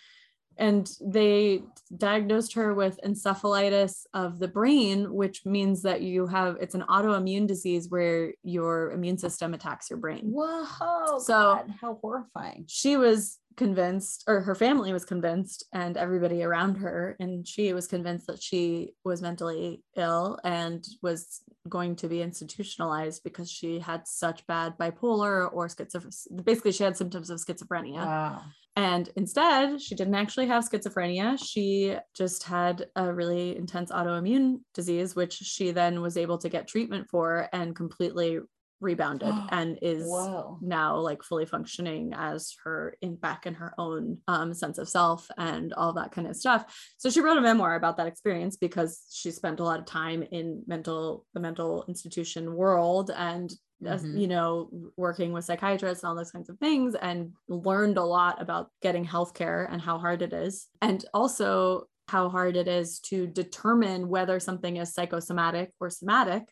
And 0.58 0.90
they 1.00 1.62
diagnosed 1.96 2.54
her 2.54 2.74
with 2.74 2.98
encephalitis 3.04 4.04
of 4.14 4.38
the 4.38 4.48
brain 4.48 5.12
which 5.12 5.44
means 5.46 5.82
that 5.82 6.02
you 6.02 6.26
have 6.26 6.56
it's 6.60 6.74
an 6.74 6.84
autoimmune 6.88 7.46
disease 7.46 7.88
where 7.90 8.32
your 8.42 8.92
immune 8.92 9.18
system 9.18 9.54
attacks 9.54 9.90
your 9.90 9.98
brain 9.98 10.22
Whoa. 10.32 11.18
So- 11.18 11.54
God, 11.56 11.74
how 11.80 11.98
horrifying. 12.00 12.64
she 12.68 12.96
was 12.96 13.38
convinced 13.54 14.24
or 14.26 14.40
her 14.40 14.54
family 14.54 14.94
was 14.94 15.04
convinced 15.04 15.66
and 15.74 15.98
everybody 15.98 16.42
around 16.42 16.76
her 16.76 17.16
and 17.20 17.46
she 17.46 17.74
was 17.74 17.86
convinced 17.86 18.26
that 18.26 18.42
she 18.42 18.94
was 19.04 19.20
mentally 19.20 19.82
ill 19.96 20.38
and 20.42 20.82
was 21.02 21.42
going 21.68 21.94
to 21.96 22.08
be 22.08 22.22
institutionalized 22.22 23.22
because 23.22 23.50
she 23.50 23.78
had 23.78 24.08
such 24.08 24.46
bad 24.46 24.76
bipolar 24.78 25.52
or 25.52 25.68
schizophrenia 25.68 26.44
basically 26.44 26.72
she 26.72 26.82
had 26.82 26.96
symptoms 26.96 27.28
of 27.28 27.38
schizophrenia 27.38 27.96
Wow. 28.06 28.40
And 28.76 29.10
instead, 29.16 29.80
she 29.80 29.94
didn't 29.94 30.14
actually 30.14 30.46
have 30.46 30.64
schizophrenia. 30.68 31.38
She 31.42 31.96
just 32.14 32.44
had 32.44 32.86
a 32.96 33.12
really 33.12 33.56
intense 33.56 33.92
autoimmune 33.92 34.60
disease, 34.72 35.14
which 35.14 35.34
she 35.34 35.72
then 35.72 36.00
was 36.00 36.16
able 36.16 36.38
to 36.38 36.48
get 36.48 36.68
treatment 36.68 37.08
for 37.10 37.48
and 37.52 37.76
completely 37.76 38.40
rebounded 38.80 39.32
and 39.50 39.78
is 39.82 40.06
Whoa. 40.06 40.58
now 40.60 40.96
like 40.96 41.22
fully 41.22 41.46
functioning 41.46 42.12
as 42.14 42.54
her 42.64 42.96
in 43.02 43.16
back 43.16 43.46
in 43.46 43.54
her 43.54 43.74
own 43.78 44.18
um, 44.26 44.54
sense 44.54 44.78
of 44.78 44.88
self 44.88 45.30
and 45.36 45.72
all 45.74 45.92
that 45.92 46.12
kind 46.12 46.26
of 46.26 46.36
stuff. 46.36 46.92
So 46.96 47.10
she 47.10 47.20
wrote 47.20 47.38
a 47.38 47.42
memoir 47.42 47.76
about 47.76 47.98
that 47.98 48.06
experience 48.06 48.56
because 48.56 49.06
she 49.12 49.30
spent 49.30 49.60
a 49.60 49.64
lot 49.64 49.80
of 49.80 49.86
time 49.86 50.22
in 50.32 50.62
mental 50.66 51.26
the 51.34 51.40
mental 51.40 51.84
institution 51.88 52.54
world 52.54 53.10
and 53.14 53.52
uh, 53.86 53.96
Mhm. 53.96 54.20
you 54.20 54.26
know 54.28 54.70
working 54.96 55.32
with 55.32 55.44
psychiatrists 55.44 56.02
and 56.02 56.08
all 56.08 56.16
those 56.16 56.30
kinds 56.30 56.48
of 56.48 56.58
things 56.58 56.94
and 56.94 57.32
learned 57.48 57.98
a 57.98 58.04
lot 58.04 58.40
about 58.40 58.70
getting 58.80 59.04
healthcare 59.06 59.66
and 59.70 59.80
how 59.80 59.98
hard 59.98 60.22
it 60.22 60.32
is 60.32 60.68
and 60.80 61.04
also 61.12 61.84
how 62.08 62.28
hard 62.28 62.56
it 62.56 62.68
is 62.68 62.98
to 63.00 63.26
determine 63.26 64.08
whether 64.08 64.38
something 64.40 64.76
is 64.76 64.92
psychosomatic 64.92 65.72
or 65.80 65.88
somatic 65.88 66.42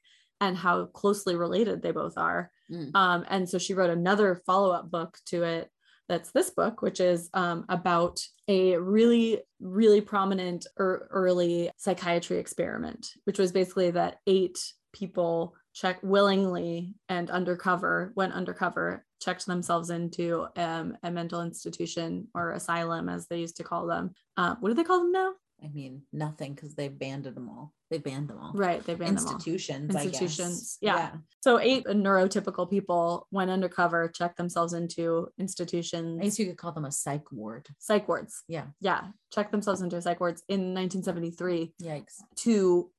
and 0.41 0.57
how 0.57 0.87
closely 0.87 1.37
related 1.37 1.83
they 1.83 1.91
both 1.91 2.17
are. 2.17 2.51
Mm. 2.71 2.95
Um, 2.95 3.25
and 3.29 3.49
so 3.49 3.59
she 3.59 3.75
wrote 3.75 3.91
another 3.91 4.41
follow 4.47 4.71
up 4.71 4.91
book 4.91 5.19
to 5.27 5.43
it 5.43 5.71
that's 6.09 6.31
this 6.33 6.51
book, 6.51 6.83
which 6.83 6.99
is 6.99 7.29
um, 7.35 7.65
about 7.69 8.21
a 8.49 8.77
really, 8.79 9.43
really 9.61 10.01
prominent 10.01 10.67
er- 10.79 11.07
early 11.11 11.71
psychiatry 11.77 12.39
experiment, 12.39 13.13
which 13.25 13.39
was 13.39 13.53
basically 13.53 13.91
that 13.93 14.19
eight 14.27 14.59
people 14.93 15.55
check 15.81 15.99
willingly 16.03 16.95
and 17.09 17.31
undercover, 17.31 18.13
went 18.15 18.35
undercover, 18.35 19.05
checked 19.21 19.47
themselves 19.47 19.89
into 19.89 20.47
um, 20.57 20.97
a 21.03 21.11
mental 21.11 21.41
institution 21.41 22.29
or 22.35 22.53
asylum, 22.53 23.09
as 23.09 23.27
they 23.29 23.39
used 23.39 23.57
to 23.57 23.65
call 23.65 23.87
them. 23.87 24.13
Uh, 24.37 24.57
what 24.61 24.69
do 24.69 24.75
they 24.75 24.85
call 24.85 25.01
them 25.01 25.13
now? 25.13 25.33
I 25.63 25.69
mean, 25.69 26.03
nothing 26.13 26.55
because 26.55 26.75
they 26.75 26.89
banned 26.89 27.25
them 27.25 27.49
all. 27.49 27.73
They 27.91 27.99
banned 27.99 28.29
them 28.29 28.39
all. 28.39 28.53
Right, 28.55 28.85
they 28.85 28.95
banned 28.95 29.19
them 29.19 29.27
all. 29.27 29.35
Institutions, 29.35 29.95
I 29.95 30.05
guess. 30.05 30.21
Institutions, 30.21 30.79
yeah. 30.81 31.13
So 31.43 31.59
eight 31.59 31.85
neurotypical 31.85 32.69
people 32.71 33.27
went 33.31 33.51
undercover, 33.51 34.09
checked 34.09 34.37
themselves 34.37 34.73
into 34.73 35.29
institutions, 35.39 36.21
I 36.21 36.25
guess 36.25 36.39
you 36.39 36.47
could 36.47 36.57
call 36.57 36.73
them 36.73 36.87
a 36.87 36.93
psych 36.93 37.31
ward. 37.33 37.69
psych 37.79 38.09
wards. 38.09 38.43
Yeah. 38.49 38.67
Yeah, 38.81 39.09
checked 39.33 39.51
themselves 39.51 39.83
into 39.83 40.01
psych 40.01 40.21
wards 40.21 40.43
in 40.49 40.75
1973 40.75 41.75
Yikes. 41.83 42.17
to 42.37 42.91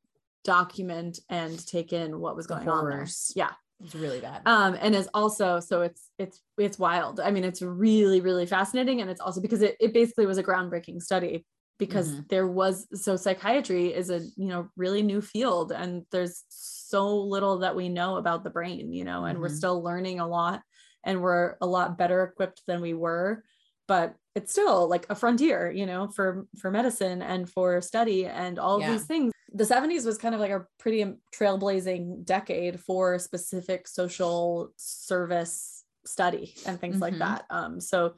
document 0.43 1.19
and 1.29 1.65
take 1.67 1.93
in 1.93 2.19
what 2.19 2.35
was 2.35 2.47
The 2.47 2.55
going 2.55 2.69
on 2.69 2.89
there. 2.89 3.07
Yeah. 3.35 3.53
It's 3.79 3.95
really 3.95 4.21
bad. 4.21 4.43
Um, 4.45 4.75
and 4.79 4.95
is 4.95 5.09
also 5.13 5.59
so 5.59 5.81
it's 5.81 6.09
it's 6.17 6.41
it's 6.57 6.79
wild. 6.79 7.19
I 7.19 7.29
mean, 7.31 7.43
it's 7.43 7.61
really 7.61 8.21
really 8.21 8.45
fascinating, 8.47 9.01
and 9.01 9.09
it's 9.09 9.21
also 9.21 9.39
because 9.41 9.61
it 9.61 9.75
it 9.79 9.93
basically 9.93 10.25
was 10.25 10.37
a 10.39 10.43
groundbreaking 10.43 11.01
study 11.01 11.45
because 11.77 12.15
Mhm. 12.15 12.25
there 12.29 12.47
was 12.47 12.87
so 12.93 13.15
psychiatry 13.15 13.93
is 13.93 14.09
a 14.09 14.19
you 14.37 14.47
know 14.47 14.69
really 14.75 15.03
new 15.03 15.21
field, 15.21 15.71
and 15.71 16.05
there's 16.11 16.43
so 16.49 17.15
little 17.17 17.59
that 17.59 17.75
we 17.75 17.87
know 17.89 18.17
about 18.17 18.43
the 18.43 18.49
brain, 18.49 18.93
you 18.93 19.03
know, 19.03 19.25
and 19.25 19.39
we're 19.39 19.47
Mhm. 19.47 19.49
still 19.49 19.83
learning 19.83 20.19
a 20.19 20.27
lot, 20.27 20.63
and 21.03 21.21
we're 21.21 21.55
a 21.61 21.67
lot 21.67 21.97
better 21.97 22.23
equipped 22.23 22.63
than 22.67 22.81
we 22.81 22.93
were, 22.95 23.43
but 23.87 24.15
it's 24.35 24.51
still 24.51 24.87
like 24.87 25.05
a 25.09 25.15
frontier, 25.15 25.71
you 25.71 25.85
know, 25.85 26.07
for 26.09 26.47
for 26.57 26.71
medicine 26.71 27.21
and 27.21 27.49
for 27.49 27.81
study 27.81 28.25
and 28.25 28.59
all 28.59 28.79
Yeah. 28.79 28.91
these 28.91 29.05
things 29.05 29.33
the 29.53 29.65
70s 29.65 30.05
was 30.05 30.17
kind 30.17 30.33
of 30.33 30.39
like 30.39 30.51
a 30.51 30.65
pretty 30.79 31.03
trailblazing 31.35 32.23
decade 32.23 32.79
for 32.79 33.19
specific 33.19 33.85
social 33.87 34.71
service 34.77 35.83
study 36.05 36.55
and 36.65 36.79
things 36.79 37.01
like 37.01 37.13
Mhm. 37.13 37.19
that. 37.19 37.45
Um, 37.49 37.81
so 37.81 38.15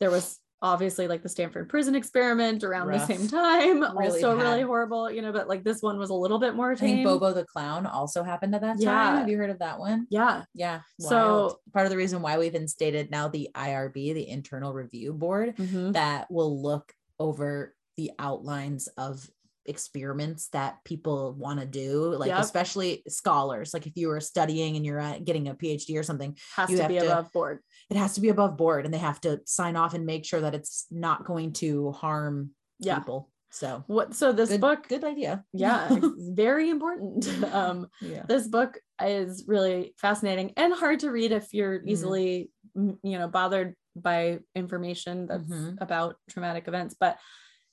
there 0.00 0.10
was 0.10 0.40
obviously 0.62 1.08
like 1.08 1.22
the 1.22 1.28
Stanford 1.28 1.68
prison 1.68 1.94
experiment 1.94 2.62
around 2.64 2.88
Rough. 2.88 3.06
the 3.08 3.14
same 3.16 3.28
time, 3.28 3.80
Really 3.80 4.22
also 4.22 4.36
really 4.36 4.62
horrible, 4.62 5.10
you 5.10 5.22
know, 5.22 5.32
but 5.32 5.48
like 5.48 5.64
this 5.64 5.80
one 5.82 5.98
was 5.98 6.10
a 6.10 6.14
little 6.14 6.38
bit 6.38 6.54
more 6.54 6.72
I 6.72 6.74
think. 6.74 7.04
Bobo 7.04 7.32
the 7.32 7.44
Clown 7.44 7.86
also 7.86 8.22
happened 8.22 8.54
at 8.54 8.60
that 8.60 8.72
time. 8.74 8.80
Yeah. 8.80 9.18
Have 9.18 9.28
you 9.28 9.38
heard 9.38 9.50
of 9.50 9.58
that 9.60 9.78
one? 9.78 10.06
yeah. 10.10 10.42
Yeah. 10.54 10.80
So- 10.98 11.58
part 11.72 11.86
of 11.86 11.90
the 11.90 11.96
reason 11.96 12.20
why 12.22 12.36
we've 12.38 12.54
instated 12.54 13.10
now 13.10 13.28
the 13.28 13.48
IRB, 13.54 14.12
the 14.14 14.28
Internal 14.28 14.72
Review 14.74 15.12
Board, 15.12 15.56
Mhm. 15.56 15.92
that 15.94 16.30
will 16.30 16.60
look 16.62 16.92
over 17.18 17.74
the 17.96 18.10
outlines 18.18 18.88
of 18.96 19.30
experiments 19.70 20.48
that 20.48 20.76
people 20.84 21.32
want 21.34 21.58
to 21.60 21.66
do 21.66 22.14
like 22.16 22.28
Yep. 22.28 22.40
especially 22.40 23.02
scholars 23.08 23.72
like 23.72 23.86
if 23.86 23.94
you 23.96 24.08
were 24.08 24.20
studying 24.20 24.76
and 24.76 24.84
you're 24.84 25.02
getting 25.24 25.48
a 25.48 25.54
phd 25.54 25.96
or 25.98 26.02
something 26.02 26.36
Has 26.56 26.68
to 26.70 26.86
be 26.88 26.98
to- 26.98 27.06
above 27.06 27.32
board. 27.32 27.60
it 27.88 27.96
has 27.96 28.14
to 28.16 28.20
be 28.20 28.28
above 28.28 28.56
board 28.56 28.84
and 28.84 28.92
they 28.92 28.98
have 28.98 29.20
to 29.22 29.40
sign 29.46 29.76
off 29.76 29.94
and 29.94 30.04
make 30.04 30.24
sure 30.26 30.40
that 30.42 30.54
it's 30.54 30.86
not 30.90 31.24
going 31.24 31.52
to 31.54 31.92
harm 31.92 32.50
Yeah. 32.80 32.98
people 32.98 33.30
so 33.52 33.82
What 33.88 34.14
so 34.14 34.30
this 34.32 34.50
good 34.50 34.60
book, 34.60 34.86
good 34.88 35.02
idea 35.04 35.44
yeah, 35.52 35.88
it's 35.90 36.28
very 36.46 36.70
important. 36.70 37.26
um 37.54 37.88
yeah 38.00 38.24
this 38.28 38.46
book 38.46 38.78
is 39.02 39.44
really 39.48 39.94
fascinating 39.98 40.52
and 40.56 40.72
hard 40.74 41.00
to 41.00 41.10
read 41.10 41.32
if 41.32 41.52
you're 41.52 41.80
Mhm. 41.80 41.88
easily 41.88 42.50
m- 42.76 42.98
you 43.02 43.18
know 43.18 43.28
bothered 43.28 43.74
by 43.96 44.38
information 44.54 45.26
that's 45.26 45.48
Mhm. 45.48 45.78
about 45.80 46.14
traumatic 46.30 46.68
events 46.68 46.94
but 46.98 47.18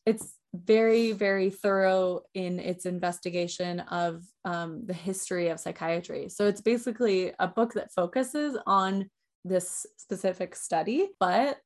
it's 0.05 0.33
very 0.65 1.11
very 1.11 1.49
thorough 1.49 2.21
in 2.33 2.59
its 2.59 2.85
investigation 2.85 3.79
of 3.81 4.23
um, 4.45 4.81
the 4.85 4.93
history 4.93 5.49
of 5.49 5.59
psychiatry 5.59 6.29
so 6.29 6.47
it's 6.47 6.61
basically 6.61 7.31
a 7.39 7.47
book 7.47 7.73
that 7.73 7.91
focuses 7.93 8.57
on 8.65 9.09
this 9.45 9.85
specific 9.97 10.55
study 10.55 11.07
but 11.19 11.57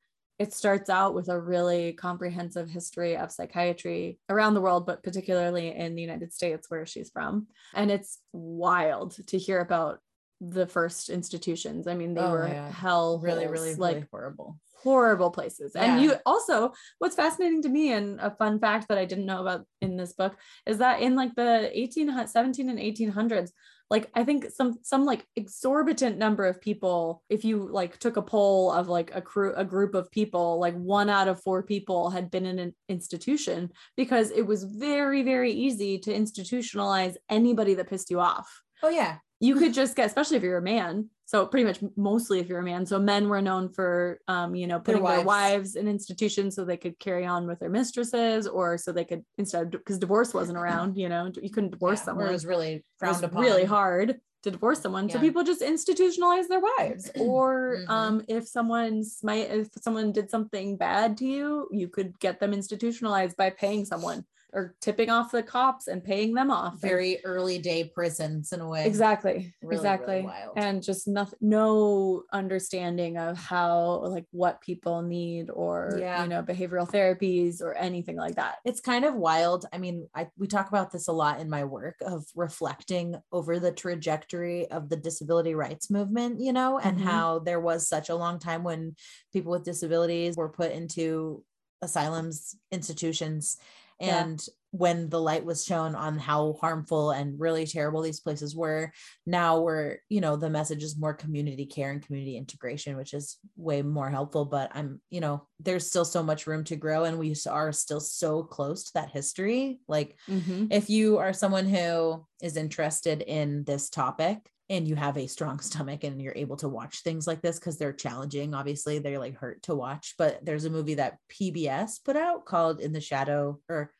it 0.41 0.53
starts 0.53 0.89
out 0.89 1.13
with 1.13 1.29
a 1.29 1.39
really 1.39 1.93
comprehensive 1.93 2.67
history 2.67 3.15
of 3.15 3.31
psychiatry 3.31 4.17
around 4.27 4.55
the 4.55 4.61
world, 4.61 4.87
but 4.87 5.03
particularly 5.03 5.75
in 5.75 5.93
the 5.93 6.01
United 6.01 6.33
States, 6.33 6.67
where 6.67 6.83
she's 6.83 7.11
from. 7.11 7.45
And 7.75 7.91
it's 7.91 8.17
wild 8.33 9.15
to 9.27 9.37
hear 9.37 9.59
about 9.59 9.99
the 10.39 10.65
first 10.65 11.11
institutions. 11.11 11.85
I 11.85 11.93
mean, 11.93 12.15
they 12.15 12.21
Oh 12.21 12.31
were 12.31 12.47
God. 12.47 12.71
hell, 12.71 13.19
really 13.19 13.45
really 13.45 13.75
like 13.75 13.95
really 13.97 14.07
horrible 14.11 14.57
horrible 14.83 15.31
places. 15.31 15.75
And 15.75 16.01
you 16.01 16.15
also, 16.25 16.73
what's 16.99 17.15
fascinating 17.15 17.61
to 17.63 17.69
me, 17.69 17.93
and 17.93 18.19
a 18.19 18.31
fun 18.31 18.59
fact 18.59 18.87
that 18.87 18.97
I 18.97 19.05
didn't 19.05 19.25
know 19.25 19.41
about 19.41 19.65
in 19.81 19.97
this 19.97 20.13
book, 20.13 20.35
is 20.65 20.79
that 20.79 21.01
in 21.01 21.15
like 21.15 21.35
the 21.35 21.69
18, 21.77 22.27
17 22.27 22.69
and 22.69 22.79
1800s, 22.79 23.51
like 23.89 24.09
I 24.15 24.23
think 24.23 24.45
some 24.55 24.77
some 24.83 25.05
like 25.05 25.25
exorbitant 25.35 26.17
number 26.17 26.45
of 26.45 26.61
people, 26.61 27.23
if 27.29 27.43
you 27.43 27.67
like 27.69 27.99
took 27.99 28.15
a 28.15 28.21
poll 28.21 28.71
of 28.71 28.87
like 28.87 29.11
a 29.13 29.21
crew, 29.21 29.53
a 29.55 29.65
group 29.65 29.95
of 29.95 30.09
people, 30.11 30.59
like 30.59 30.75
one 30.75 31.09
out 31.09 31.27
of 31.27 31.43
four 31.43 31.61
people 31.61 32.09
had 32.09 32.31
been 32.31 32.45
in 32.45 32.57
an 32.57 32.73
institution 32.87 33.69
because 33.97 34.31
it 34.31 34.43
was 34.43 34.63
very, 34.63 35.23
very 35.23 35.51
easy 35.51 35.99
to 35.99 36.13
institutionalize 36.13 37.17
anybody 37.29 37.73
that 37.73 37.89
pissed 37.89 38.09
you 38.09 38.21
off. 38.21 38.61
Oh 38.81 38.89
yeah 38.89 39.17
you 39.41 39.55
could 39.55 39.73
just 39.73 39.95
get 39.95 40.05
especially 40.05 40.37
if 40.37 40.43
you're 40.43 40.57
a 40.59 40.61
man. 40.61 41.09
So 41.25 41.45
pretty 41.47 41.65
much 41.65 41.79
mostly 41.95 42.39
if 42.39 42.47
you're 42.47 42.59
a 42.59 42.63
man. 42.63 42.85
So 42.85 42.99
men 42.99 43.27
were 43.29 43.41
known 43.41 43.69
for 43.69 44.19
um 44.27 44.53
you 44.55 44.67
know 44.67 44.79
putting 44.79 45.03
their 45.03 45.23
wives. 45.25 45.25
wives 45.25 45.75
in 45.75 45.87
institutions 45.87 46.55
so 46.55 46.63
they 46.63 46.77
could 46.77 46.97
carry 46.99 47.25
on 47.25 47.47
with 47.47 47.59
their 47.59 47.69
mistresses 47.69 48.47
or 48.47 48.77
so 48.77 48.91
they 48.91 49.05
could 49.05 49.23
instead 49.37 49.71
because 49.71 49.97
divorce 49.97 50.33
wasn't 50.33 50.57
around 50.63 50.95
you 50.97 51.09
know 51.09 51.31
you 51.41 51.49
couldn't 51.49 51.71
divorce 51.71 51.99
Yeah, 51.99 52.05
someone. 52.05 52.27
it 52.29 52.31
was 52.31 52.45
really 52.45 52.83
frowned 52.99 53.15
was 53.15 53.23
upon. 53.23 53.41
really 53.41 53.65
hard 53.65 54.19
to 54.43 54.49
divorce 54.51 54.79
someone. 54.81 55.07
So 55.09 55.19
people 55.19 55.43
just 55.43 55.61
institutionalize 55.61 56.47
their 56.47 56.59
wives. 56.59 57.09
Or 57.19 57.77
Mhm. 57.87 57.89
um 57.97 58.15
if 58.27 58.47
someone 58.47 59.03
might 59.23 59.47
if 59.61 59.67
someone 59.81 60.11
did 60.11 60.29
something 60.29 60.77
bad 60.77 61.17
to 61.19 61.25
you 61.25 61.47
you 61.81 61.87
could 61.95 62.19
get 62.19 62.39
them 62.39 62.53
institutionalized 62.53 63.37
by 63.37 63.49
paying 63.51 63.85
someone 63.85 64.25
or 64.53 64.75
tipping 64.81 65.09
off 65.09 65.31
the 65.31 65.41
cops 65.41 65.87
and 65.87 66.03
paying 66.03 66.33
them 66.33 66.51
off 66.51 66.73
And- 66.73 66.81
very 66.81 67.23
early 67.23 67.57
day 67.57 67.85
prisons 67.85 68.51
in 68.51 68.59
a 68.59 68.67
way 68.67 68.85
exactly 68.85 69.31
Really, 69.33 69.53
really 69.63 69.75
exactly 69.77 70.21
wild. 70.23 70.53
and 70.57 70.83
just 70.83 71.07
nothing 71.07 71.39
no 71.41 72.23
understanding 72.33 73.17
of 73.17 73.37
how 73.37 74.03
like 74.07 74.25
what 74.31 74.59
people 74.61 75.01
need 75.01 75.49
or 75.49 75.95
Yeah. 75.99 76.23
you 76.23 76.29
know 76.29 76.43
behavioral 76.43 76.89
therapies 76.89 77.61
or 77.61 77.73
anything 77.75 78.17
like 78.17 78.35
that 78.35 78.57
it's 78.65 78.81
kind 78.81 79.05
of 79.05 79.15
wild. 79.15 79.65
I 79.73 79.77
mean, 79.77 80.07
I 80.15 80.29
we 80.37 80.47
talk 80.47 80.67
about 80.67 80.91
this 80.91 81.07
a 81.07 81.11
lot 81.13 81.39
in 81.39 81.49
my 81.49 81.63
work 81.63 81.95
of 82.01 82.25
reflecting 82.35 83.15
over 83.31 83.59
the 83.59 83.71
trajectory 83.71 84.69
of 84.69 84.89
the 84.89 84.97
disability 84.97 85.55
rights 85.55 85.89
movement, 85.89 86.39
you 86.41 86.53
know, 86.53 86.77
and 86.79 86.97
Mhm. 86.97 87.01
how 87.03 87.39
there 87.39 87.59
was 87.59 87.87
such 87.87 88.09
a 88.09 88.15
long 88.15 88.39
time 88.39 88.63
when 88.63 88.95
people 89.33 89.51
with 89.51 89.63
disabilities 89.63 90.35
were 90.35 90.49
put 90.49 90.71
into 90.71 91.43
asylums, 91.81 92.55
institutions, 92.71 93.57
Yeah. 94.01 94.23
and 94.23 94.43
when 94.71 95.09
the 95.09 95.19
light 95.19 95.43
was 95.43 95.65
shown 95.65 95.95
on 95.95 96.17
how 96.17 96.53
harmful 96.61 97.11
and 97.11 97.37
really 97.37 97.67
terrible 97.67 98.01
these 98.01 98.21
places 98.21 98.55
were, 98.55 98.91
now 99.25 99.59
we're, 99.59 99.97
you 100.07 100.21
know, 100.21 100.37
the 100.37 100.49
message 100.49 100.81
is 100.81 100.97
more 100.97 101.13
community 101.13 101.65
care 101.65 101.91
and 101.91 102.01
community 102.01 102.37
integration, 102.37 102.95
which 102.95 103.13
is 103.13 103.37
way 103.57 103.81
more 103.81 104.09
helpful. 104.09 104.45
But 104.45 104.71
I'm, 104.73 105.01
you 105.09 105.19
know, 105.19 105.45
there's 105.59 105.87
still 105.87 106.05
so 106.05 106.23
much 106.23 106.47
room 106.47 106.63
to 106.65 106.77
grow, 106.77 107.03
and 107.03 107.19
we 107.19 107.35
are 107.49 107.73
still 107.73 107.99
so 107.99 108.43
close 108.43 108.85
to 108.85 108.93
that 108.93 109.11
history. 109.11 109.81
Like, 109.89 110.17
mm-hmm. 110.29 110.67
if 110.71 110.89
you 110.89 111.17
are 111.17 111.33
someone 111.33 111.67
who 111.67 112.25
is 112.41 112.55
interested 112.55 113.21
in 113.21 113.65
this 113.65 113.89
topic 113.89 114.49
and 114.71 114.87
you 114.87 114.95
have 114.95 115.17
a 115.17 115.27
strong 115.27 115.59
stomach 115.59 116.03
and 116.03 116.19
you're 116.21 116.33
able 116.35 116.55
to 116.57 116.69
watch 116.69 117.03
things 117.03 117.27
like 117.27 117.41
this 117.43 117.59
because 117.59 117.77
they're 117.77 117.93
challenging 117.93 118.55
obviously 118.55 118.97
they're 118.97 119.19
like 119.19 119.35
hurt 119.37 119.61
to 119.61 119.75
watch 119.75 120.15
but 120.17 120.43
there's 120.43 120.65
a 120.65 120.69
movie 120.69 120.95
that 120.95 121.17
pbs 121.31 122.03
put 122.03 122.15
out 122.15 122.45
called 122.45 122.79
in 122.79 122.93
the 122.93 123.01
shadow 123.01 123.59
or 123.69 123.91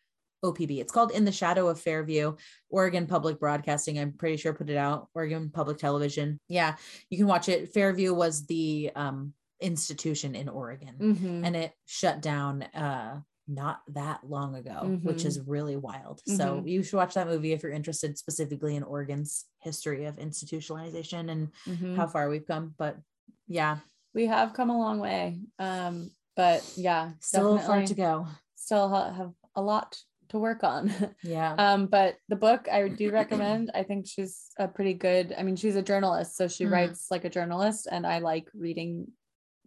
opb 0.44 0.72
it's 0.72 0.92
called 0.92 1.12
in 1.12 1.26
the 1.26 1.32
shadow 1.32 1.68
of 1.68 1.80
fairview 1.80 2.36
oregon 2.70 3.06
public 3.06 3.40
broadcasting 3.40 4.00
i'm 4.00 4.14
pretty 4.14 4.38
sure 4.38 4.54
put 4.54 4.70
it 4.72 4.78
out 4.78 5.08
oregon 5.14 5.52
public 5.52 5.78
television 5.78 6.40
yeah 6.48 6.76
you 7.12 7.18
can 7.18 7.28
watch 7.28 7.48
it 7.50 7.72
fairview 7.74 8.14
was 8.14 8.46
the 8.48 8.90
um 8.96 9.34
institution 9.60 10.34
in 10.34 10.50
oregon 10.50 10.96
Mhm. 11.00 11.46
and 11.46 11.56
it 11.56 11.72
shut 11.86 12.22
down 12.22 12.64
uh 12.64 13.20
not 13.54 13.82
that 13.90 14.20
long 14.24 14.56
ago 14.56 14.98
which 15.04 15.26
is 15.26 15.40
really 15.42 15.76
wild 15.76 16.22
so 16.26 16.62
Mhm. 16.62 16.70
you 16.70 16.84
should 16.84 16.96
watch 16.98 17.14
that 17.16 17.28
movie 17.28 17.52
if 17.52 17.62
you're 17.64 17.72
interested 17.72 18.18
specifically 18.18 18.76
in 18.76 18.84
oregon's 18.84 19.46
history 19.60 20.06
of 20.06 20.16
institutionalization 20.18 21.30
and 21.30 21.52
Mhm. 21.68 21.96
how 21.98 22.08
far 22.08 22.30
we've 22.30 22.48
come 22.48 22.74
but 22.78 22.98
yeah 23.48 23.80
we 24.14 24.26
have 24.28 24.54
come 24.54 24.70
a 24.70 24.78
long 24.78 25.00
way 25.00 25.42
um 25.60 26.10
but 26.36 26.64
yeah 26.78 27.12
still 27.20 27.58
far 27.60 27.84
to 27.86 27.94
go 27.94 28.28
still 28.56 28.88
have 28.90 29.34
a 29.56 29.62
lot 29.62 29.98
to 30.30 30.40
work 30.40 30.64
on. 30.64 30.84
Yeah. 31.24 31.56
um, 31.58 31.88
but 31.88 32.16
the 32.30 32.38
book 32.38 32.70
I 32.72 32.88
do 32.88 33.12
recommend. 33.12 33.70
I 33.76 33.84
think 33.84 34.08
she's 34.08 34.50
a 34.58 34.66
pretty 34.66 34.94
good. 34.94 35.36
I 35.38 35.44
mean, 35.44 35.58
she's 35.58 35.76
a 35.76 35.82
journalist, 35.82 36.38
so 36.38 36.48
she 36.48 36.64
Mhm. 36.64 36.72
writes 36.72 37.08
like 37.12 37.26
a 37.26 37.30
journalist, 37.30 37.86
and 37.92 38.08
I 38.08 38.20
like 38.20 38.48
reading 38.54 39.12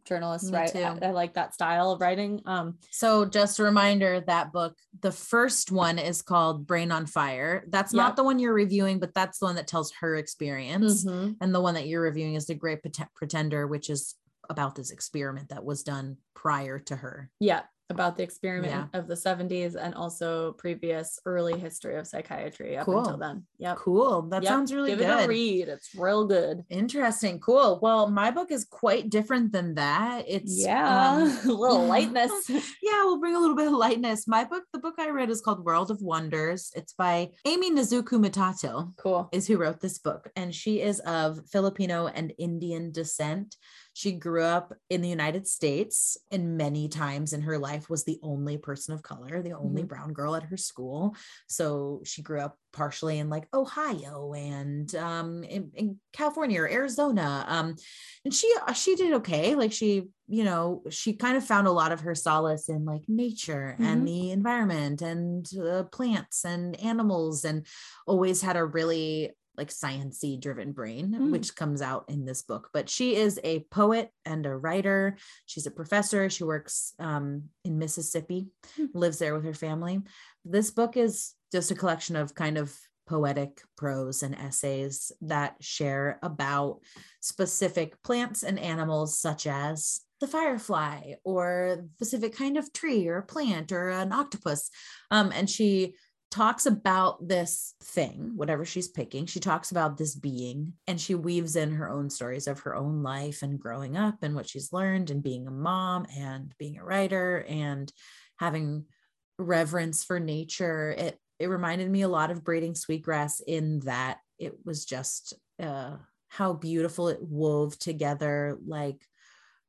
journalists 0.05 0.51
Me 0.51 0.59
write. 0.59 0.73
too. 0.73 0.79
I, 0.83 0.99
I 1.03 1.11
like 1.11 1.35
that 1.35 1.55
style 1.55 1.91
of 1.91 2.01
writing. 2.01 2.41
Um, 2.47 2.79
So 2.91 3.25
just 3.25 3.59
a 3.59 3.63
reminder 3.65 4.21
that 4.27 4.53
book, 4.53 4.77
the 5.01 5.13
first 5.13 5.73
one 5.73 5.99
is 5.99 6.23
called 6.23 6.67
Brain 6.67 6.93
on 6.93 7.07
Fire. 7.07 7.65
That's 7.69 7.93
Yeah. 7.93 8.03
not 8.03 8.17
the 8.17 8.25
one 8.25 8.39
you're 8.39 8.53
reviewing, 8.55 9.01
but 9.01 9.15
that's 9.15 9.39
the 9.39 9.47
one 9.47 9.55
that 9.57 9.67
tells 9.67 9.93
her 10.01 10.17
experience. 10.17 11.05
mhm. 11.05 11.37
And 11.41 11.55
the 11.55 11.61
one 11.61 11.75
that 11.75 11.87
you're 11.89 12.03
reviewing 12.03 12.35
is 12.35 12.47
The 12.47 12.55
Great 12.55 12.83
Pret- 12.83 13.13
Pretender, 13.15 13.67
which 13.67 13.91
is 13.91 14.15
about 14.51 14.75
this 14.75 14.91
experiment 14.91 15.49
that 15.49 15.65
was 15.65 15.83
done 15.83 16.19
prior 16.35 16.79
to 16.79 16.97
her. 16.97 17.31
Yeah, 17.41 17.63
about 17.91 18.17
the 18.17 18.23
experiment 18.23 18.73
Yeah. 18.93 18.99
of 18.99 19.07
the 19.09 19.15
70s 19.17 19.75
and 19.77 19.95
also 19.95 20.53
previous 20.53 21.19
early 21.27 21.59
history 21.59 21.97
of 21.97 22.07
psychiatry 22.07 22.79
up 22.79 22.87
Cool. 22.87 23.01
until 23.01 23.19
then. 23.19 23.45
Yeah. 23.59 23.75
Cool. 23.77 24.23
That 24.23 24.43
Yep. 24.43 24.51
sounds 24.51 24.75
really 24.75 24.91
Give 24.93 25.01
good. 25.01 25.07
Give 25.09 25.19
it 25.21 25.25
a 25.25 25.29
read. 25.29 25.69
It's 25.69 25.95
real 25.95 26.27
good. 26.27 26.65
Interesting. 26.71 27.41
Cool. 27.41 27.79
Well, 27.83 28.09
my 28.11 28.31
book 28.31 28.51
is 28.51 28.65
quite 28.65 29.11
different 29.11 29.53
than 29.53 29.75
that. 29.75 30.25
It's 30.27 30.65
Yeah, 30.65 31.11
um, 31.13 31.23
a 31.45 31.53
little 31.53 31.85
lightness. 31.87 32.33
yeah, 32.49 33.05
we'll 33.05 33.21
bring 33.21 33.37
a 33.37 33.41
little 33.41 33.57
bit 33.57 33.67
of 33.67 33.75
lightness. 33.75 34.27
My 34.27 34.45
book, 34.45 34.65
the 34.73 34.79
book 34.79 34.95
I 34.99 35.11
read 35.11 35.29
is 35.29 35.43
called 35.43 35.63
World 35.65 35.91
of 35.91 36.01
Wonders. 36.01 36.73
It's 36.75 36.95
by 36.95 37.33
Aimee 37.45 37.71
Nezhukumatathil. 37.73 38.97
cool. 38.97 39.29
is 39.33 39.47
who 39.47 39.59
wrote 39.59 39.81
this 39.81 39.99
book, 39.99 40.31
and 40.37 40.55
she 40.55 40.81
is 40.81 41.01
of 41.01 41.41
Filipino 41.51 42.07
and 42.07 42.33
Indian 42.39 42.93
descent. 42.93 43.57
She 43.95 44.13
grew 44.13 44.43
up 44.43 44.75
in 44.91 45.03
the 45.03 45.09
United 45.09 45.47
States, 45.47 46.17
and 46.31 46.59
many 46.59 46.89
times 46.89 47.33
in 47.33 47.43
her 47.43 47.59
life 47.59 47.89
was 47.89 48.03
the 48.05 48.19
only 48.23 48.59
person 48.59 48.93
of 48.93 49.03
color, 49.03 49.41
the 49.41 49.53
only 49.53 49.85
Mhm. 49.85 49.89
brown 49.89 50.13
girl 50.13 50.35
at 50.35 50.43
her 50.43 50.57
school. 50.57 51.15
So 51.49 52.03
she 52.05 52.21
grew 52.21 52.41
up 52.41 52.59
partially 52.73 53.21
in 53.21 53.31
like 53.31 53.47
Ohio 53.55 54.35
and 54.35 54.93
um, 54.97 55.45
in, 55.45 55.71
in 55.75 56.01
California 56.13 56.61
or 56.61 56.69
Arizona. 56.69 57.45
Um, 57.47 57.77
and 58.25 58.35
she 58.35 58.53
she 58.75 58.97
did 58.97 59.15
okay. 59.15 59.55
Like 59.55 59.73
she, 59.73 60.09
you 60.27 60.43
know, 60.43 60.83
she 60.91 61.13
kind 61.15 61.37
of 61.37 61.45
found 61.47 61.69
a 61.69 61.73
lot 61.73 61.93
of 61.93 62.01
her 62.01 62.17
solace 62.17 62.69
in 62.69 62.85
like 62.85 63.05
nature 63.09 63.77
Mhm. 63.79 63.85
and 63.87 64.09
the 64.09 64.33
environment 64.33 65.03
and 65.03 65.49
uh, 65.57 65.85
plants 65.85 66.45
and 66.45 66.75
animals, 66.81 67.45
and 67.45 67.65
always 68.09 68.43
had 68.43 68.57
a 68.57 68.65
really 68.65 69.31
like 69.57 69.69
sciency 69.71 70.41
driven 70.41 70.73
brain 70.73 71.13
Mm. 71.19 71.31
which 71.31 71.55
comes 71.55 71.81
out 71.83 72.05
in 72.09 72.25
this 72.25 72.43
book 72.43 72.71
but 72.73 72.89
she 72.89 73.17
is 73.17 73.39
a 73.45 73.61
poet 73.71 74.11
and 74.25 74.47
a 74.47 74.57
writer 74.57 75.17
she's 75.47 75.67
a 75.67 75.71
professor 75.71 76.29
she 76.31 76.45
works 76.45 76.93
um, 76.99 77.45
in 77.65 77.79
mississippi 77.79 78.49
Hmm. 78.77 78.87
lives 78.95 79.19
there 79.19 79.35
with 79.35 79.45
her 79.45 79.55
family 79.55 80.01
this 80.45 80.71
book 80.71 80.97
is 80.97 81.35
just 81.53 81.71
a 81.71 81.75
collection 81.75 82.17
of 82.17 82.35
kind 82.35 82.59
of 82.59 82.77
poetic 83.07 83.61
prose 83.77 84.23
and 84.23 84.35
essays 84.35 85.13
that 85.21 85.57
share 85.61 86.19
about 86.23 86.81
specific 87.21 88.03
plants 88.03 88.43
and 88.43 88.59
animals 88.59 89.19
such 89.19 89.47
as 89.47 90.01
the 90.21 90.27
firefly 90.27 91.13
or 91.25 91.85
specific 91.97 92.35
kind 92.35 92.57
of 92.57 92.73
tree 92.73 93.07
or 93.09 93.21
plant 93.23 93.73
or 93.73 93.91
an 93.91 94.13
octopus 94.13 94.71
um, 95.11 95.33
and 95.35 95.51
she 95.51 95.95
talks 96.35 96.67
about 96.67 97.29
this 97.29 97.75
thing, 97.81 98.33
whatever 98.35 98.65
she's 98.65 98.89
picking. 98.89 99.25
She 99.25 99.39
talks 99.39 99.71
about 99.71 99.97
this 99.97 100.17
being 100.17 100.73
and 100.89 101.01
she 101.01 101.15
weaves 101.15 101.55
in 101.55 101.71
her 101.75 101.89
own 101.89 102.11
stories 102.11 102.49
of 102.49 102.59
her 102.61 102.75
own 102.75 103.05
life 103.05 103.43
and 103.43 103.57
growing 103.61 103.97
up 103.97 104.17
and 104.21 104.35
what 104.35 104.49
she's 104.49 104.73
learned 104.73 105.11
and 105.11 105.23
being 105.23 105.47
a 105.47 105.53
mom 105.53 106.07
and 106.19 106.53
being 106.59 106.77
a 106.77 106.85
writer 106.85 107.47
and 107.49 107.93
having 108.41 108.87
reverence 109.39 110.03
for 110.03 110.19
nature. 110.19 110.91
It 110.99 111.21
it 111.39 111.47
reminded 111.47 111.89
me 111.89 112.03
a 112.03 112.09
lot 112.09 112.33
of 112.33 112.43
braiding 112.43 112.75
sweetgrass 112.75 113.39
in 113.39 113.79
that 113.81 114.19
it 114.37 114.55
was 114.65 114.85
just 114.85 115.35
uh 115.63 115.99
how 116.27 116.53
beautiful 116.53 117.07
it 117.07 117.23
wove 117.23 117.79
together 117.79 118.59
like 118.67 119.07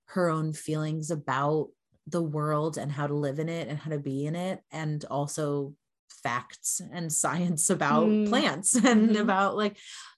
her 0.06 0.32
own 0.32 0.52
feelings 0.52 1.12
about 1.12 1.68
the 2.08 2.24
world 2.24 2.80
and 2.80 2.92
how 2.92 3.06
to 3.06 3.14
live 3.14 3.38
in 3.38 3.50
it 3.50 3.68
and 3.68 3.78
how 3.78 3.92
to 3.92 4.00
be 4.00 4.26
in 4.26 4.36
it 4.36 4.62
and 4.72 5.06
also 5.06 5.76
facts 6.24 6.82
and 6.94 7.12
science 7.12 7.70
about 7.70 8.08
Mm. 8.08 8.28
plants 8.30 8.76
and 8.86 9.10
Mhm. 9.12 9.20
about 9.22 9.56
like 9.56 9.78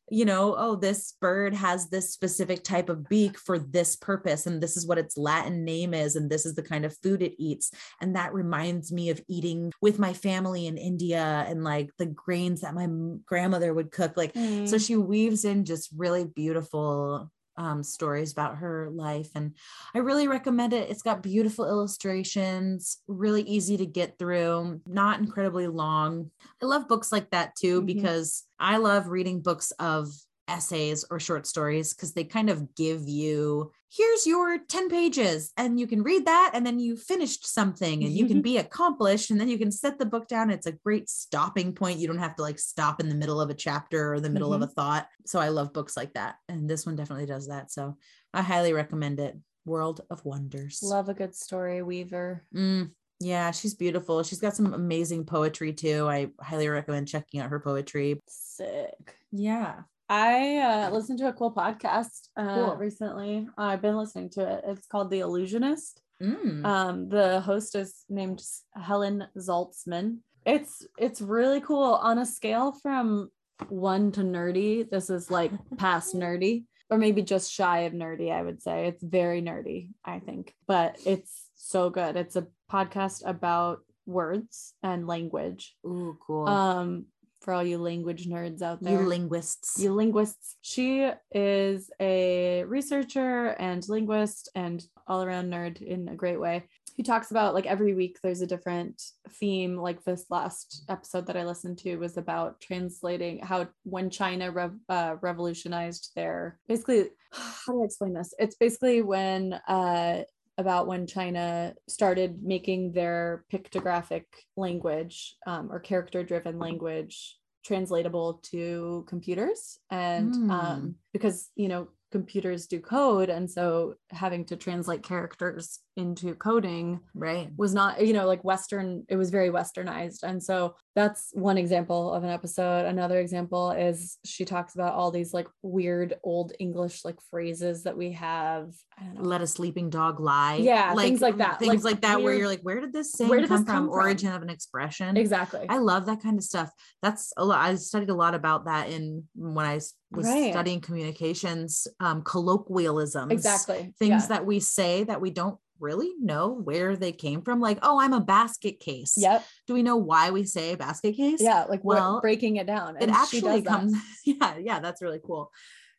you 0.10 0.24
know 0.24 0.56
oh 0.58 0.76
this 0.78 1.16
bird 1.20 1.54
has 1.54 1.90
this 1.90 2.14
specific 2.14 2.64
type 2.64 2.88
of 2.88 3.10
beak 3.10 3.38
for 3.38 3.60
this 3.60 3.98
purpose 3.98 4.48
and 4.48 4.64
this 4.64 4.78
is 4.78 4.88
what 4.88 4.98
its 4.98 5.18
latin 5.18 5.66
name 5.66 5.94
is 5.94 6.16
and 6.16 6.30
this 6.30 6.46
is 6.46 6.56
the 6.56 6.64
kind 6.64 6.86
of 6.86 6.96
food 7.04 7.22
it 7.22 7.36
eats 7.38 7.72
and 8.00 8.16
that 8.16 8.34
reminds 8.34 8.90
me 8.90 9.10
of 9.10 9.22
eating 9.28 9.70
with 9.82 10.00
my 10.00 10.14
family 10.14 10.66
in 10.66 10.78
india 10.78 11.44
and 11.50 11.62
like 11.66 11.90
the 11.98 12.06
grains 12.06 12.62
that 12.62 12.74
my 12.74 12.88
grandmother 13.26 13.74
would 13.74 13.92
cook 13.92 14.16
like 14.16 14.32
so 14.34 14.40
Mm. 14.78 14.86
she 14.88 14.96
weaves 14.96 15.44
in 15.44 15.66
just 15.66 15.90
really 15.94 16.24
beautiful 16.24 17.30
um, 17.58 17.84
stories 17.84 18.32
about 18.32 18.58
her 18.58 18.90
life. 18.92 19.30
And 19.36 19.56
I 19.96 20.00
really 20.00 20.28
recommend 20.28 20.74
it. 20.74 20.90
It's 20.90 21.02
got 21.02 21.24
beautiful 21.24 21.66
illustrations, 21.68 23.02
really 23.08 23.42
easy 23.44 23.78
to 23.78 23.86
get 23.86 24.18
through, 24.20 24.82
not 24.86 25.20
incredibly 25.20 25.68
long. 25.68 26.32
I 26.62 26.66
love 26.66 26.88
books 26.88 27.12
like 27.12 27.32
that 27.32 27.56
too, 27.56 27.82
Mhm. 27.82 27.86
because 27.86 28.46
I 28.60 28.78
love 28.78 29.08
reading 29.08 29.42
books 29.42 29.72
of 29.80 30.10
essays 30.48 31.06
or 31.10 31.20
short 31.20 31.46
stories 31.46 31.94
because 31.94 32.14
they 32.14 32.24
kind 32.24 32.50
of 32.50 32.76
give 32.76 33.08
you 33.08 33.72
here's 33.90 34.28
your 34.28 34.58
10 34.58 34.90
pages 34.90 35.52
and 35.58 35.80
you 35.80 35.88
can 35.88 36.04
read 36.04 36.26
that 36.26 36.52
and 36.54 36.66
then 36.66 36.80
you 36.80 36.96
finished 36.96 37.48
something 37.48 38.04
and 38.04 38.14
you 38.14 38.26
can 38.26 38.42
be 38.50 38.58
accomplished 38.58 39.32
and 39.32 39.40
then 39.40 39.48
you 39.48 39.58
can 39.58 39.72
set 39.72 39.98
the 39.98 40.06
book 40.06 40.28
down. 40.28 40.50
It's 40.50 40.68
a 40.68 40.74
great 40.74 41.10
stopping 41.10 41.74
point. 41.74 42.00
You 42.00 42.08
don't 42.08 42.18
have 42.18 42.36
to 42.36 42.42
like 42.42 42.60
stop 42.60 43.00
in 43.00 43.10
the 43.10 43.16
middle 43.16 43.40
of 43.40 43.50
a 43.50 43.56
chapter 43.56 44.14
or 44.14 44.20
the 44.20 44.30
middle 44.30 44.54
of 44.54 44.62
a 44.62 44.68
thought. 44.68 45.08
So 45.26 45.40
i 45.40 45.50
love 45.50 45.74
books 45.74 45.96
like 45.96 46.14
that 46.14 46.36
and 46.50 46.70
this 46.70 46.86
one 46.86 46.96
definitely 46.96 47.26
does 47.26 47.48
that. 47.48 47.72
So 47.72 47.98
i 48.34 48.42
highly 48.42 48.74
recommend 48.74 49.20
it. 49.20 49.36
World 49.66 50.02
of 50.10 50.24
wonders. 50.24 50.80
Love 50.82 51.10
a 51.10 51.14
good 51.14 51.36
story, 51.36 51.82
Weaver. 51.82 52.46
Mm, 52.56 52.92
yeah 53.20 53.52
she's 53.52 53.74
beautiful. 53.74 54.24
She's 54.24 54.40
got 54.40 54.56
some 54.56 54.74
amazing 54.74 55.26
poetry 55.26 55.74
too. 55.74 56.08
I 56.08 56.30
highly 56.40 56.68
recommend 56.68 57.08
checking 57.08 57.40
out 57.40 57.50
her 57.50 57.60
poetry. 57.60 58.22
Sick. 58.28 59.18
yeah 59.32 59.82
I 60.10 60.58
uh, 60.58 60.90
listened 60.92 61.20
to 61.20 61.28
a 61.28 61.34
cool 61.34 61.54
podcast 61.54 62.30
uh, 62.38 62.56
Cool. 62.56 62.76
recently. 62.78 63.48
I've 63.58 63.82
been 63.82 63.98
listening 63.98 64.30
to 64.32 64.42
it. 64.54 64.64
It's 64.68 64.88
called 64.88 65.10
The 65.12 65.20
Allusionist. 65.20 66.00
Mm. 66.22 66.66
Um, 66.66 67.10
the 67.10 67.42
host 67.42 67.76
is 67.76 68.04
named 68.10 68.42
Helen 68.76 69.28
Zaltzman. 69.38 70.20
It's 70.46 70.86
it's 70.98 71.22
really 71.22 71.60
cool 71.62 71.96
on 71.96 72.18
a 72.20 72.26
scale 72.26 72.72
from 72.72 73.30
one 73.70 74.12
to 74.14 74.22
nerdy. 74.22 74.90
This 74.90 75.10
is 75.10 75.30
like 75.30 75.52
past 75.78 76.16
nerdy, 76.16 76.64
or 76.90 76.98
maybe 76.98 77.22
just 77.22 77.52
shy 77.52 77.80
of 77.82 77.94
nerdy. 77.94 78.32
I 78.32 78.42
would 78.42 78.62
say 78.64 78.88
it's 78.88 79.04
very 79.04 79.42
nerdy. 79.42 79.90
I 80.06 80.20
think, 80.20 80.54
but 80.68 80.98
it's 81.06 81.50
so 81.56 81.90
good. 81.90 82.16
It's 82.16 82.36
a 82.38 82.48
podcast 82.72 83.24
about 83.28 83.80
words 84.06 84.74
and 84.82 85.06
language. 85.06 85.76
Ooh, 85.86 86.18
cool 86.26 86.48
Um, 86.48 87.08
for 87.48 87.54
all 87.54 87.64
you 87.64 87.78
language 87.78 88.28
nerds 88.28 88.62
out 88.62 88.84
there, 88.84 89.00
you 89.04 89.08
linguists 89.08 89.80
you 89.80 89.94
linguists. 89.94 90.58
She 90.62 91.10
is 91.32 91.90
a 92.02 92.66
researcher 92.66 93.56
and 93.58 93.88
linguist 93.88 94.50
and 94.54 94.84
all 95.08 95.24
around 95.24 95.54
nerd 95.54 95.82
in 95.82 96.10
a 96.10 96.16
great 96.16 96.42
way. 96.42 96.66
He 96.98 97.04
talks 97.04 97.32
about 97.32 97.54
like 97.54 97.66
every 97.66 97.94
week 97.94 98.18
there's 98.22 98.42
a 98.42 98.48
different 98.48 99.02
theme. 99.40 99.78
Like 99.78 100.04
this 100.04 100.26
last 100.30 100.84
episode 100.90 101.28
that 101.28 101.38
I 101.38 101.46
listened 101.46 101.78
to 101.80 101.96
was 101.96 102.18
about 102.18 102.60
translating 102.60 103.40
how 103.40 103.70
when 103.84 104.10
China 104.10 104.52
rev- 104.52 104.82
uh, 104.90 105.16
revolutionized 105.22 106.12
their 106.18 106.60
basically, 106.68 107.06
how 107.32 107.72
do 107.72 107.82
I 107.82 107.86
explain 107.86 108.14
this? 108.14 108.34
It's 108.40 108.58
basically 108.58 109.04
when 109.04 109.54
uh, 109.70 110.24
about 110.58 110.88
when 110.88 111.06
China 111.06 111.74
started 111.88 112.42
making 112.44 112.92
their 112.92 113.46
pictographic 113.52 114.24
language 114.56 115.36
um, 115.46 115.72
or 115.72 115.80
character 115.80 116.24
driven 116.24 116.58
language 116.58 117.38
translatable 117.64 118.40
to 118.44 119.06
computers. 119.08 119.80
And 119.92 120.34
Mm. 120.34 120.52
um, 120.52 120.96
because, 121.14 121.50
you 121.56 121.68
know, 121.68 121.90
computers 122.12 122.68
do 122.68 122.80
code. 122.80 123.30
And 123.30 123.50
so 123.52 123.96
having 124.10 124.46
to 124.46 124.56
translate 124.56 125.04
characters 125.04 125.80
into 125.98 126.36
coding 126.36 127.00
right 127.16 127.50
was 127.58 127.74
not 127.74 128.06
you 128.06 128.14
know 128.14 128.26
like 128.28 128.44
western 128.44 129.04
it 129.10 129.16
was 129.16 129.30
very 129.32 129.50
westernized 129.50 130.24
and 130.24 130.42
so 130.42 130.76
that's 130.96 131.30
one 131.34 131.58
example 131.58 132.14
of 132.14 132.24
an 132.24 132.30
episode 132.30 132.86
another 132.86 133.20
example 133.20 133.72
is 133.72 134.18
she 134.24 134.46
talks 134.46 134.76
about 134.76 134.94
all 134.94 135.10
these 135.12 135.34
like 135.34 135.48
weird 135.64 136.16
old 136.24 136.54
english 136.60 137.04
like 137.04 137.18
phrases 137.32 137.84
that 137.84 137.98
we 137.98 138.12
have 138.12 138.70
I 139.00 139.04
don't 139.06 139.16
know. 139.16 139.22
let 139.30 139.42
a 139.42 139.48
sleeping 139.48 139.90
dog 139.90 140.20
lie 140.20 140.56
Yeah, 140.56 140.96
things 140.96 141.22
like 141.22 141.38
that. 141.38 141.60
things 141.60 141.84
Like 141.84 141.94
like, 141.96 142.02
that 142.02 142.22
where 142.22 142.34
you're 142.34 142.48
like 142.48 142.62
where 142.62 142.80
did 142.80 142.94
this 142.94 143.12
saying 143.12 143.30
Where 143.30 143.40
did 143.42 143.50
come, 143.50 143.58
this 143.60 143.66
come 143.68 143.84
from? 143.86 143.94
from? 143.94 144.00
origin 144.00 144.32
of 144.34 144.42
an 144.42 144.50
expression 144.50 145.18
exactly 145.18 145.66
I 145.70 145.78
love 145.78 146.06
that 146.08 146.22
kind 146.24 146.38
of 146.38 146.44
stuff. 146.44 146.72
That's 147.02 147.32
a 147.38 147.46
lot. 147.46 147.60
I 147.60 147.76
studied 147.76 148.10
a 148.10 148.16
lot 148.16 148.34
about 148.36 148.66
that 148.66 148.90
in 148.90 149.24
when 149.36 149.66
i 149.66 149.76
was 149.76 149.94
Right. 150.12 150.52
studying 150.54 150.80
communications, 150.82 151.86
um, 152.00 152.22
colloquialisms, 152.24 153.32
exactly 153.32 153.94
things 154.00 154.24
yeah. 154.24 154.28
that 154.30 154.46
we 154.46 154.60
say 154.60 155.04
that 155.04 155.20
we 155.22 155.30
don't 155.32 155.58
really 155.80 156.12
know 156.20 156.50
where 156.50 156.96
they 156.96 157.12
came 157.12 157.42
from? 157.42 157.60
Like, 157.60 157.80
oh, 157.82 158.00
I'm 158.00 158.14
a 158.14 158.22
basket 158.22 158.80
case. 158.80 159.14
Yep. 159.18 159.46
Do 159.68 159.74
we 159.74 159.84
know 159.84 159.98
why 159.98 160.32
we 160.32 160.44
say 160.44 160.76
basket 160.76 161.16
case? 161.16 161.42
Yeah. 161.42 161.66
Like 161.66 161.82
Well, 161.84 162.22
breaking 162.22 162.58
it 162.58 162.68
down. 162.68 162.98
It 162.98 163.04
and 163.04 163.12
she 163.12 163.38
actually 163.38 163.62
comes. 163.62 163.94
Yeah, 164.26 164.58
yeah, 164.58 164.80
that's 164.80 165.02
really 165.02 165.22
cool. 165.26 165.52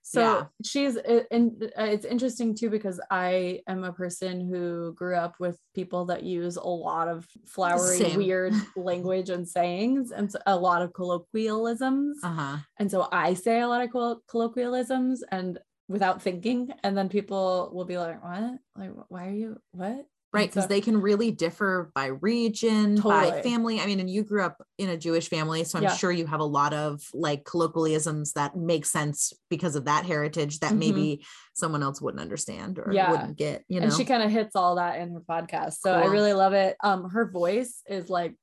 So 0.02 0.20
Yeah. 0.20 0.44
she's 0.64 0.96
and 1.30 1.70
uh, 1.78 1.82
it's 1.84 2.06
interesting 2.06 2.54
too 2.54 2.70
because 2.70 2.98
I 3.10 3.60
am 3.68 3.84
a 3.84 3.92
person 3.92 4.40
who 4.48 4.94
grew 4.94 5.16
up 5.16 5.34
with 5.38 5.58
people 5.74 6.06
that 6.06 6.22
use 6.22 6.56
a 6.56 6.66
lot 6.66 7.08
of 7.08 7.26
flowery, 7.46 7.98
Same. 7.98 8.16
weird 8.16 8.54
language 8.76 9.28
and 9.28 9.46
sayings, 9.46 10.10
and 10.10 10.32
so 10.32 10.38
a 10.46 10.56
lot 10.56 10.80
of 10.80 10.94
colloquialisms. 10.94 12.20
Uh-huh. 12.24 12.56
And 12.78 12.90
so 12.90 13.08
I 13.12 13.34
say 13.34 13.60
a 13.60 13.68
lot 13.68 13.82
of 13.82 13.90
collo- 13.90 14.20
colloquialisms 14.30 15.22
and 15.30 15.58
without 15.88 16.22
thinking, 16.22 16.70
and 16.82 16.96
then 16.96 17.08
people 17.08 17.70
will 17.72 17.84
be 17.84 17.98
like, 17.98 18.22
"What? 18.22 18.58
Like, 18.76 18.90
why 19.08 19.28
are 19.28 19.32
you 19.32 19.56
what?" 19.72 20.06
Right, 20.30 20.46
because 20.46 20.64
so- 20.64 20.68
they 20.68 20.82
can 20.82 21.00
really 21.00 21.30
differ 21.30 21.90
by 21.94 22.06
region, 22.06 22.96
by 23.00 23.40
family. 23.40 23.80
I 23.80 23.86
mean, 23.86 23.98
and 23.98 24.10
you 24.10 24.22
grew 24.24 24.42
up 24.42 24.62
in 24.76 24.90
a 24.90 24.96
Jewish 24.98 25.30
family, 25.30 25.64
so 25.64 25.78
I'm 25.78 25.84
Yeah. 25.84 25.96
sure 25.96 26.12
you 26.12 26.26
have 26.26 26.40
a 26.40 26.44
lot 26.44 26.74
of 26.74 27.00
like 27.14 27.44
colloquialisms 27.44 28.34
that 28.34 28.54
make 28.54 28.84
sense 28.84 29.32
because 29.48 29.74
of 29.74 29.86
that 29.86 30.04
heritage 30.04 30.60
that 30.60 30.72
Mhm. 30.72 30.78
maybe 30.78 31.26
someone 31.54 31.82
else 31.82 32.02
wouldn't 32.02 32.20
understand 32.20 32.78
or 32.78 32.92
Yeah. 32.92 33.10
wouldn't 33.10 33.38
get, 33.38 33.64
you 33.68 33.80
know. 33.80 33.86
and 33.86 33.94
she 33.94 34.04
kind 34.04 34.22
of 34.22 34.30
hits 34.30 34.54
all 34.54 34.74
that 34.74 35.00
in 35.00 35.14
her 35.14 35.20
podcast. 35.22 35.78
So 35.80 35.94
I 35.94 36.04
really 36.08 36.34
love 36.34 36.52
it. 36.52 36.76
Um, 36.84 37.08
her 37.08 37.30
voice 37.30 37.82
is 37.88 38.10
like 38.10 38.34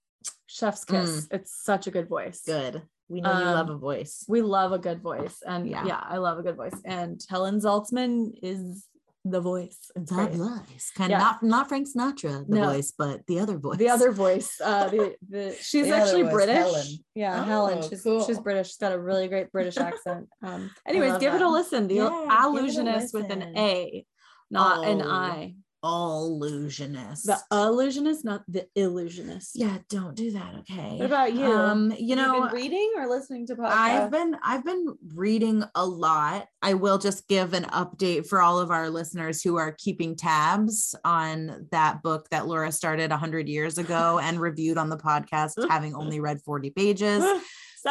chef's 0.47 0.85
kiss. 0.85 1.27
It's 1.29 1.53
such 1.63 1.85
a 1.85 1.91
good 1.91 2.09
voice. 2.09 2.41
Mm. 2.41 2.45
Good. 2.47 2.81
We 3.07 3.21
know 3.21 3.37
you 3.37 3.45
love 3.45 3.69
Um, 3.69 3.75
a 3.75 3.77
voice. 3.77 4.25
we 4.27 4.41
love 4.41 4.71
a 4.71 4.79
good 4.79 5.01
voice 5.01 5.37
and 5.45 5.67
Yeah. 5.69 5.85
yeah. 5.85 6.01
i 6.03 6.17
love 6.17 6.37
a 6.39 6.43
good 6.43 6.55
voice 6.57 6.79
and 6.85 7.21
helen 7.29 7.59
zaltzman 7.59 8.31
is 8.41 8.87
the 9.27 9.41
voice 9.41 9.79
The 9.95 10.01
great. 10.01 10.33
voice. 10.33 10.91
Kind 10.95 11.09
Yeah. 11.11 11.17
of 11.17 11.23
not 11.23 11.43
not 11.43 11.67
Frank 11.69 11.87
Sinatra, 11.87 12.47
the 12.47 12.55
No. 12.59 12.65
voice, 12.71 12.93
but 12.95 13.25
the 13.25 13.39
other 13.39 13.57
voice. 13.57 13.77
the 13.77 13.89
other 13.89 14.11
voice 14.11 14.49
uh 14.61 14.87
the, 14.89 15.15
the 15.29 15.43
she's 15.69 15.87
The 15.87 15.95
actually 15.95 16.23
was 16.23 16.33
british 16.33 16.55
Helen. 16.57 16.87
yeah 17.15 17.41
Oh, 17.41 17.43
helen 17.43 17.81
she's 17.89 18.03
cool. 18.03 18.23
she's 18.25 18.39
british 18.39 18.67
she's 18.69 18.77
got 18.77 18.91
a 18.91 18.99
really 19.09 19.27
great 19.27 19.51
british 19.51 19.77
accent 19.77 20.29
um 20.43 20.69
anyways 20.85 21.17
give 21.17 21.33
it 21.33 21.41
a 21.41 21.49
listen 21.49 21.87
the 21.87 21.95
Yeah, 21.95 22.09
give 22.09 22.21
it 22.21 22.27
a 22.29 22.35
Allusionist 22.43 23.13
with 23.13 23.29
an 23.31 23.41
a 23.57 24.05
not 24.51 24.85
an 24.85 25.01
Oh. 25.01 25.09
i 25.09 25.55
illusionist. 25.85 27.25
the 27.27 27.37
Allusionist 27.51 28.23
not 28.23 28.43
the 28.47 28.67
illusionist 28.75 29.51
yeah, 29.55 29.77
don't 29.89 30.15
do 30.15 30.31
that. 30.31 30.55
Okay. 30.59 30.97
what 30.97 31.05
about 31.05 31.33
you 31.33 31.45
Um, 31.45 31.93
you 31.97 32.15
Have 32.15 32.27
know, 32.27 32.41
been 32.47 32.53
reading 32.53 32.93
or 32.97 33.07
listening 33.07 33.45
to 33.47 33.55
podcasts 33.55 33.69
I've 33.71 34.11
been 34.11 34.35
I've 34.43 34.65
been 34.65 34.97
reading 35.13 35.63
a 35.75 35.85
lot. 35.85 36.47
I 36.61 36.73
will 36.73 36.97
just 36.97 37.27
give 37.27 37.53
an 37.53 37.65
update 37.65 38.27
for 38.27 38.41
all 38.41 38.59
of 38.59 38.71
our 38.71 38.89
listeners 38.89 39.41
who 39.41 39.57
are 39.57 39.71
keeping 39.77 40.15
tabs 40.15 40.95
on 41.05 41.67
that 41.71 42.01
book 42.01 42.27
that 42.31 42.47
Laura 42.47 42.71
started 42.71 43.11
100 43.11 43.47
years 43.47 43.77
ago 43.77 44.19
and 44.23 44.39
reviewed 44.39 44.77
on 44.77 44.89
the 44.89 44.97
podcast 44.97 45.53
having 45.69 45.95
only 45.95 46.19
read 46.19 46.41
40 46.41 46.71
pages. 46.71 47.23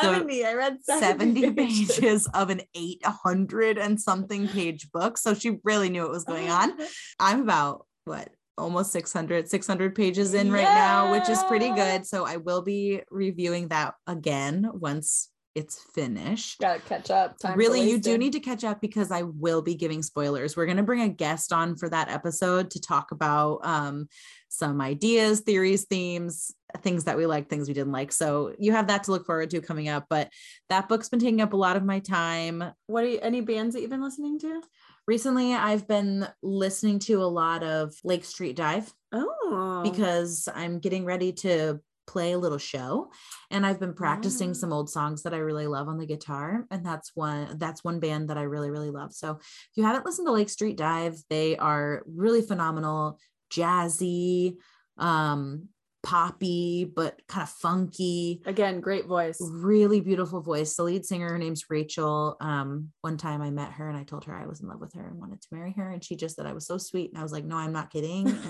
70 0.02 0.44
i 0.44 0.54
read 0.54 0.78
70 0.82 1.40
70, 1.40 1.52
pages 1.66 2.26
of 2.34 2.50
an 2.50 2.62
800 2.74 3.78
and 3.78 4.00
something 4.00 4.48
page 4.48 4.90
book. 4.92 5.18
So 5.18 5.34
she 5.34 5.58
really 5.64 5.88
knew 5.88 6.02
what 6.02 6.10
was 6.10 6.24
going 6.24 6.50
on. 6.50 6.72
I'm 7.20 7.42
about 7.42 7.86
what 8.04 8.30
almost 8.56 8.92
600 8.92 9.48
600 9.48 9.96
pages 9.96 10.32
in 10.32 10.52
right 10.52 10.62
now 10.62 11.10
which 11.10 11.28
is 11.28 11.42
pretty 11.44 11.70
good 11.70 12.06
so 12.06 12.24
i 12.24 12.36
will 12.36 12.62
be 12.62 13.02
reviewing 13.10 13.66
that 13.66 13.94
again 14.06 14.70
once 14.74 15.30
it's 15.56 15.80
finished 15.92 16.60
gotta 16.60 16.78
catch 16.80 17.10
up 17.10 17.36
Time 17.38 17.58
really 17.58 17.88
you 17.88 17.98
do 17.98 18.16
need 18.16 18.32
to 18.32 18.38
catch 18.38 18.62
up 18.62 18.80
because 18.80 19.10
i 19.10 19.22
will 19.22 19.60
be 19.60 19.74
giving 19.74 20.04
spoilers 20.04 20.56
we're 20.56 20.66
going 20.66 20.76
to 20.76 20.84
bring 20.84 21.00
a 21.00 21.08
guest 21.08 21.52
on 21.52 21.76
for 21.76 21.88
that 21.88 22.08
episode 22.08 22.70
to 22.70 22.80
talk 22.80 23.10
about 23.10 23.58
um, 23.64 24.08
some 24.48 24.80
ideas 24.80 25.40
theories 25.40 25.84
themes 25.86 26.52
things 26.82 27.04
that 27.04 27.16
we 27.16 27.26
like 27.26 27.48
things 27.48 27.68
we 27.68 27.74
didn't 27.74 27.92
like 27.92 28.10
so 28.12 28.54
you 28.58 28.72
have 28.72 28.88
that 28.88 29.04
to 29.04 29.10
look 29.12 29.24
forward 29.24 29.48
to 29.50 29.60
coming 29.60 29.88
up 29.88 30.06
but 30.10 30.28
that 30.68 30.88
book's 30.88 31.08
been 31.08 31.20
taking 31.20 31.40
up 31.40 31.52
a 31.52 31.56
lot 31.56 31.76
of 31.76 31.84
my 31.84 31.98
time 32.00 32.64
what 32.86 33.04
are 33.04 33.08
you, 33.08 33.18
any 33.22 33.40
bands 33.40 33.74
that 33.74 33.80
you've 33.80 33.90
been 33.90 34.02
listening 34.02 34.38
to 34.38 34.60
recently 35.06 35.54
i've 35.54 35.86
been 35.86 36.26
listening 36.42 36.98
to 36.98 37.22
a 37.22 37.24
lot 37.24 37.62
of 37.62 37.94
lake 38.02 38.24
street 38.24 38.56
dive 38.56 38.92
oh 39.12 39.80
because 39.84 40.48
I'm 40.54 40.78
getting 40.78 41.04
ready 41.04 41.32
to 41.32 41.80
play 42.06 42.32
a 42.32 42.38
little 42.38 42.58
show 42.58 43.10
and 43.50 43.64
I've 43.64 43.80
been 43.80 43.94
practicing 43.94 44.50
Ah. 44.50 44.54
some 44.54 44.72
old 44.72 44.90
songs 44.90 45.22
that 45.22 45.32
I 45.32 45.38
really 45.38 45.66
love 45.66 45.88
on 45.88 45.98
the 45.98 46.06
guitar 46.06 46.66
and 46.70 46.84
that's 46.84 47.12
one 47.14 47.56
that's 47.58 47.82
one 47.84 47.98
band 48.00 48.28
that 48.28 48.36
I 48.38 48.42
really 48.42 48.70
really 48.70 48.90
love. 48.90 49.12
So 49.12 49.32
if 49.40 49.70
you 49.76 49.84
haven't 49.84 50.04
listened 50.04 50.26
to 50.26 50.32
Lake 50.32 50.50
Street 50.50 50.76
Dive, 50.76 51.16
they 51.30 51.56
are 51.56 52.02
really 52.06 52.42
phenomenal, 52.42 53.18
jazzy, 53.50 54.56
um 54.98 55.68
poppy 56.04 56.84
but 56.84 57.20
kind 57.26 57.42
of 57.42 57.48
funky. 57.50 58.42
Again 58.46 58.80
great 58.80 59.06
voice. 59.06 59.38
Really 59.40 60.00
beautiful 60.00 60.40
voice. 60.40 60.76
The 60.76 60.84
lead 60.84 61.04
singer 61.04 61.30
her 61.30 61.38
name's 61.38 61.64
rachel. 61.68 62.36
Um 62.40 62.90
one 63.00 63.16
time 63.16 63.42
i 63.42 63.50
met 63.50 63.72
her 63.72 63.88
and 63.88 63.96
i 63.96 64.04
told 64.04 64.24
her 64.24 64.34
i 64.34 64.46
was 64.46 64.60
in 64.60 64.68
love 64.68 64.80
with 64.80 64.92
her 64.94 65.06
and 65.06 65.18
wanted 65.18 65.40
to 65.40 65.48
marry 65.52 65.72
her 65.72 65.90
and 65.90 66.04
she 66.04 66.16
just 66.16 66.36
said 66.36 66.46
i 66.46 66.52
was 66.52 66.66
so 66.66 66.78
sweet 66.78 67.10
and 67.10 67.18
i 67.18 67.22
was 67.22 67.32
like 67.32 67.44
no 67.44 67.56
i'm 67.56 67.72
not 67.72 67.90
kidding. 67.90 68.28
And, 68.28 68.40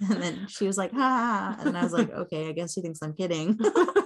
and 0.10 0.22
then 0.22 0.46
she 0.48 0.66
was 0.66 0.78
like 0.78 0.92
ha 0.92 1.56
and 1.60 1.76
i 1.76 1.82
was 1.82 1.92
like 1.92 2.10
okay 2.12 2.48
i 2.48 2.52
guess 2.52 2.72
she 2.72 2.80
thinks 2.80 3.00
i'm 3.02 3.14
kidding 3.14 3.58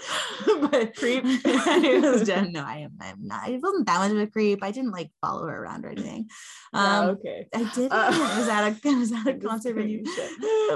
but 0.70 0.96
Creep. 0.96 1.22
it 1.26 2.02
was 2.02 2.26
just, 2.26 2.50
no 2.52 2.62
i 2.64 2.78
am 2.78 2.92
i'm 3.00 3.26
not 3.26 3.48
it 3.48 3.60
wasn't 3.62 3.86
that 3.86 3.98
much 3.98 4.10
of 4.12 4.18
a 4.18 4.26
creep 4.26 4.62
i 4.62 4.70
didn't 4.70 4.92
like 4.92 5.10
follow 5.20 5.46
her 5.46 5.62
around 5.62 5.84
or 5.84 5.88
anything 5.90 6.28
um 6.72 7.10
okay 7.10 7.46
I 7.54 7.64
did. 7.74 7.90
Uh, 7.92 8.10
was 8.36 8.48
at 8.48 8.68
a 8.68 8.96
was 8.96 9.12
at 9.12 9.26
a 9.26 9.34
concert 9.34 9.74
venue. 9.74 10.04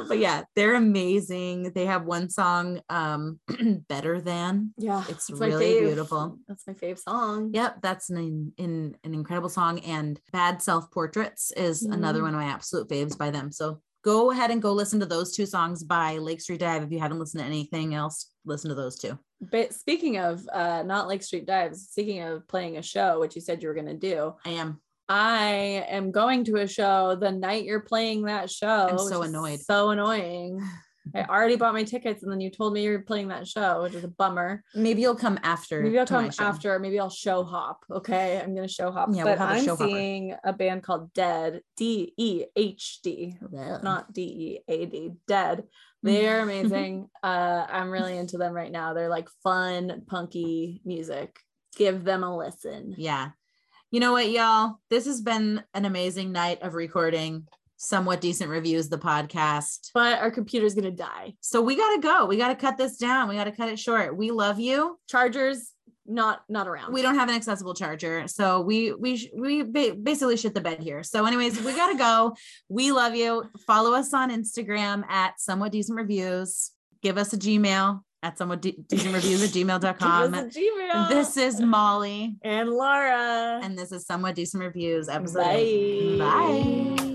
But 0.09 0.18
yeah, 0.18 0.43
they're 0.57 0.75
amazing. 0.75 1.70
They 1.72 1.87
have 1.87 2.05
one 2.05 2.29
song, 2.31 2.81
um, 2.89 3.39
better 3.89 4.20
than. 4.20 4.75
yeah 4.77 5.05
It's 5.09 5.31
my 5.31 5.47
really 5.47 5.79
beautiful. 5.81 6.39
that's 6.49 6.66
my 6.66 6.72
fave 6.75 6.99
song 6.99 7.51
Yep, 7.55 7.81
that's 7.81 8.11
an 8.11 8.53
in, 8.59 8.97
an 9.05 9.14
incredible 9.14 9.49
song. 9.49 9.79
And 9.81 10.18
Bad 10.33 10.62
Self 10.62 10.91
Portraits 10.91 11.53
is 11.57 11.83
another 11.85 12.18
Mm. 12.20 12.22
one 12.22 12.35
of 12.35 12.41
my 12.41 12.47
absolute 12.47 12.89
faves 12.89 13.16
by 13.16 13.31
them. 13.31 13.53
So 13.53 13.81
go 14.05 14.30
ahead 14.30 14.50
and 14.50 14.61
go 14.61 14.72
listen 14.72 15.00
to 15.00 15.07
those 15.07 15.34
two 15.34 15.46
songs 15.46 15.82
by 15.82 16.18
Lake 16.18 16.40
Street 16.40 16.61
Dive. 16.61 16.82
If 16.82 16.92
you 16.92 17.00
haven't 17.00 17.18
listened 17.18 17.40
to 17.40 17.46
anything 17.46 17.94
else, 17.94 18.30
listen 18.44 18.68
to 18.68 18.74
those 18.74 18.98
two. 18.98 19.18
but 19.40 19.72
speaking 19.72 20.18
of 20.18 20.46
uh 20.52 20.82
not 20.82 21.09
lake 21.09 21.22
street 21.22 21.46
dives 21.46 21.88
speaking 21.90 22.22
of 22.22 22.46
playing 22.48 22.76
a 22.78 22.82
show 22.82 23.20
which 23.20 23.34
you 23.34 23.42
said 23.42 23.62
you 23.62 23.68
were 23.68 23.74
going 23.74 23.86
to 23.86 23.94
do 23.94 24.34
I 24.44 24.50
am. 24.50 24.80
I 25.09 25.84
am 25.88 26.12
going 26.12 26.44
to 26.44 26.57
a 26.57 26.66
show 26.66 27.14
the 27.14 27.30
night 27.30 27.64
you're 27.64 27.80
playing 27.80 28.22
that 28.22 28.50
show. 28.50 28.88
I'm 28.90 28.98
so 28.98 29.22
annoyed. 29.22 29.61
So 29.61 29.90
annoying. 29.90 30.61
I 31.14 31.24
already 31.24 31.57
bought 31.57 31.74
my 31.74 31.84
tickets 31.84 32.22
and 32.22 32.32
then 32.32 32.40
you 32.40 32.50
told 32.50 32.72
me 32.72 32.82
you're 32.82 33.00
playing 33.00 33.28
that 33.28 33.46
show, 33.46 33.82
which 33.82 33.94
is 33.94 34.05
a 34.05 34.09
bummer. 34.09 34.62
Maybe 34.74 35.02
you'll 35.02 35.16
come 35.16 35.38
after. 35.42 35.82
Maybe 35.82 35.98
I'll 35.98 36.07
come 36.07 36.30
after. 36.38 36.78
Maybe 36.78 36.98
I'll 36.98 37.11
show 37.11 37.44
hop. 37.44 37.84
Okay. 37.90 38.40
I'm 38.40 38.55
going 38.55 38.66
to 38.66 38.72
show 38.72 38.90
hop. 38.90 39.11
Yeah, 39.12 39.24
we'll 39.24 39.36
but 39.36 39.42
a 39.42 39.44
I'm 39.44 39.66
hopper. 39.66 39.84
seeing 39.86 40.34
a 40.44 40.52
band 40.52 40.82
called 40.82 41.12
DEHD, 41.12 41.61
D 41.76 42.14
E 42.16 42.44
H 42.57 43.00
D, 43.02 43.36
not 43.50 44.12
D 44.12 44.22
E 44.22 44.59
A 44.72 44.86
D, 44.86 45.11
DEHD. 45.28 45.64
They're 46.02 46.40
amazing. 46.42 47.09
uh, 47.22 47.66
I'm 47.68 47.90
really 47.90 48.16
into 48.16 48.38
them 48.38 48.52
right 48.52 48.72
now. 48.72 48.94
They're 48.94 49.09
like 49.09 49.28
fun, 49.42 50.02
punky 50.07 50.80
music. 50.84 51.38
Give 51.76 52.05
them 52.05 52.22
a 52.22 52.36
listen. 52.36 52.94
Yeah. 52.96 53.30
You 53.90 54.00
know 54.00 54.12
what, 54.12 54.30
y'all? 54.30 54.80
This 54.90 55.07
has 55.07 55.20
been 55.20 55.62
an 55.72 55.84
amazing 55.84 56.32
night 56.32 56.62
of 56.62 56.74
recording 56.74 57.46
somewhat 57.85 58.20
decent 58.20 58.51
reviews, 58.51 58.89
the 58.89 58.99
podcast. 58.99 59.91
But 59.95 60.18
our 60.20 60.30
computer's 60.30 60.74
going 60.74 60.85
to 60.85 60.91
die. 60.91 61.35
So 61.41 61.61
we 61.61 61.76
got 61.76 61.95
to 61.97 62.01
go. 62.01 62.26
We 62.26 62.37
got 62.37 62.49
to 62.49 62.55
cut 62.57 62.76
this 62.78 62.97
down. 62.97 63.28
We 63.28 63.37
got 63.37 63.45
to 63.45 63.53
cut 63.53 63.68
it 63.68 63.78
short. 63.78 64.16
We 64.16 64.30
love 64.30 64.59
you. 64.59 64.99
Chargers, 65.09 65.70
not 66.07 66.43
not 66.49 66.68
around. 66.68 66.93
We 66.93 67.01
don't 67.03 67.14
have 67.14 67.28
an 67.28 67.35
accessible 67.35 67.74
charger. 67.74 68.28
So 68.28 68.61
we 68.61 68.93
we 68.93 69.30
we 69.35 69.62
basically 69.62 70.37
shit 70.37 70.55
the 70.55 70.61
bed 70.61 70.80
here. 70.80 71.03
So 71.03 71.24
anyways, 71.24 71.62
we 71.62 71.74
got 71.74 71.93
to 71.93 71.99
go. 71.99 72.35
We 72.68 72.93
love 72.93 73.14
you. 73.14 73.45
Follow 73.66 73.95
us 73.95 74.12
on 74.12 74.30
Instagram 74.30 75.05
at 75.09 75.41
somewhat 75.41 75.72
decent 75.72 75.97
reviews. 75.97 76.72
Give 77.03 77.16
us 77.18 77.32
a 77.32 77.39
Gmail 77.39 78.01
at 78.22 78.39
somewhat 78.39 78.62
de- 78.62 78.76
decent 78.89 79.14
reviews 79.14 79.43
at 79.43 79.51
gmail.com. 79.51 80.32
Gmail. 80.51 81.09
This 81.11 81.37
is 81.37 81.61
Molly. 81.61 82.37
and 82.43 82.70
Laura. 82.70 83.61
And 83.62 83.76
this 83.78 83.93
is 83.93 84.07
somewhat 84.07 84.35
decent 84.35 84.62
reviews 84.62 85.09
episode. 85.11 85.43
Bye. 85.43 86.16
Bye. 86.18 87.14